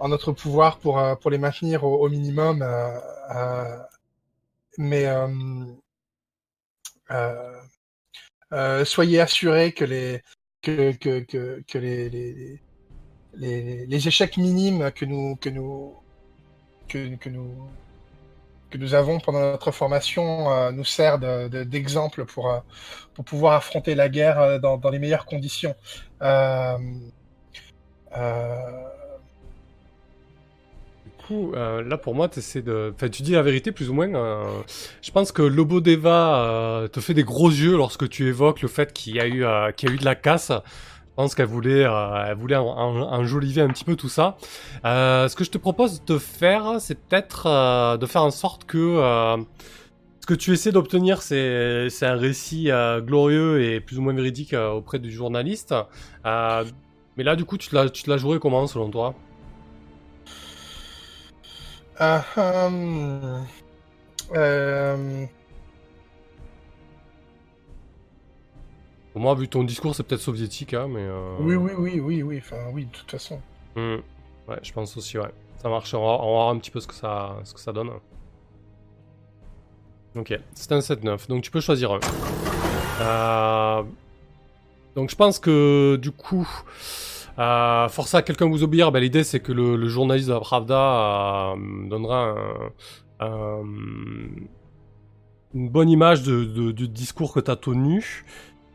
[0.00, 2.64] en notre pouvoir pour, pour les maintenir au, minimum.
[4.76, 5.06] mais
[8.84, 10.22] soyez assurés que les,
[10.62, 12.60] que, que, que les, les,
[13.36, 15.94] les, les échecs minimes que nous, que nous,
[16.88, 17.68] que, que nous,
[18.74, 22.58] que nous avons pendant notre formation euh, nous sert de- de- d'exemple pour, euh,
[23.14, 25.76] pour pouvoir affronter la guerre euh, dans, les meilleures conditions.
[31.04, 32.28] Du coup, là pour moi,
[32.62, 32.94] de.
[33.10, 34.08] Tu dis la vérité plus ou moins.
[35.02, 38.92] Je pense que Lobo Deva te fait des gros yeux lorsque tu évoques le fait
[38.92, 39.44] qu'il y a eu
[39.74, 40.52] qu'il y a eu de la casse.
[41.14, 44.36] Je pense qu'elle voulait, euh, elle voulait en- en- enjoliver un petit peu tout ça.
[44.84, 48.64] Euh, ce que je te propose de faire, c'est peut-être euh, de faire en sorte
[48.64, 48.78] que
[50.20, 52.70] ce que tu essaies d'obtenir, c'est un récit
[53.06, 55.72] glorieux et plus ou moins véridique auprès du journaliste.
[56.24, 59.14] Mais là, du coup, tu te la, tu la jouerais comment selon toi?
[64.30, 65.28] Hum,
[69.14, 71.00] Pour moi, vu ton discours, c'est peut-être soviétique, hein, mais.
[71.00, 73.40] euh, oui, oui, oui, oui, oui, enfin, oui, de toute façon.
[73.76, 73.96] hmm.
[74.48, 75.32] Ouais, je pense aussi, ouais.
[75.56, 77.60] Ça marche, on va, on va voir un petit peu ce que ça, ce que
[77.60, 77.90] ça donne.
[80.16, 82.00] Ok, c'est un 7-9, donc tu peux choisir un.
[83.00, 83.82] Euh,
[84.94, 86.46] Donc je pense que du coup,
[87.38, 90.40] euh, forcer à quelqu'un vous obéir, ben, l'idée c'est que le, le journaliste de la
[90.40, 92.34] Pravda euh, donnera
[93.20, 93.64] un- un-
[95.54, 98.24] une bonne image de, de- du discours que tu as tenu.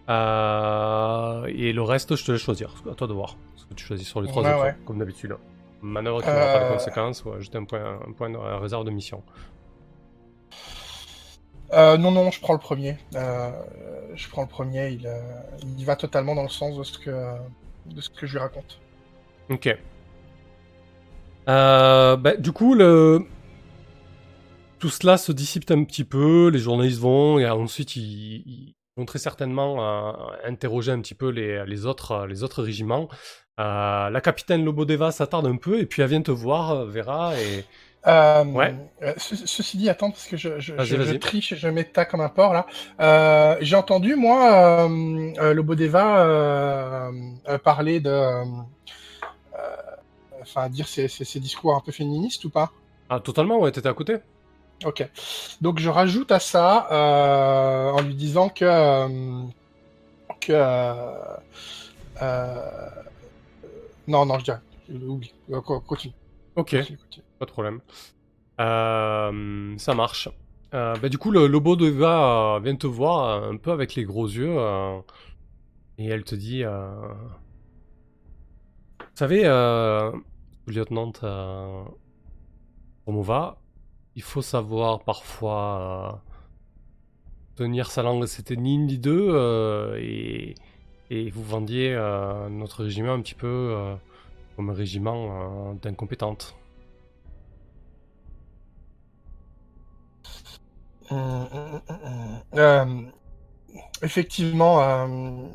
[0.10, 2.74] Euh, et le reste, je te laisse choisir.
[2.90, 4.76] À toi de voir ce que tu choisis sur les trois Ouais, options, ouais.
[4.86, 5.36] comme d'habitude.
[5.82, 6.74] Manœuvre qui n'aura pas de Euh.
[6.74, 9.22] conséquences, ou juste un point, un point de réserve de mission.
[11.74, 12.98] Euh, non, non, je prends le premier.
[13.14, 14.90] Je prends le premier.
[14.90, 15.08] Il,
[15.78, 17.36] il va totalement dans le sens de ce que,
[17.86, 18.80] de ce que je lui raconte.
[19.50, 19.78] Ok.
[21.46, 23.26] Bah, du coup, le...
[24.80, 29.06] tout cela se dissipe un petit peu, les journalistes vont, et ensuite ils, ils vont
[29.06, 30.12] très certainement euh,
[30.46, 33.08] interroger un petit peu les, les, autres, les autres régiments.
[33.60, 37.34] Euh, la capitaine Lobodeva s'attarde un peu, et puis elle vient te voir, euh, Vera,
[37.40, 37.66] et...
[38.08, 38.74] Euh, Ouais.
[39.02, 41.84] euh, ce- ceci dit, attends, parce que je, je, je, je triche et je mets
[41.84, 42.66] ta comme un porc là.
[43.02, 47.12] Euh, J'ai entendu, moi, le Bodeva euh,
[47.64, 48.16] parler de.
[50.42, 52.72] Enfin, dire ses, ses, ses discours un peu féministes ou pas?
[53.10, 54.16] Ah, totalement, ouais, t'étais à côté
[54.86, 55.08] Ok.
[55.62, 59.44] Donc je rajoute à ça euh, en lui disant que euh,
[60.40, 61.26] que euh,
[64.08, 64.60] non non je dirais
[65.08, 65.34] oublie
[65.66, 66.14] co- continue.
[66.56, 66.72] Ok.
[66.72, 67.26] continue, continue.
[67.40, 67.82] Pas de problème.
[68.60, 70.30] Euh, ça marche.
[70.72, 74.04] Bah, du coup, le Lobo de Eva euh, vient te voir un peu avec les
[74.04, 74.56] gros yeux
[75.98, 76.70] et elle te dit Vous
[79.16, 79.44] savez,
[80.68, 81.12] lieutenant
[83.06, 83.58] Romova,
[84.20, 86.18] il faut savoir parfois euh,
[87.56, 88.26] tenir sa langue.
[88.26, 89.96] C'était ni une ni deux euh,
[91.10, 93.96] et, vous vendiez euh, notre régiment un petit peu
[94.58, 96.58] comme un régiment d'incompétentes.
[104.02, 105.48] Effectivement, euh,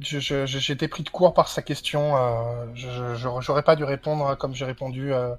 [0.00, 2.16] j'ai été pris de court par sa question.
[2.16, 5.12] euh, je pas dû répondre comme j'ai répondu.
[5.12, 5.34] euh,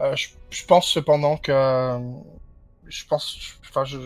[0.00, 0.14] euh,
[0.50, 1.52] je, pense cependant que
[2.86, 3.98] je pense, enfin, je,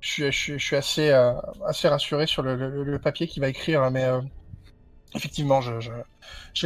[0.00, 0.22] suis,
[1.10, 1.34] euh,
[1.66, 4.20] assez rassuré sur le, le- papier qu'il va écrire, mais euh,
[5.14, 5.72] effectivement, je,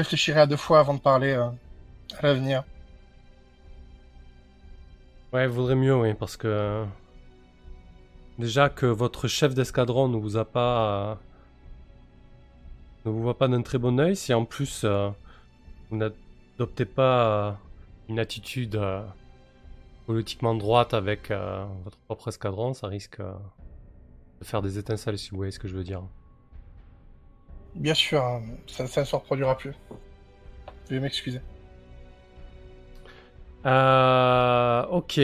[0.00, 1.52] réfléchirai à deux fois avant de parler à
[2.22, 2.64] l'avenir.
[5.32, 6.86] Ouais, il vaudrait mieux, oui, parce que
[8.38, 11.14] déjà que votre chef d'escadron ne vous a pas, euh,
[13.04, 15.10] ne vous voit pas d'un très bon œil, si en plus euh,
[15.90, 17.52] vous n'adoptez pas euh,
[18.08, 18.80] une attitude
[20.06, 21.30] politiquement droite avec
[21.84, 25.76] votre propre escadron, ça risque de faire des étincelles, si vous voyez ce que je
[25.76, 26.02] veux dire.
[27.74, 29.74] Bien sûr, hein, ça, ça ne se reproduira plus.
[30.88, 31.40] Je vais m'excuser.
[33.66, 35.20] Euh, ok,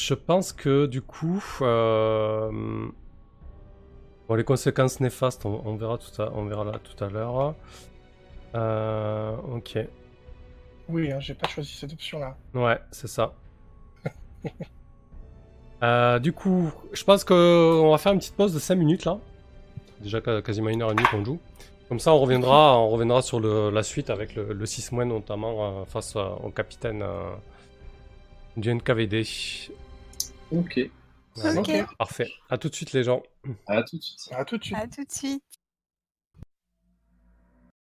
[0.00, 2.50] je pense que du coup, euh,
[4.28, 7.54] Bon, les conséquences néfastes, on, on verra tout à, on verra là tout à l'heure.
[8.54, 9.78] Euh, ok.
[10.88, 12.36] Oui, hein, j'ai pas choisi cette option-là.
[12.54, 13.32] Ouais, c'est ça.
[15.82, 19.18] Euh, du coup, je pense qu'on va faire une petite pause de 5 minutes là.
[20.00, 21.38] Déjà qua- quasiment une heure et demie qu'on joue.
[21.88, 25.06] Comme ça, on reviendra, on reviendra sur le- la suite avec le, le 6 mois
[25.06, 27.02] notamment euh, face euh, au capitaine
[28.58, 29.24] du NKVD.
[30.50, 30.80] Ok.
[31.36, 31.70] Ok.
[31.98, 32.28] Parfait.
[32.48, 33.22] À tout de suite les gens.
[33.66, 34.28] À tout de suite.
[34.32, 34.76] À tout de suite.
[34.76, 35.44] À tout de suite.